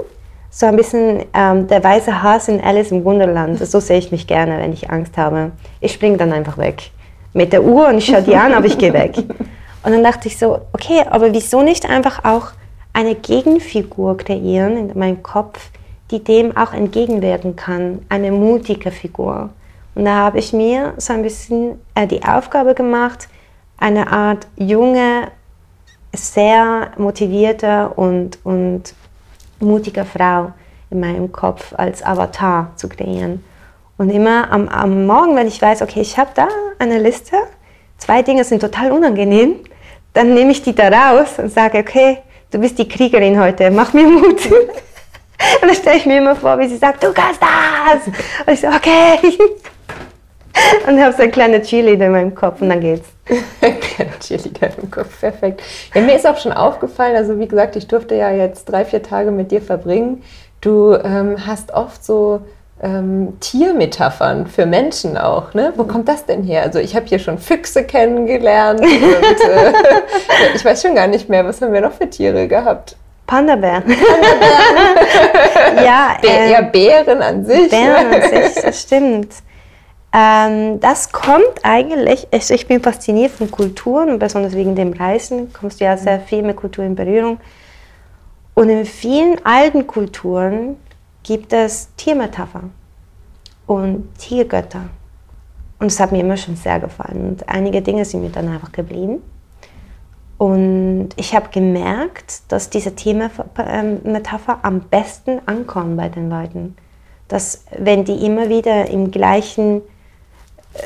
So 0.50 0.66
ein 0.66 0.76
bisschen 0.76 1.26
ähm, 1.34 1.68
der 1.68 1.84
weiße 1.84 2.24
Hase 2.24 2.54
in 2.54 2.62
Alice 2.62 2.92
im 2.92 3.04
Wunderland. 3.04 3.60
So 3.68 3.80
sehe 3.80 4.00
ich 4.00 4.12
mich 4.12 4.26
gerne, 4.26 4.58
wenn 4.60 4.74
ich 4.74 4.90
Angst 4.90 5.18
habe. 5.18 5.52
Ich 5.82 5.94
springe 5.94 6.18
dann 6.18 6.32
einfach 6.32 6.58
weg. 6.58 6.90
Mit 7.34 7.54
der 7.54 7.64
Uhr 7.64 7.90
und 7.90 7.98
ich 7.98 8.06
schaue 8.06 8.24
die 8.24 8.36
an, 8.36 8.54
aber 8.54 8.66
ich 8.66 8.78
gehe 8.78 8.94
weg. 8.94 9.16
Und 9.84 9.94
dann 9.94 10.04
dachte 10.04 10.28
ich 10.28 10.38
so, 10.38 10.60
okay, 10.74 11.04
aber 11.10 11.32
wieso 11.34 11.62
nicht 11.62 11.88
einfach 11.90 12.26
auch 12.26 12.48
eine 12.92 13.16
Gegenfigur 13.16 14.18
kreieren 14.18 14.76
in 14.76 15.00
meinem 15.00 15.24
Kopf, 15.24 15.70
die 16.12 16.22
dem 16.22 16.58
auch 16.58 16.74
entgegenwirken 16.74 17.56
kann, 17.56 18.00
eine 18.10 18.32
mutige 18.32 18.92
Figur. 18.92 19.52
Und 19.96 20.06
da 20.06 20.16
habe 20.16 20.40
ich 20.40 20.52
mir 20.52 20.94
so 20.98 21.14
ein 21.14 21.22
bisschen 21.22 21.80
äh, 21.96 22.06
die 22.06 22.24
Aufgabe 22.24 22.74
gemacht, 22.74 23.30
eine 23.78 24.12
Art 24.12 24.48
junge, 24.58 25.30
sehr 26.14 26.92
motivierte 26.98 27.90
und, 27.96 28.40
und 28.44 28.94
mutige 29.60 30.06
Frau 30.06 30.52
in 30.90 31.00
meinem 31.00 31.32
Kopf 31.32 31.74
als 31.76 32.04
Avatar 32.04 32.72
zu 32.76 32.88
kreieren. 32.90 33.44
Und 33.98 34.10
immer 34.10 34.52
am, 34.52 34.68
am 34.70 35.06
Morgen, 35.06 35.36
wenn 35.36 35.48
ich 35.48 35.62
weiß, 35.62 35.82
okay, 35.82 36.02
ich 36.02 36.18
habe 36.18 36.30
da 36.36 36.48
eine 36.80 37.00
Liste, 37.00 37.36
zwei 37.98 38.22
Dinge 38.22 38.44
sind 38.44 38.62
total 38.62 38.92
unangenehm, 38.92 39.56
dann 40.14 40.34
nehme 40.34 40.52
ich 40.52 40.62
die 40.62 40.74
da 40.74 40.88
raus 40.90 41.40
und 41.40 41.52
sage, 41.52 41.80
okay, 41.80 42.20
du 42.52 42.60
bist 42.60 42.78
die 42.78 42.88
Kriegerin 42.88 43.40
heute, 43.40 43.72
mach 43.72 43.94
mir 43.94 44.08
Mut. 44.08 44.46
Und 45.62 45.70
dann 45.70 45.76
stelle 45.76 45.98
ich 45.98 46.06
mir 46.08 46.18
immer 46.18 46.36
vor, 46.36 46.58
wie 46.58 46.68
sie 46.68 46.78
sagt, 46.78 47.04
du 47.04 47.14
kannst 47.14 47.40
das. 47.40 48.08
Und 48.08 48.54
ich 48.54 48.60
so, 48.60 48.68
okay. 48.68 49.20
Und 50.88 51.00
habe 51.00 51.14
so 51.14 51.22
eine 51.22 51.32
kleine 51.32 51.62
Cheerleader 51.62 52.08
in 52.08 52.12
meinem 52.12 52.36
Kopf 52.36 52.62
und 52.62 52.70
dann 52.70 52.82
geht's. 52.82 53.08
Cheerleader 54.20 54.70
im 54.82 54.90
Kopf, 54.90 55.20
perfekt. 55.20 55.62
Ja, 55.94 56.02
mir 56.02 56.16
ist 56.16 56.28
auch 56.28 56.38
schon 56.38 56.52
aufgefallen, 56.52 57.16
also 57.16 57.40
wie 57.40 57.48
gesagt, 57.48 57.76
ich 57.76 57.88
durfte 57.88 58.16
ja 58.16 58.32
jetzt 58.32 58.66
drei, 58.66 58.86
vier 58.86 59.04
Tage 59.04 59.32
mit 59.32 59.52
dir 59.52 59.62
verbringen. 59.62 60.24
Du 60.62 60.94
ähm, 60.94 61.46
hast 61.46 61.74
oft 61.74 62.04
so 62.04 62.42
ähm, 62.82 63.40
Tiermetaphern 63.40 64.48
für 64.48 64.66
Menschen 64.66 65.18
auch. 65.18 65.54
Ne? 65.54 65.74
Wo 65.76 65.84
kommt 65.84 66.08
das 66.08 66.26
denn 66.26 66.44
her? 66.44 66.64
Also 66.64 66.80
ich 66.80 66.96
habe 66.96 67.06
hier 67.06 67.20
schon 67.20 67.38
Füchse 67.38 67.84
kennengelernt 67.84 68.82
und 68.82 68.90
äh, 68.90 69.74
ich 70.56 70.64
weiß 70.64 70.82
schon 70.82 70.96
gar 70.96 71.08
nicht 71.08 71.30
mehr, 71.30 71.46
was 71.46 71.62
haben 71.62 71.74
wir 71.74 71.82
noch 71.82 71.94
für 71.94 72.10
Tiere 72.10 72.48
gehabt? 72.48 72.96
Panda-Bären. 73.26 73.84
Panda 73.84 73.98
ja, 75.84 76.18
ähm, 76.24 76.52
eher 76.52 76.64
Bären 76.64 77.22
an 77.22 77.46
sich. 77.46 77.70
Bären 77.70 78.14
an 78.14 78.22
sich, 78.22 78.64
das 78.64 78.82
stimmt. 78.82 79.34
Ähm, 80.14 80.80
das 80.80 81.12
kommt 81.12 81.64
eigentlich, 81.64 82.28
also 82.32 82.54
ich 82.54 82.68
bin 82.68 82.82
fasziniert 82.82 83.32
von 83.32 83.52
Kulturen 83.52 84.18
besonders 84.20 84.54
wegen 84.54 84.76
dem 84.76 84.94
Reisen 84.94 85.52
kommst 85.52 85.80
du 85.80 85.86
ja 85.86 85.98
sehr 85.98 86.20
viel 86.20 86.44
mit 86.44 86.56
Kultur 86.56 86.86
in 86.86 86.96
Berührung. 86.96 87.40
Und 88.54 88.70
in 88.70 88.86
vielen 88.86 89.46
alten 89.46 89.86
Kulturen 89.86 90.78
gibt 91.24 91.54
es 91.54 91.94
Tiermetaphern 91.98 92.72
und 93.68 94.18
Tiergötter. 94.18 94.90
Und 95.80 95.88
es 95.88 96.00
hat 96.00 96.12
mir 96.12 96.22
immer 96.22 96.38
schon 96.38 96.56
sehr 96.56 96.80
gefallen. 96.80 97.30
Und 97.30 97.50
einige 97.50 97.82
Dinge 97.82 98.04
sind 98.06 98.24
mir 98.24 98.30
dann 98.30 98.48
einfach 98.48 98.72
geblieben. 98.72 99.22
Und 100.38 101.10
ich 101.18 101.36
habe 101.36 101.50
gemerkt, 101.50 102.42
dass 102.48 102.70
diese 102.70 102.96
Tiermetapher 102.96 104.60
am 104.64 104.82
besten 104.82 105.40
ankommen 105.46 105.98
bei 105.98 106.10
den 106.10 106.30
Leuten. 106.30 106.76
Dass 107.28 107.66
wenn 107.78 108.06
die 108.06 108.26
immer 108.26 108.50
wieder 108.50 108.90
im 108.90 109.12
gleichen 109.12 109.82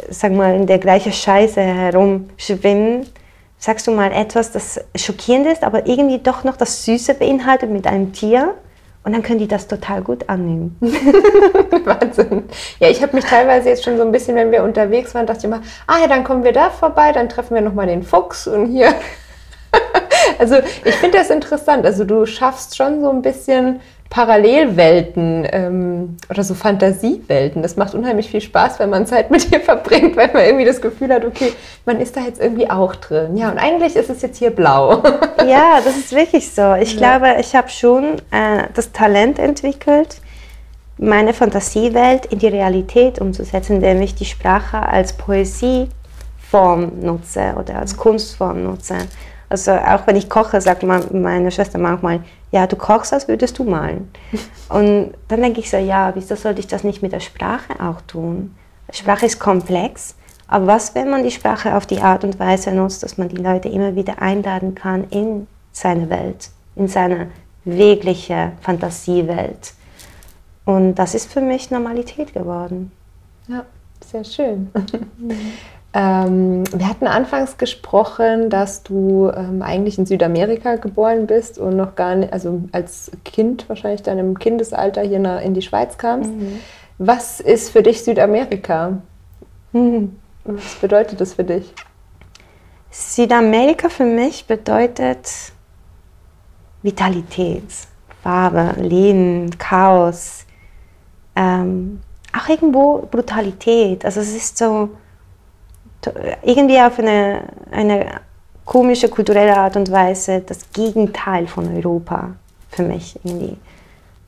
sag 0.09 0.31
mal, 0.31 0.55
in 0.55 0.67
der 0.67 0.79
gleichen 0.79 1.11
Scheiße 1.11 1.61
herumschwimmen, 1.61 3.07
sagst 3.57 3.87
du 3.87 3.91
mal 3.91 4.11
etwas, 4.11 4.51
das 4.51 4.79
schockierend 4.95 5.47
ist, 5.47 5.63
aber 5.63 5.87
irgendwie 5.87 6.19
doch 6.19 6.43
noch 6.43 6.57
das 6.57 6.85
Süße 6.85 7.13
beinhaltet 7.15 7.69
mit 7.69 7.87
einem 7.87 8.13
Tier. 8.13 8.55
Und 9.03 9.13
dann 9.13 9.23
können 9.23 9.39
die 9.39 9.47
das 9.47 9.67
total 9.67 10.03
gut 10.03 10.29
annehmen. 10.29 10.77
Wahnsinn. 11.85 12.43
Ja, 12.79 12.89
ich 12.89 13.01
habe 13.01 13.15
mich 13.15 13.25
teilweise 13.25 13.69
jetzt 13.69 13.83
schon 13.83 13.97
so 13.97 14.03
ein 14.03 14.11
bisschen, 14.11 14.35
wenn 14.35 14.51
wir 14.51 14.63
unterwegs 14.63 15.15
waren, 15.15 15.25
dachte 15.25 15.39
ich 15.39 15.45
immer, 15.45 15.61
ah 15.87 15.99
ja, 16.01 16.07
dann 16.07 16.23
kommen 16.23 16.43
wir 16.43 16.53
da 16.53 16.69
vorbei, 16.69 17.11
dann 17.11 17.27
treffen 17.27 17.55
wir 17.55 17.61
nochmal 17.61 17.87
den 17.87 18.03
Fuchs 18.03 18.47
und 18.47 18.67
hier. 18.67 18.93
also 20.39 20.57
ich 20.85 20.95
finde 20.95 21.17
das 21.17 21.31
interessant. 21.31 21.85
Also 21.85 22.03
du 22.03 22.25
schaffst 22.25 22.77
schon 22.77 23.01
so 23.01 23.09
ein 23.09 23.23
bisschen 23.23 23.79
Parallelwelten 24.11 25.47
ähm, 25.49 26.17
oder 26.29 26.43
so 26.43 26.53
Fantasiewelten. 26.53 27.61
Das 27.61 27.77
macht 27.77 27.95
unheimlich 27.95 28.29
viel 28.29 28.41
Spaß, 28.41 28.77
wenn 28.79 28.89
man 28.89 29.05
Zeit 29.05 29.31
mit 29.31 29.49
dir 29.51 29.61
verbringt, 29.61 30.17
weil 30.17 30.29
man 30.33 30.43
irgendwie 30.43 30.65
das 30.65 30.81
Gefühl 30.81 31.13
hat, 31.13 31.23
okay, 31.23 31.53
man 31.85 32.01
ist 32.01 32.17
da 32.17 32.21
jetzt 32.21 32.39
irgendwie 32.39 32.69
auch 32.69 32.93
drin. 32.95 33.37
Ja, 33.37 33.49
und 33.49 33.57
eigentlich 33.57 33.95
ist 33.95 34.09
es 34.09 34.21
jetzt 34.21 34.37
hier 34.37 34.51
blau. 34.51 35.01
ja, 35.47 35.79
das 35.83 35.97
ist 35.97 36.11
wirklich 36.11 36.51
so. 36.51 36.75
Ich 36.75 36.93
ja. 36.95 37.17
glaube, 37.17 37.39
ich 37.39 37.55
habe 37.55 37.69
schon 37.69 38.17
äh, 38.31 38.67
das 38.73 38.91
Talent 38.91 39.39
entwickelt, 39.39 40.17
meine 40.97 41.33
Fantasiewelt 41.33 42.25
in 42.25 42.39
die 42.39 42.49
Realität 42.49 43.19
umzusetzen, 43.19 43.77
indem 43.77 44.01
ich 44.01 44.13
die 44.13 44.25
Sprache 44.25 44.77
als 44.77 45.13
Poesieform 45.13 46.99
nutze 46.99 47.53
oder 47.57 47.79
als 47.79 47.95
Kunstform 47.95 48.65
nutze. 48.65 48.95
Also 49.51 49.73
auch 49.73 50.07
wenn 50.07 50.15
ich 50.15 50.29
koche, 50.29 50.61
sagt 50.61 50.81
meine 50.81 51.51
Schwester 51.51 51.77
manchmal, 51.77 52.21
ja, 52.51 52.67
du 52.67 52.77
kochst, 52.77 53.11
als 53.11 53.27
würdest 53.27 53.59
du 53.59 53.65
malen. 53.65 54.09
Und 54.69 55.11
dann 55.27 55.41
denke 55.41 55.59
ich 55.59 55.69
so, 55.69 55.75
ja, 55.75 56.13
wieso 56.15 56.35
sollte 56.35 56.61
ich 56.61 56.67
das 56.67 56.85
nicht 56.85 57.01
mit 57.01 57.11
der 57.11 57.19
Sprache 57.19 57.73
auch 57.81 57.99
tun? 58.07 58.55
Sprache 58.93 59.25
ist 59.25 59.41
komplex, 59.41 60.15
aber 60.47 60.67
was, 60.67 60.95
wenn 60.95 61.09
man 61.09 61.23
die 61.23 61.31
Sprache 61.31 61.75
auf 61.75 61.85
die 61.85 61.99
Art 61.99 62.23
und 62.23 62.39
Weise 62.39 62.71
nutzt, 62.71 63.03
dass 63.03 63.17
man 63.17 63.27
die 63.27 63.41
Leute 63.41 63.67
immer 63.67 63.93
wieder 63.93 64.21
einladen 64.21 64.73
kann 64.73 65.03
in 65.09 65.47
seine 65.73 66.09
Welt, 66.09 66.49
in 66.77 66.87
seine 66.87 67.27
wirkliche 67.65 68.53
Fantasiewelt? 68.61 69.73
Und 70.63 70.95
das 70.95 71.13
ist 71.13 71.29
für 71.29 71.41
mich 71.41 71.71
Normalität 71.71 72.33
geworden. 72.33 72.93
Ja, 73.49 73.65
sehr 73.99 74.23
schön. 74.23 74.71
Ähm, 75.93 76.63
wir 76.73 76.87
hatten 76.87 77.05
anfangs 77.05 77.57
gesprochen, 77.57 78.49
dass 78.49 78.83
du 78.83 79.29
ähm, 79.35 79.61
eigentlich 79.61 79.97
in 79.97 80.05
Südamerika 80.05 80.75
geboren 80.77 81.27
bist 81.27 81.57
und 81.57 81.75
noch 81.75 81.95
gar 81.95 82.15
nicht, 82.15 82.31
also 82.31 82.61
als 82.71 83.11
Kind 83.25 83.67
wahrscheinlich 83.67 84.01
dann 84.01 84.17
im 84.17 84.39
Kindesalter 84.39 85.01
hier 85.01 85.19
nach, 85.19 85.41
in 85.41 85.53
die 85.53 85.61
Schweiz 85.61 85.97
kamst. 85.97 86.31
Mhm. 86.31 86.59
Was 86.97 87.41
ist 87.41 87.71
für 87.71 87.83
dich 87.83 88.03
Südamerika? 88.03 88.99
Mhm. 89.73 90.15
Was 90.45 90.75
bedeutet 90.75 91.19
das 91.19 91.33
für 91.33 91.43
dich? 91.43 91.73
Südamerika 92.89 93.89
für 93.89 94.05
mich 94.05 94.45
bedeutet 94.47 95.29
Vitalität, 96.83 97.63
Farbe, 98.23 98.75
Leben, 98.81 99.49
Chaos, 99.57 100.45
ähm, 101.35 102.01
auch 102.37 102.47
irgendwo 102.47 103.07
Brutalität. 103.09 104.05
Also 104.05 104.21
es 104.21 104.35
ist 104.35 104.57
so 104.57 104.89
irgendwie 106.43 106.79
auf 106.79 106.97
eine, 106.99 107.43
eine 107.71 108.21
komische 108.65 109.09
kulturelle 109.09 109.57
Art 109.57 109.75
und 109.75 109.91
Weise 109.91 110.41
das 110.41 110.71
Gegenteil 110.71 111.47
von 111.47 111.75
Europa 111.75 112.31
für 112.69 112.83
mich 112.83 113.19
irgendwie. 113.23 113.57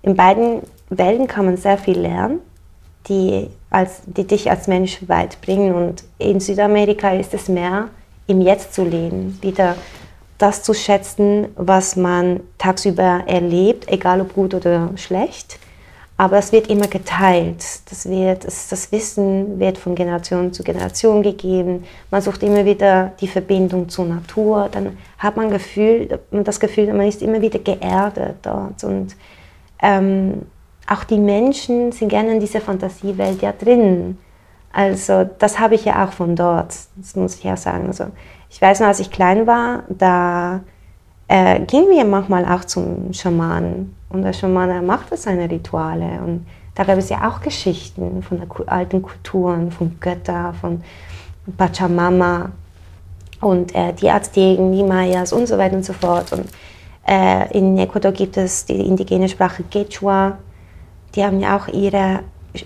In 0.01 0.15
beiden 0.15 0.61
Welten 0.89 1.28
kann 1.28 1.45
man 1.45 1.57
sehr 1.57 1.78
viel 1.78 1.99
lernen, 1.99 2.39
die, 3.07 3.49
als, 3.69 4.01
die 4.05 4.26
dich 4.26 4.49
als 4.49 4.67
Mensch 4.67 4.99
weit 5.07 5.39
bringen. 5.41 5.74
Und 5.74 6.03
in 6.17 6.39
Südamerika 6.39 7.11
ist 7.11 7.34
es 7.34 7.47
mehr, 7.47 7.89
im 8.28 8.41
Jetzt 8.41 8.74
zu 8.74 8.84
leben, 8.84 9.38
wieder 9.41 9.76
das 10.38 10.63
zu 10.63 10.74
schätzen, 10.74 11.47
was 11.55 11.95
man 11.95 12.41
tagsüber 12.57 13.24
erlebt, 13.28 13.89
egal 13.89 14.21
ob 14.21 14.34
gut 14.34 14.53
oder 14.53 14.89
schlecht 14.95 15.59
aber 16.16 16.38
es 16.38 16.51
wird 16.51 16.68
immer 16.68 16.88
geteilt. 16.88 17.64
Das, 17.89 18.07
wird, 18.07 18.45
das 18.45 18.91
Wissen 18.91 19.59
wird 19.59 19.78
von 19.78 19.95
Generation 19.95 20.53
zu 20.53 20.64
Generation 20.64 21.24
gegeben. 21.24 21.86
Man 22.11 22.22
sucht 22.22 22.43
immer 22.43 22.66
wieder 22.66 23.14
die 23.20 23.28
Verbindung 23.28 23.89
zur 23.89 24.05
Natur. 24.05 24.70
Dann 24.72 24.97
hat 25.18 25.38
man 25.38 25.49
Gefühl, 25.49 26.20
das 26.32 26.59
Gefühl, 26.59 26.93
man 26.93 27.07
ist 27.07 27.22
immer 27.22 27.41
wieder 27.41 27.59
geerdet 27.59 28.36
dort. 28.43 28.84
Und 28.84 29.16
ähm, 29.82 30.43
auch 30.88 31.03
die 31.03 31.18
Menschen 31.18 31.91
sind 31.91 32.09
gerne 32.09 32.34
in 32.34 32.39
dieser 32.39 32.61
Fantasiewelt 32.61 33.41
ja 33.41 33.51
drin. 33.51 34.18
Also 34.72 35.30
das 35.39 35.59
habe 35.59 35.76
ich 35.76 35.86
ja 35.86 36.05
auch 36.05 36.14
von 36.14 36.36
dort, 36.36 36.76
das 36.95 37.16
muss 37.16 37.36
ich 37.36 37.43
ja 37.43 37.55
sagen. 37.57 37.88
Also, 37.88 38.05
ich 38.49 38.61
weiß 38.61 38.82
noch, 38.82 38.88
als 38.88 38.99
ich 38.99 39.11
klein 39.11 39.47
war, 39.47 39.84
da 39.89 40.61
äh, 41.28 41.59
gingen 41.61 41.89
wir 41.89 42.05
manchmal 42.05 42.45
auch 42.45 42.66
zum 42.66 43.14
Schamanen 43.14 43.95
und 44.14 44.22
der 44.22 44.32
Schamane 44.32 44.82
machte 44.82 45.18
seine 45.18 45.49
Rituale. 45.49 46.22
Und 46.24 46.45
da 46.76 46.84
gab 46.84 46.97
es 46.97 47.09
ja 47.09 47.28
auch 47.30 47.41
Geschichten 47.41 48.24
von 48.24 48.41
alten 48.68 49.01
Kulturen, 49.01 49.72
von 49.72 49.99
Göttern, 49.99 50.53
von 50.53 50.84
Pachamama 51.57 52.51
und 53.41 53.76
äh, 53.76 53.91
die 53.93 54.09
Azteken, 54.09 54.72
die 54.72 54.84
Mayas 54.84 55.34
und 55.34 55.47
so 55.47 55.57
weiter 55.57 55.76
und 55.76 55.84
so 55.84 55.93
fort. 55.93 56.32
Und 56.32 56.47
äh, 57.07 57.57
in 57.57 57.78
Ecuador 57.78 58.11
gibt 58.11 58.38
es 58.38 58.66
die 58.66 58.80
indigene 58.80 59.28
Sprache 59.28 59.64
Quechua. 59.64 60.38
Die 61.16 61.24
haben 61.24 61.39
ja 61.39 61.57
auch 61.57 61.68
ihre 61.68 62.20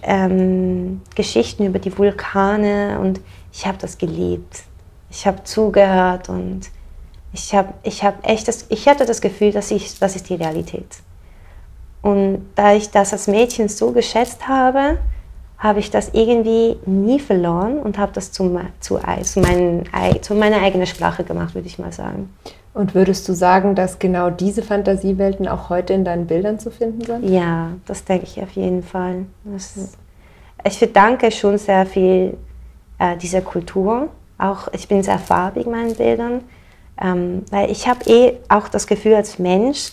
ähm, 0.03 1.01
Geschichten 1.15 1.65
über 1.65 1.79
die 1.79 1.97
Vulkane 1.97 2.99
und 2.99 3.21
ich 3.53 3.65
habe 3.65 3.77
das 3.79 3.97
geliebt. 3.97 4.63
Ich 5.09 5.25
habe 5.25 5.43
zugehört 5.45 6.27
und 6.27 6.69
ich 7.31 7.55
habe 7.55 7.73
ich 7.83 8.03
hab 8.03 8.27
echt 8.27 8.47
das, 8.47 8.65
ich 8.69 8.87
hatte 8.87 9.05
das 9.05 9.21
Gefühl, 9.21 9.51
dass 9.51 9.71
ich, 9.71 9.97
das 9.97 10.15
ist 10.17 10.29
die 10.29 10.35
Realität. 10.35 10.97
Und 12.07 12.45
da 12.55 12.73
ich 12.73 12.89
das 12.89 13.11
als 13.11 13.27
Mädchen 13.27 13.67
so 13.67 13.91
geschätzt 13.91 14.47
habe, 14.47 14.97
habe 15.57 15.79
ich 15.81 15.91
das 15.91 16.11
irgendwie 16.13 16.77
nie 16.85 17.19
verloren 17.19 17.79
und 17.79 17.97
habe 17.97 18.13
das 18.13 18.31
zu, 18.31 18.57
zu, 18.79 18.97
zu, 19.23 19.39
meinen, 19.41 19.83
zu 20.21 20.33
meiner 20.33 20.61
eigenen 20.61 20.87
Sprache 20.87 21.25
gemacht, 21.25 21.53
würde 21.53 21.67
ich 21.67 21.79
mal 21.79 21.91
sagen. 21.91 22.33
Und 22.73 22.95
würdest 22.95 23.27
du 23.27 23.33
sagen, 23.33 23.75
dass 23.75 23.99
genau 23.99 24.29
diese 24.29 24.63
Fantasiewelten 24.63 25.49
auch 25.49 25.69
heute 25.69 25.91
in 25.91 26.05
deinen 26.05 26.27
Bildern 26.27 26.59
zu 26.59 26.71
finden 26.71 27.03
sind? 27.03 27.29
Ja, 27.29 27.71
das 27.85 28.05
denke 28.05 28.23
ich 28.23 28.41
auf 28.41 28.51
jeden 28.51 28.83
Fall. 28.83 29.25
Das, 29.43 29.73
ich 30.63 30.77
verdanke 30.77 31.29
schon 31.29 31.57
sehr 31.57 31.85
viel 31.85 32.37
äh, 32.99 33.17
dieser 33.17 33.41
Kultur. 33.41 34.07
Auch 34.37 34.69
ich 34.71 34.87
bin 34.87 35.03
sehr 35.03 35.19
farbig 35.19 35.65
in 35.65 35.71
meinen 35.73 35.95
Bildern, 35.95 36.39
ähm, 37.03 37.43
weil 37.51 37.69
ich 37.69 37.85
habe 37.85 37.99
eh 38.05 38.37
auch 38.47 38.69
das 38.69 38.87
Gefühl 38.87 39.15
als 39.15 39.39
Mensch, 39.39 39.91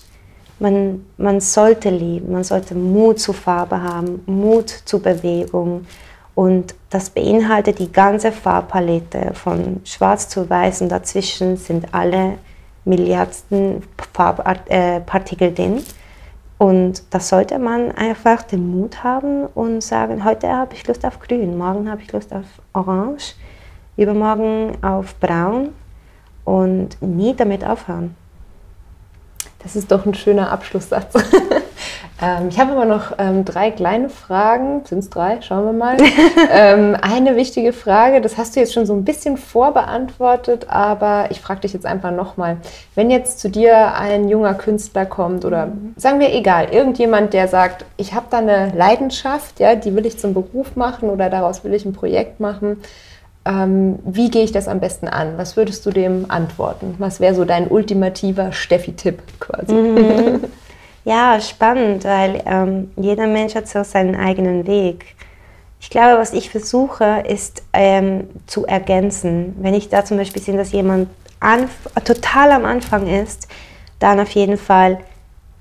man, 0.59 1.05
man 1.17 1.41
sollte 1.41 1.91
leben, 1.91 2.33
man 2.33 2.45
sollte 2.45 2.75
Mut 2.75 3.19
zur 3.21 3.35
Farbe 3.35 3.83
haben, 3.83 4.23
Mut 4.27 4.71
zur 4.71 5.03
Bewegung. 5.03 5.87
Und 6.35 6.75
das 6.91 7.11
beinhaltet 7.11 7.79
die 7.79 7.93
ganze 7.93 8.33
Farbpalette 8.33 9.35
von 9.35 9.81
schwarz 9.85 10.29
zu 10.29 10.49
weiß 10.49 10.83
und 10.83 10.89
dazwischen 10.89 11.57
sind 11.57 11.95
alle 11.95 12.39
Milliardsten 12.85 13.83
Farbpartikel 14.13 15.55
drin. 15.55 15.83
Und 16.59 17.03
da 17.11 17.21
sollte 17.21 17.59
man 17.59 17.93
einfach 17.93 18.43
den 18.43 18.71
Mut 18.71 19.03
haben 19.03 19.47
und 19.47 19.83
sagen, 19.83 20.25
heute 20.25 20.49
habe 20.49 20.75
ich 20.75 20.87
Lust 20.87 21.05
auf 21.05 21.19
Grün, 21.19 21.59
morgen 21.59 21.91
habe 21.91 22.03
ich 22.03 22.13
Lust 22.13 22.33
auf 22.33 22.47
Orange, 22.73 23.35
übermorgen 23.97 24.77
auf 24.83 25.15
Braun 25.17 25.71
und 26.45 27.01
nie 27.01 27.35
damit 27.35 27.65
aufhören. 27.65 28.17
Das 29.65 29.77
ist 29.77 29.91
doch 29.91 30.05
ein 30.05 30.13
schöner 30.13 30.53
Abschlusssatz. 30.53 31.15
ähm, 32.23 32.49
ich 32.51 32.61
habe 32.61 32.73
aber 32.73 32.85
noch 32.85 33.15
ähm, 33.19 33.47
drei 33.47 33.71
kleine 33.71 34.11
Fragen. 34.11 34.85
Sind 34.85 34.99
es 34.99 35.09
drei? 35.09 35.41
Schauen 35.41 35.65
wir 35.65 35.73
mal. 35.73 35.97
ähm, 36.53 36.95
eine 37.01 37.35
wichtige 37.35 37.73
Frage, 37.73 38.21
das 38.21 38.37
hast 38.37 38.55
du 38.55 38.61
jetzt 38.61 38.75
schon 38.75 38.85
so 38.85 38.93
ein 38.93 39.07
bisschen 39.07 39.39
vorbeantwortet, 39.39 40.67
aber 40.69 41.29
ich 41.31 41.41
frage 41.41 41.61
dich 41.61 41.73
jetzt 41.73 41.87
einfach 41.87 42.11
nochmal. 42.11 42.59
Wenn 42.95 43.11
jetzt 43.11 43.41
zu 43.41 43.49
dir 43.49 43.95
ein 43.95 44.29
junger 44.29 44.53
Künstler 44.53 45.07
kommt 45.07 45.47
oder 45.47 45.67
mhm. 45.67 45.95
sagen 45.97 46.21
wir 46.21 46.35
egal, 46.35 46.69
irgendjemand, 46.71 47.33
der 47.33 47.49
sagt, 47.49 47.87
ich 47.97 48.13
habe 48.13 48.27
da 48.29 48.39
eine 48.39 48.71
Leidenschaft, 48.77 49.61
ja, 49.61 49.77
die 49.77 49.97
will 49.97 50.05
ich 50.05 50.19
zum 50.19 50.35
Beruf 50.35 50.77
machen 50.77 51.09
oder 51.09 51.31
daraus 51.31 51.65
will 51.65 51.73
ich 51.73 51.87
ein 51.87 51.95
Projekt 51.95 52.39
machen 52.39 52.83
ähm, 53.45 53.99
wie 54.05 54.31
gehe 54.31 54.45
ich 54.45 54.53
das 54.53 54.69
am 54.69 54.81
besten 54.81 55.09
an? 55.09 55.37
Was 55.37 55.57
würdest 55.57 55.85
du 55.87 55.91
dem 55.91 56.31
antworten? 56.31 56.95
Was 56.99 57.21
wäre 57.21 57.35
so 57.35 57.45
dein 57.45 57.69
ultimativer 57.69 58.53
Steffi-Tipp 58.53 59.23
quasi? 59.41 59.75
Mhm. 59.75 60.41
Ja, 61.07 61.39
spannend, 61.39 62.05
weil 62.05 62.43
ähm, 62.47 62.91
jeder 62.97 63.27
Mensch 63.27 63.55
hat 63.55 63.69
so 63.69 63.85
seinen 63.85 64.17
eigenen 64.17 64.67
Weg. 64.67 65.15
Ich 65.79 65.91
glaube, 65.91 66.19
was 66.19 66.33
ich 66.33 66.49
versuche, 66.49 67.25
ist 67.29 67.63
ähm, 67.75 68.29
zu 68.47 68.65
ergänzen. 68.65 69.55
Wenn 69.61 69.75
ich 69.75 69.91
da 69.91 70.07
zum 70.07 70.17
Beispiel 70.17 70.41
sehe, 70.41 70.57
dass 70.57 70.73
jemand 70.73 71.11
total 72.05 72.53
am 72.53 72.65
Anfang 72.65 73.07
ist, 73.07 73.49
dann 73.99 74.19
auf 74.19 74.31
jeden 74.31 74.57
Fall 74.57 74.99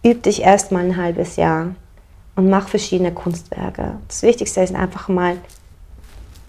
übe 0.01 0.21
dich 0.21 0.43
erst 0.43 0.71
mal 0.71 0.85
ein 0.85 0.95
halbes 0.95 1.35
Jahr 1.35 1.75
und 2.37 2.49
mach 2.49 2.69
verschiedene 2.69 3.11
Kunstwerke. 3.11 3.95
Das 4.07 4.23
Wichtigste 4.23 4.61
ist 4.61 4.73
einfach 4.73 5.09
mal 5.09 5.35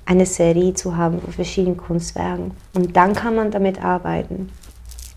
eine 0.07 0.27
Serie 0.27 0.75
zu 0.75 0.97
haben 0.97 1.21
von 1.21 1.33
verschiedenen 1.33 1.77
Kunstwerken. 1.77 2.53
Und 2.75 2.97
dann 2.97 3.15
kann 3.15 3.35
man 3.35 3.51
damit 3.51 3.83
arbeiten. 3.83 4.51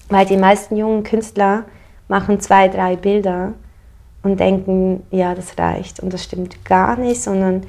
Weil 0.10 0.26
die 0.26 0.38
meisten 0.38 0.78
jungen 0.78 1.04
Künstler 1.04 1.66
machen 2.08 2.40
zwei, 2.40 2.70
drei 2.70 2.96
Bilder 2.96 3.54
und 4.24 4.40
denken, 4.40 5.04
ja, 5.12 5.36
das 5.36 5.58
reicht. 5.58 6.00
Und 6.00 6.14
das 6.14 6.24
stimmt 6.24 6.64
gar 6.64 6.98
nicht, 6.98 7.22
sondern 7.22 7.64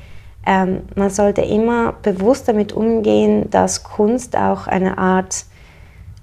ähm, 0.47 0.83
man 0.95 1.11
sollte 1.11 1.43
immer 1.43 1.95
bewusst 2.03 2.49
damit 2.49 2.73
umgehen, 2.73 3.51
dass 3.51 3.83
Kunst 3.83 4.37
auch 4.37 4.67
eine 4.67 4.99
Art 4.99 5.45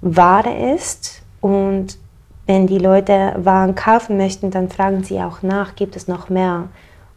Ware 0.00 0.74
ist 0.74 1.22
und 1.40 1.98
wenn 2.46 2.66
die 2.66 2.78
Leute 2.78 3.34
Waren 3.38 3.74
kaufen 3.74 4.16
möchten, 4.16 4.50
dann 4.50 4.68
fragen 4.68 5.02
sie 5.02 5.20
auch 5.20 5.42
nach, 5.42 5.74
gibt 5.74 5.96
es 5.96 6.06
noch 6.06 6.28
mehr? 6.28 6.68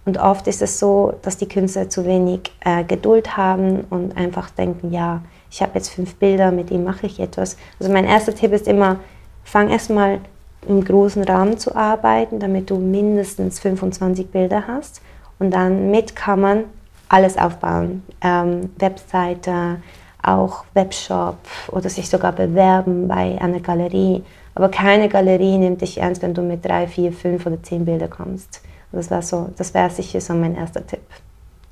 Und 0.06 0.18
oft 0.18 0.48
ist 0.48 0.62
es 0.62 0.80
so, 0.80 1.14
dass 1.22 1.38
die 1.38 1.48
Künstler 1.48 1.90
zu 1.90 2.06
wenig 2.06 2.52
äh, 2.62 2.84
Geduld 2.84 3.38
haben 3.38 3.82
und 3.90 4.18
einfach 4.18 4.50
denken, 4.50 4.92
ja, 4.92 5.22
ich 5.52 5.62
habe 5.62 5.72
jetzt 5.76 5.90
fünf 5.90 6.16
Bilder, 6.16 6.52
mit 6.52 6.70
denen 6.70 6.84
mache 6.84 7.06
ich 7.06 7.20
etwas. 7.20 7.58
Also 7.80 7.92
mein 7.92 8.06
erster 8.06 8.34
Tipp 8.34 8.54
ist 8.54 8.68
immer, 8.68 8.98
fang 9.44 9.70
erstmal 9.70 10.20
im 10.68 10.84
großen 10.84 11.24
Rahmen 11.24 11.58
zu 11.58 11.76
arbeiten, 11.76 12.40
damit 12.40 12.70
du 12.70 12.78
mindestens 12.78 13.60
25 13.60 14.30
Bilder 14.30 14.68
hast. 14.68 15.02
Und 15.40 15.52
dann 15.52 15.90
mit 15.90 16.16
kann 16.16 16.42
man 16.42 16.64
alles 17.08 17.38
aufbauen. 17.38 18.04
Ähm, 18.22 18.70
Webseite, 18.78 19.78
auch 20.22 20.66
Webshop 20.74 21.38
oder 21.70 21.90
sich 21.90 22.10
sogar 22.10 22.34
bewerben 22.34 23.08
bei 23.08 23.40
einer 23.40 23.60
Galerie. 23.60 24.24
Aber 24.54 24.70
keine 24.70 25.08
Galerie 25.08 25.58
nimmt 25.58 25.82
dich 25.82 25.98
ernst, 26.00 26.22
wenn 26.22 26.34
du 26.34 26.42
mit 26.42 26.66
drei, 26.66 26.88
vier, 26.88 27.14
fünf 27.14 27.46
oder 27.46 27.62
zehn 27.64 27.86
Bilder 27.86 28.08
kommst. 28.08 28.62
Das 28.92 29.12
wäre 29.12 29.22
so, 29.22 29.50
das 29.58 29.74
wäre 29.74 29.90
sicher 29.90 30.20
so 30.22 30.34
mein 30.34 30.56
erster 30.56 30.86
Tipp. 30.86 31.02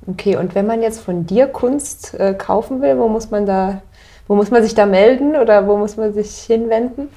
Okay, 0.06 0.36
und 0.36 0.54
wenn 0.54 0.66
man 0.66 0.82
jetzt 0.82 1.00
von 1.00 1.26
dir 1.26 1.48
Kunst 1.48 2.14
äh, 2.14 2.34
kaufen 2.34 2.80
will, 2.80 2.98
wo 2.98 3.08
muss 3.08 3.30
man 3.30 3.44
da, 3.44 3.82
wo 4.26 4.34
muss 4.34 4.50
man 4.50 4.62
sich 4.62 4.74
da 4.74 4.86
melden 4.86 5.36
oder 5.36 5.66
wo 5.66 5.76
muss 5.76 5.96
man 5.96 6.14
sich 6.14 6.38
hinwenden? 6.40 7.08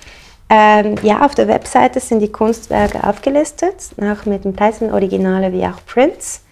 Ähm, 0.50 0.96
ja, 1.02 1.26
auf 1.26 1.34
der 1.34 1.48
Webseite 1.48 2.02
sind 2.02 2.20
die 2.20 2.32
Kunstwerke 2.32 3.08
aufgelistet, 3.08 3.92
auch 4.02 4.26
mit 4.26 4.44
den 4.44 4.54
Preisen 4.54 4.92
Originale 4.92 5.54
wie 5.54 5.66
auch 5.66 5.80
Prints. 5.86 6.44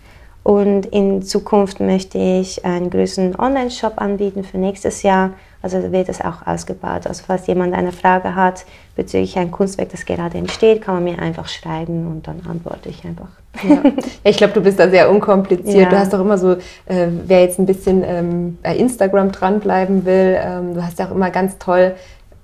Und 0.44 0.86
in 0.86 1.22
Zukunft 1.22 1.82
möchte 1.82 2.18
ich 2.18 2.64
einen 2.64 2.90
größeren 2.90 3.38
Online-Shop 3.38 3.96
anbieten 3.98 4.46
für 4.46 4.58
nächstes 4.58 5.04
Jahr. 5.04 5.32
Also 5.62 5.92
wird 5.92 6.08
das 6.08 6.22
auch 6.22 6.48
ausgebaut. 6.48 7.06
Also 7.06 7.24
falls 7.28 7.48
jemand 7.48 7.74
eine 7.74 7.92
Frage 7.92 8.36
hat 8.36 8.66
bezüglich 8.96 9.38
ein 9.38 9.52
Kunstwerk, 9.52 9.90
das 9.90 10.06
gerade 10.06 10.38
entsteht, 10.38 10.82
kann 10.82 10.96
man 10.96 11.04
mir 11.04 11.20
einfach 11.20 11.50
schreiben 11.50 12.08
und 12.08 12.28
dann 12.28 12.42
antworte 12.50 12.90
ich 12.90 13.04
einfach. 13.04 13.30
Ja. 13.68 13.84
ich 14.24 14.38
glaube, 14.38 14.54
du 14.54 14.62
bist 14.62 14.80
da 14.80 14.90
sehr 14.90 15.10
unkompliziert. 15.10 15.84
Ja. 15.84 15.90
Du 15.90 16.00
hast 16.00 16.14
doch 16.14 16.22
immer 16.22 16.38
so, 16.38 16.54
äh, 16.86 17.08
wer 17.26 17.42
jetzt 17.42 17.60
ein 17.60 17.66
bisschen 17.66 18.04
ähm, 18.06 18.58
bei 18.64 18.76
Instagram 18.76 19.34
dranbleiben 19.34 20.06
will, 20.06 20.38
ähm, 20.42 20.76
du 20.76 20.84
hast 20.84 20.98
ja 21.00 21.08
auch 21.08 21.12
immer 21.12 21.30
ganz 21.30 21.58
toll 21.58 21.96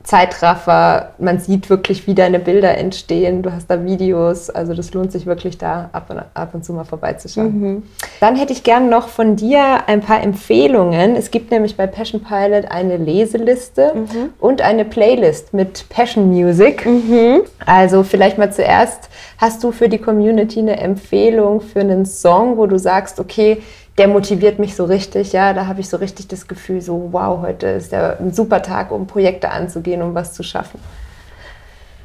Zeitraffer, 0.06 1.14
man 1.18 1.40
sieht 1.40 1.70
wirklich, 1.70 2.06
wie 2.06 2.14
deine 2.14 2.40
Bilder 2.40 2.78
entstehen, 2.78 3.42
du 3.42 3.52
hast 3.52 3.68
da 3.72 3.84
Videos, 3.84 4.52
also 4.52 4.76
das 4.76 4.94
lohnt 4.94 5.12
sich 5.12 5.26
wirklich 5.26 5.58
da 5.58 5.90
ab 5.94 6.10
und, 6.10 6.22
ab 6.36 6.54
und 6.54 6.64
zu 6.64 6.74
mal 6.74 6.84
vorbeizuschauen. 6.84 7.60
Mhm. 7.60 7.84
Dann 8.20 8.36
hätte 8.36 8.54
ich 8.54 8.64
gerne 8.64 8.88
noch 8.88 9.08
von 9.08 9.36
dir 9.36 9.88
ein 9.88 10.02
paar 10.02 10.22
Empfehlungen. 10.22 11.16
Es 11.16 11.32
gibt 11.32 11.50
nämlich 11.50 11.76
bei 11.76 11.88
Passion 11.88 12.22
Pilot 12.22 12.70
eine 12.70 12.98
Leseliste 12.98 13.94
mhm. 13.96 14.30
und 14.40 14.62
eine 14.62 14.86
Playlist 14.86 15.54
mit 15.54 15.90
Passion 15.90 16.30
Music. 16.30 16.86
Mhm. 16.86 17.42
Also 17.66 18.04
vielleicht 18.04 18.38
mal 18.38 18.54
zuerst, 18.54 19.10
hast 19.40 19.64
du 19.64 19.72
für 19.72 19.90
die 19.90 19.98
Community 19.98 20.60
eine 20.60 20.78
Empfehlung 20.78 21.62
für 21.62 21.80
einen 21.80 22.06
Song, 22.06 22.58
wo 22.58 22.68
du 22.68 22.78
sagst, 22.78 23.20
okay, 23.20 23.64
der 23.98 24.08
motiviert 24.08 24.60
mich 24.60 24.76
so 24.76 24.86
richtig, 24.86 25.32
ja, 25.32 25.54
da 25.54 25.68
habe 25.68 25.80
ich 25.80 25.90
so 25.90 25.98
richtig 25.98 26.28
das 26.28 26.48
Gefühl, 26.48 26.82
so 26.82 27.10
wow, 27.12 27.42
heute 27.42 27.68
ist 27.68 27.92
ja 27.92 28.18
ein 28.20 28.34
super 28.34 28.62
Tag, 28.62 28.92
um 28.92 29.08
Projekte 29.08 29.50
anzugehen, 29.50 30.02
um 30.02 30.14
was 30.14 30.34
zu 30.34 30.44
schaffen. 30.44 30.80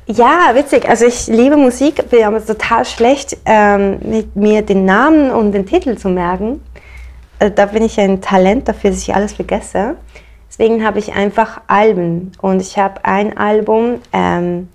Ja, 0.06 0.54
witzig. 0.54 0.88
Also 0.88 1.04
ich 1.06 1.26
liebe 1.28 1.56
Musik, 1.56 2.08
bin 2.10 2.24
aber 2.24 2.44
total 2.44 2.84
schlecht, 2.84 3.36
ähm, 3.44 3.98
mit 4.02 4.34
mir 4.34 4.62
den 4.62 4.84
Namen 4.84 5.30
und 5.30 5.52
den 5.52 5.66
Titel 5.66 5.96
zu 5.96 6.08
merken. 6.08 6.60
Also 7.38 7.54
da 7.54 7.66
bin 7.66 7.84
ich 7.84 7.98
ein 8.00 8.20
Talent 8.20 8.68
dafür, 8.68 8.90
dass 8.90 9.00
ich 9.00 9.14
alles 9.14 9.32
vergesse. 9.32 9.96
Deswegen 10.48 10.84
habe 10.84 10.98
ich 10.98 11.12
einfach 11.12 11.60
Alben 11.68 12.32
und 12.40 12.60
ich 12.60 12.76
habe 12.76 13.04
ein 13.04 13.38
Album, 13.38 14.00
ähm, 14.12 14.68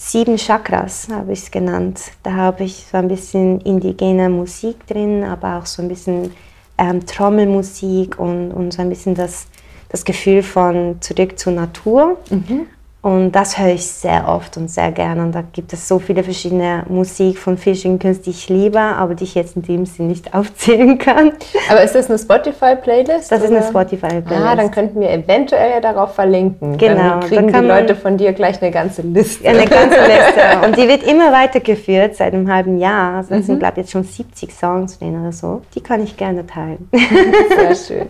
Sieben 0.00 0.36
Chakras 0.36 1.08
habe 1.10 1.32
ich 1.32 1.40
es 1.40 1.50
genannt. 1.50 2.00
Da 2.22 2.32
habe 2.34 2.62
ich 2.62 2.86
so 2.90 2.96
ein 2.96 3.08
bisschen 3.08 3.60
indigene 3.62 4.30
Musik 4.30 4.86
drin, 4.86 5.24
aber 5.24 5.58
auch 5.58 5.66
so 5.66 5.82
ein 5.82 5.88
bisschen 5.88 6.32
ähm, 6.78 7.04
Trommelmusik 7.04 8.16
und, 8.16 8.52
und 8.52 8.72
so 8.72 8.80
ein 8.80 8.90
bisschen 8.90 9.16
das, 9.16 9.48
das 9.88 10.04
Gefühl 10.04 10.44
von 10.44 10.98
zurück 11.00 11.36
zur 11.36 11.52
Natur. 11.52 12.16
Mhm. 12.30 12.66
Und 13.08 13.32
das 13.32 13.58
höre 13.58 13.72
ich 13.72 13.86
sehr 13.86 14.28
oft 14.28 14.58
und 14.58 14.70
sehr 14.70 14.92
gerne. 14.92 15.22
Und 15.22 15.34
da 15.34 15.42
gibt 15.50 15.72
es 15.72 15.88
so 15.88 15.98
viele 15.98 16.22
verschiedene 16.22 16.84
Musik 16.90 17.38
von 17.38 17.56
verschiedenen 17.56 17.98
Künstlern, 17.98 18.24
die 18.24 18.30
ich 18.30 18.48
liebe, 18.50 18.78
aber 18.78 19.14
die 19.14 19.24
ich 19.24 19.34
jetzt 19.34 19.56
in 19.56 19.62
dem 19.62 19.86
Sinn 19.86 20.08
nicht 20.08 20.34
aufzählen 20.34 20.98
kann. 20.98 21.32
Aber 21.70 21.82
ist 21.82 21.94
das 21.94 22.10
eine 22.10 22.18
Spotify-Playlist? 22.18 23.32
Das 23.32 23.40
oder? 23.40 23.48
ist 23.48 23.56
eine 23.56 23.66
Spotify-Playlist. 23.66 24.46
Ah, 24.46 24.54
dann 24.54 24.70
könnten 24.70 25.00
wir 25.00 25.10
eventuell 25.10 25.70
ja 25.70 25.80
darauf 25.80 26.16
verlinken. 26.16 26.76
Genau. 26.76 26.96
Dann 26.96 27.20
kriegen 27.20 27.50
dann 27.50 27.62
die 27.62 27.68
Leute 27.68 27.96
von 27.96 28.18
dir 28.18 28.34
gleich 28.34 28.60
eine 28.60 28.70
ganze 28.70 29.00
Liste. 29.00 29.48
Eine 29.48 29.64
ganze 29.64 30.00
Liste. 30.00 30.66
Und 30.66 30.76
die 30.76 30.86
wird 30.86 31.02
immer 31.02 31.32
weitergeführt 31.32 32.14
seit 32.14 32.34
einem 32.34 32.52
halben 32.52 32.76
Jahr. 32.76 33.16
Also 33.16 33.32
es 33.32 33.40
mhm. 33.40 33.46
sind, 33.46 33.58
glaube 33.60 33.72
ich, 33.76 33.78
jetzt 33.84 33.92
schon 33.92 34.04
70 34.04 34.52
Songs 34.52 34.98
drin 34.98 35.18
oder 35.18 35.32
so. 35.32 35.62
Die 35.74 35.80
kann 35.80 36.04
ich 36.04 36.14
gerne 36.18 36.46
teilen. 36.46 36.90
Sehr 36.92 37.74
schön. 37.74 38.08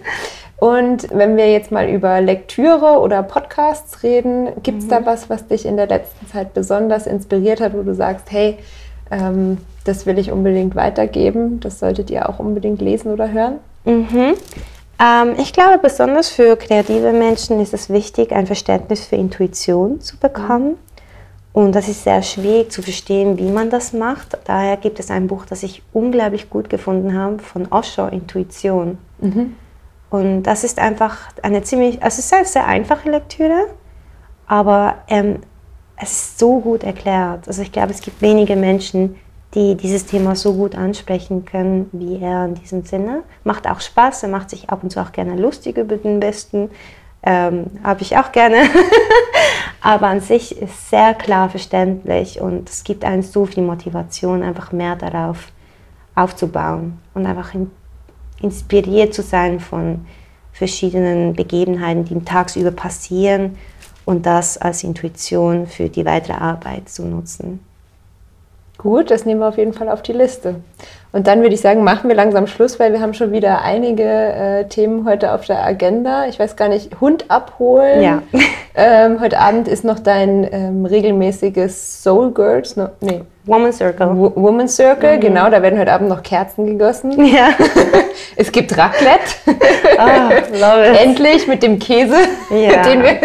Und 0.59 1.06
wenn 1.12 1.36
wir 1.36 1.52
jetzt 1.52 1.70
mal 1.70 1.88
über 1.88 2.20
Lektüre 2.20 2.98
oder 2.98 3.22
Podcasts 3.22 4.02
reden, 4.02 4.48
gibt 4.62 4.78
es 4.78 4.86
mhm. 4.86 4.90
da 4.90 5.06
was, 5.06 5.30
was 5.30 5.46
dich 5.46 5.64
in 5.64 5.76
der 5.76 5.86
letzten 5.86 6.26
Zeit 6.26 6.52
besonders 6.52 7.06
inspiriert 7.06 7.61
hat, 7.61 7.74
wo 7.74 7.82
du 7.82 7.94
sagst, 7.94 8.26
hey, 8.30 8.59
ähm, 9.11 9.59
das 9.84 10.04
will 10.04 10.18
ich 10.18 10.32
unbedingt 10.32 10.74
weitergeben, 10.74 11.61
das 11.61 11.78
solltet 11.78 12.11
ihr 12.11 12.28
auch 12.28 12.40
unbedingt 12.40 12.80
lesen 12.80 13.12
oder 13.12 13.30
hören? 13.30 13.59
Mhm. 13.84 14.34
Ähm, 15.00 15.34
ich 15.38 15.52
glaube, 15.52 15.78
besonders 15.78 16.28
für 16.28 16.56
kreative 16.56 17.12
Menschen 17.12 17.61
ist 17.61 17.72
es 17.72 17.88
wichtig, 17.88 18.32
ein 18.32 18.46
Verständnis 18.46 19.06
für 19.06 19.16
Intuition 19.16 20.00
zu 20.00 20.16
bekommen. 20.16 20.76
Und 21.52 21.74
das 21.74 21.88
ist 21.88 22.04
sehr 22.04 22.22
schwierig 22.22 22.70
zu 22.72 22.82
verstehen, 22.82 23.38
wie 23.38 23.50
man 23.50 23.70
das 23.70 23.92
macht. 23.92 24.36
Daher 24.44 24.76
gibt 24.76 24.98
es 24.98 25.11
ein 25.11 25.28
Buch, 25.28 25.46
das 25.46 25.62
ich 25.62 25.82
unglaublich 25.92 26.50
gut 26.50 26.68
gefunden 26.68 27.16
habe, 27.16 27.38
von 27.38 27.68
Osho, 27.70 28.06
Intuition. 28.09 28.98
Mhm. 29.20 29.54
Und 30.11 30.44
das 30.44 30.64
ist 30.64 30.78
einfach 30.78 31.18
eine 31.42 31.62
ziemlich, 31.62 32.02
also 32.02 32.20
es 32.20 32.32
ist 32.32 32.52
sehr 32.52 32.66
einfache 32.66 33.11
Lektüre, 33.11 33.66
aber 34.46 34.96
ähm, 35.09 35.40
es 35.96 36.12
ist 36.12 36.38
so 36.38 36.61
gut 36.61 36.82
erklärt. 36.82 37.46
Also 37.46 37.62
ich 37.62 37.72
glaube, 37.72 37.92
es 37.92 38.00
gibt 38.00 38.22
wenige 38.22 38.56
Menschen, 38.56 39.16
die 39.54 39.76
dieses 39.76 40.06
Thema 40.06 40.36
so 40.36 40.54
gut 40.54 40.74
ansprechen 40.74 41.44
können 41.44 41.88
wie 41.92 42.20
er 42.20 42.44
in 42.44 42.54
diesem 42.54 42.84
Sinne. 42.84 43.22
Macht 43.44 43.68
auch 43.68 43.80
Spaß, 43.80 44.22
er 44.22 44.28
macht 44.28 44.50
sich 44.50 44.70
ab 44.70 44.82
und 44.82 44.90
zu 44.90 45.00
auch 45.00 45.12
gerne 45.12 45.36
lustig 45.36 45.78
über 45.78 45.96
den 45.96 46.20
Besten. 46.20 46.70
Ähm, 47.22 47.66
Habe 47.82 48.02
ich 48.02 48.16
auch 48.16 48.32
gerne. 48.32 48.59
Aber 49.80 50.09
an 50.09 50.20
sich 50.20 50.61
ist 50.61 50.90
sehr 50.90 51.14
klar 51.14 51.48
verständlich 51.48 52.40
und 52.40 52.68
es 52.68 52.84
gibt 52.84 53.04
einem 53.04 53.22
so 53.22 53.46
viel 53.46 53.62
Motivation, 53.62 54.42
einfach 54.42 54.72
mehr 54.72 54.96
darauf 54.96 55.48
aufzubauen 56.14 56.98
und 57.14 57.26
einfach 57.26 57.54
in 57.54 57.70
inspiriert 58.41 59.14
zu 59.14 59.22
sein 59.22 59.61
von 59.61 60.07
verschiedenen 60.53 61.34
Begebenheiten, 61.34 62.05
die 62.05 62.24
tagsüber 62.24 62.70
passieren 62.70 63.57
und 64.05 64.26
das 64.26 64.59
als 64.59 64.82
Intuition 64.84 65.66
für 65.66 65.89
die 65.89 66.05
weitere 66.05 66.34
Arbeit 66.34 66.89
zu 66.89 67.05
nutzen. 67.05 67.61
Gut, 68.78 69.11
das 69.11 69.26
nehmen 69.26 69.41
wir 69.41 69.49
auf 69.49 69.59
jeden 69.59 69.72
Fall 69.72 69.89
auf 69.89 70.03
die 70.03 70.12
Liste. 70.12 70.57
Und 71.11 71.26
dann 71.26 71.41
würde 71.41 71.55
ich 71.55 71.61
sagen, 71.61 71.82
machen 71.82 72.09
wir 72.09 72.14
langsam 72.14 72.47
Schluss, 72.47 72.78
weil 72.78 72.93
wir 72.93 73.01
haben 73.01 73.12
schon 73.12 73.32
wieder 73.32 73.62
einige 73.62 74.05
äh, 74.05 74.68
Themen 74.68 75.05
heute 75.05 75.32
auf 75.32 75.45
der 75.47 75.64
Agenda. 75.64 76.28
Ich 76.28 76.39
weiß 76.39 76.55
gar 76.55 76.68
nicht, 76.68 77.01
Hund 77.01 77.24
abholen. 77.28 78.03
Ja. 78.03 78.22
Ähm, 78.80 79.20
heute 79.20 79.41
Abend 79.41 79.66
ist 79.66 79.82
noch 79.82 79.99
dein 79.99 80.47
ähm, 80.53 80.84
regelmäßiges 80.86 82.05
Soul 82.05 82.30
Girls, 82.30 82.76
no, 82.76 82.91
nee. 83.01 83.22
Woman 83.49 83.72
Circle. 83.72 84.09
W 84.09 84.30
Woman 84.34 84.68
Circle, 84.68 85.16
mhm. 85.16 85.20
genau, 85.20 85.51
da 85.51 85.62
werden 85.62 85.78
heute 85.78 85.92
Abend 85.92 86.09
noch 86.09 86.22
Kerzen 86.22 86.66
gegossen. 86.66 87.12
Ja. 87.28 87.51
es 88.36 88.51
gibt 88.51 88.76
Raclette. 88.76 89.34
Oh, 89.46 91.03
Endlich 91.03 91.46
mit 91.46 91.62
dem 91.62 91.78
Käse, 91.78 92.16
ja. 92.51 92.82
den 92.84 93.03
wir 93.03 93.18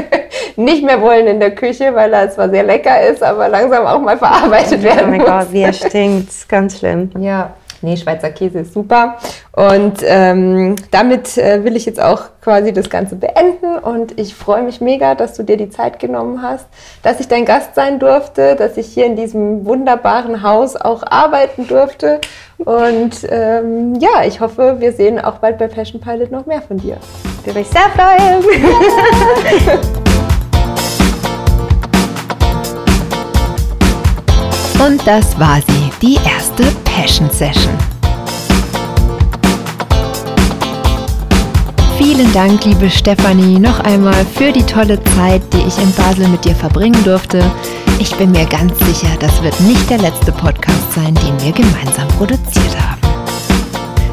nicht 0.56 0.84
mehr 0.84 1.02
wollen 1.02 1.28
in 1.28 1.40
der 1.40 1.56
Küche, 1.56 1.94
weil 1.96 2.14
er 2.14 2.30
zwar 2.30 2.50
sehr 2.50 2.64
lecker 2.64 3.02
ist, 3.02 3.24
aber 3.24 3.48
langsam 3.48 3.86
auch 3.86 4.00
mal 4.00 4.18
verarbeitet 4.18 4.84
werden 4.84 5.12
muss. 5.12 5.26
Oh 5.26 5.30
mein. 5.30 5.40
Gott, 5.40 5.52
wie 5.52 5.62
er 5.62 5.74
stinkt. 5.74 6.50
Ganz 6.50 6.80
schlimm. 6.80 7.12
Ja. 7.20 7.54
Nee, 7.82 7.98
Schweizer 7.98 8.30
Käse 8.32 8.60
ist 8.60 8.74
super. 8.74 9.18
Und 9.56 10.00
ähm, 10.02 10.78
damit 10.90 11.38
äh, 11.38 11.64
will 11.64 11.76
ich 11.76 11.86
jetzt 11.86 12.02
auch 12.02 12.24
quasi 12.42 12.74
das 12.74 12.90
Ganze 12.90 13.16
beenden. 13.16 13.78
Und 13.78 14.20
ich 14.20 14.34
freue 14.34 14.64
mich 14.64 14.82
mega, 14.82 15.14
dass 15.14 15.36
du 15.36 15.44
dir 15.44 15.58
die 15.58 15.70
Zeit 15.70 16.00
genommen 16.00 16.42
hast, 16.42 16.66
dass 17.04 17.20
ich 17.20 17.28
dein 17.28 17.46
Gast 17.46 17.76
sein 17.76 18.00
durfte, 18.00 18.56
dass 18.56 18.78
ich 18.78 18.88
hier 18.88 19.06
in 19.06 19.16
diesem 19.16 19.64
wunderbaren 19.64 20.42
Haus 20.42 20.76
auch 20.76 21.04
arbeiten 21.06 21.68
durfte. 21.68 22.20
Und 22.58 23.28
ähm, 23.30 23.94
ja, 24.00 24.24
ich 24.26 24.40
hoffe, 24.40 24.78
wir 24.80 24.92
sehen 24.92 25.20
auch 25.20 25.36
bald 25.36 25.60
bei 25.60 25.68
Passion 25.68 26.02
Pilot 26.02 26.32
noch 26.32 26.48
mehr 26.48 26.64
von 26.64 26.78
dir. 26.78 26.98
Würde 27.44 27.60
mich 27.60 27.68
sehr 27.68 27.90
freuen. 27.92 28.44
Und 34.84 35.06
das 35.08 35.40
war 35.40 35.60
sie, 35.68 35.92
die 36.02 36.18
erste 36.26 36.64
Passion 36.84 37.30
Session. 37.30 37.93
Vielen 42.06 42.34
Dank, 42.34 42.66
liebe 42.66 42.90
Stefanie, 42.90 43.60
noch 43.60 43.80
einmal 43.80 44.26
für 44.26 44.52
die 44.52 44.64
tolle 44.64 45.02
Zeit, 45.16 45.42
die 45.54 45.62
ich 45.66 45.78
in 45.78 45.90
Basel 45.94 46.28
mit 46.28 46.44
dir 46.44 46.54
verbringen 46.54 47.02
durfte. 47.06 47.42
Ich 47.98 48.14
bin 48.18 48.32
mir 48.32 48.46
ganz 48.46 48.78
sicher, 48.80 49.08
das 49.22 49.42
wird 49.42 49.58
nicht 49.62 49.90
der 49.90 50.00
letzte 50.00 50.34
Podcast 50.34 50.92
sein, 50.94 51.16
den 51.16 51.42
wir 51.42 51.54
gemeinsam 51.54 52.10
produziert 52.18 52.78
haben. 52.78 53.00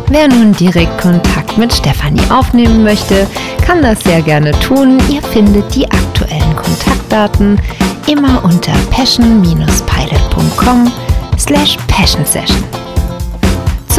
Wer 0.09 0.29
nun 0.29 0.53
direkt 0.53 1.01
Kontakt 1.01 1.59
mit 1.59 1.73
Stefanie 1.73 2.23
aufnehmen 2.31 2.85
möchte, 2.85 3.27
kann 3.67 3.83
das 3.83 3.99
sehr 4.05 4.23
gerne 4.23 4.53
tun. 4.61 4.99
Ihr 5.11 5.23
findet 5.23 5.75
die 5.75 5.91
aktuellen 5.91 6.55
Kontaktdaten 6.55 7.61
immer 8.07 8.45
unter 8.45 8.71
passion-pilot.com 8.93 10.93
slash 11.37 11.77
passion 11.89 12.25
session. 12.25 12.63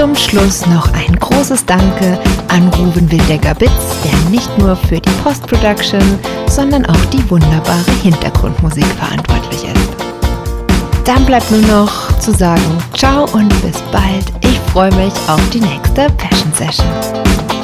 Zum 0.01 0.15
Schluss 0.15 0.65
noch 0.65 0.91
ein 0.93 1.15
großes 1.15 1.63
Danke 1.63 2.17
an 2.47 2.67
Ruben 2.69 3.11
Wildecker 3.11 3.53
Bitz, 3.53 3.69
der 4.03 4.31
nicht 4.31 4.57
nur 4.57 4.75
für 4.75 4.99
die 4.99 5.11
Post-Production, 5.23 6.01
sondern 6.47 6.87
auch 6.87 7.05
die 7.13 7.29
wunderbare 7.29 7.91
Hintergrundmusik 8.01 8.83
verantwortlich 8.83 9.63
ist. 9.63 11.05
Dann 11.05 11.23
bleibt 11.23 11.51
nur 11.51 11.61
noch 11.67 12.17
zu 12.17 12.31
sagen, 12.33 12.79
ciao 12.97 13.25
und 13.33 13.49
bis 13.61 13.79
bald. 13.91 14.25
Ich 14.41 14.59
freue 14.71 14.91
mich 14.95 15.13
auf 15.27 15.49
die 15.51 15.61
nächste 15.61 16.07
Passion 16.17 16.51
Session. 16.55 17.60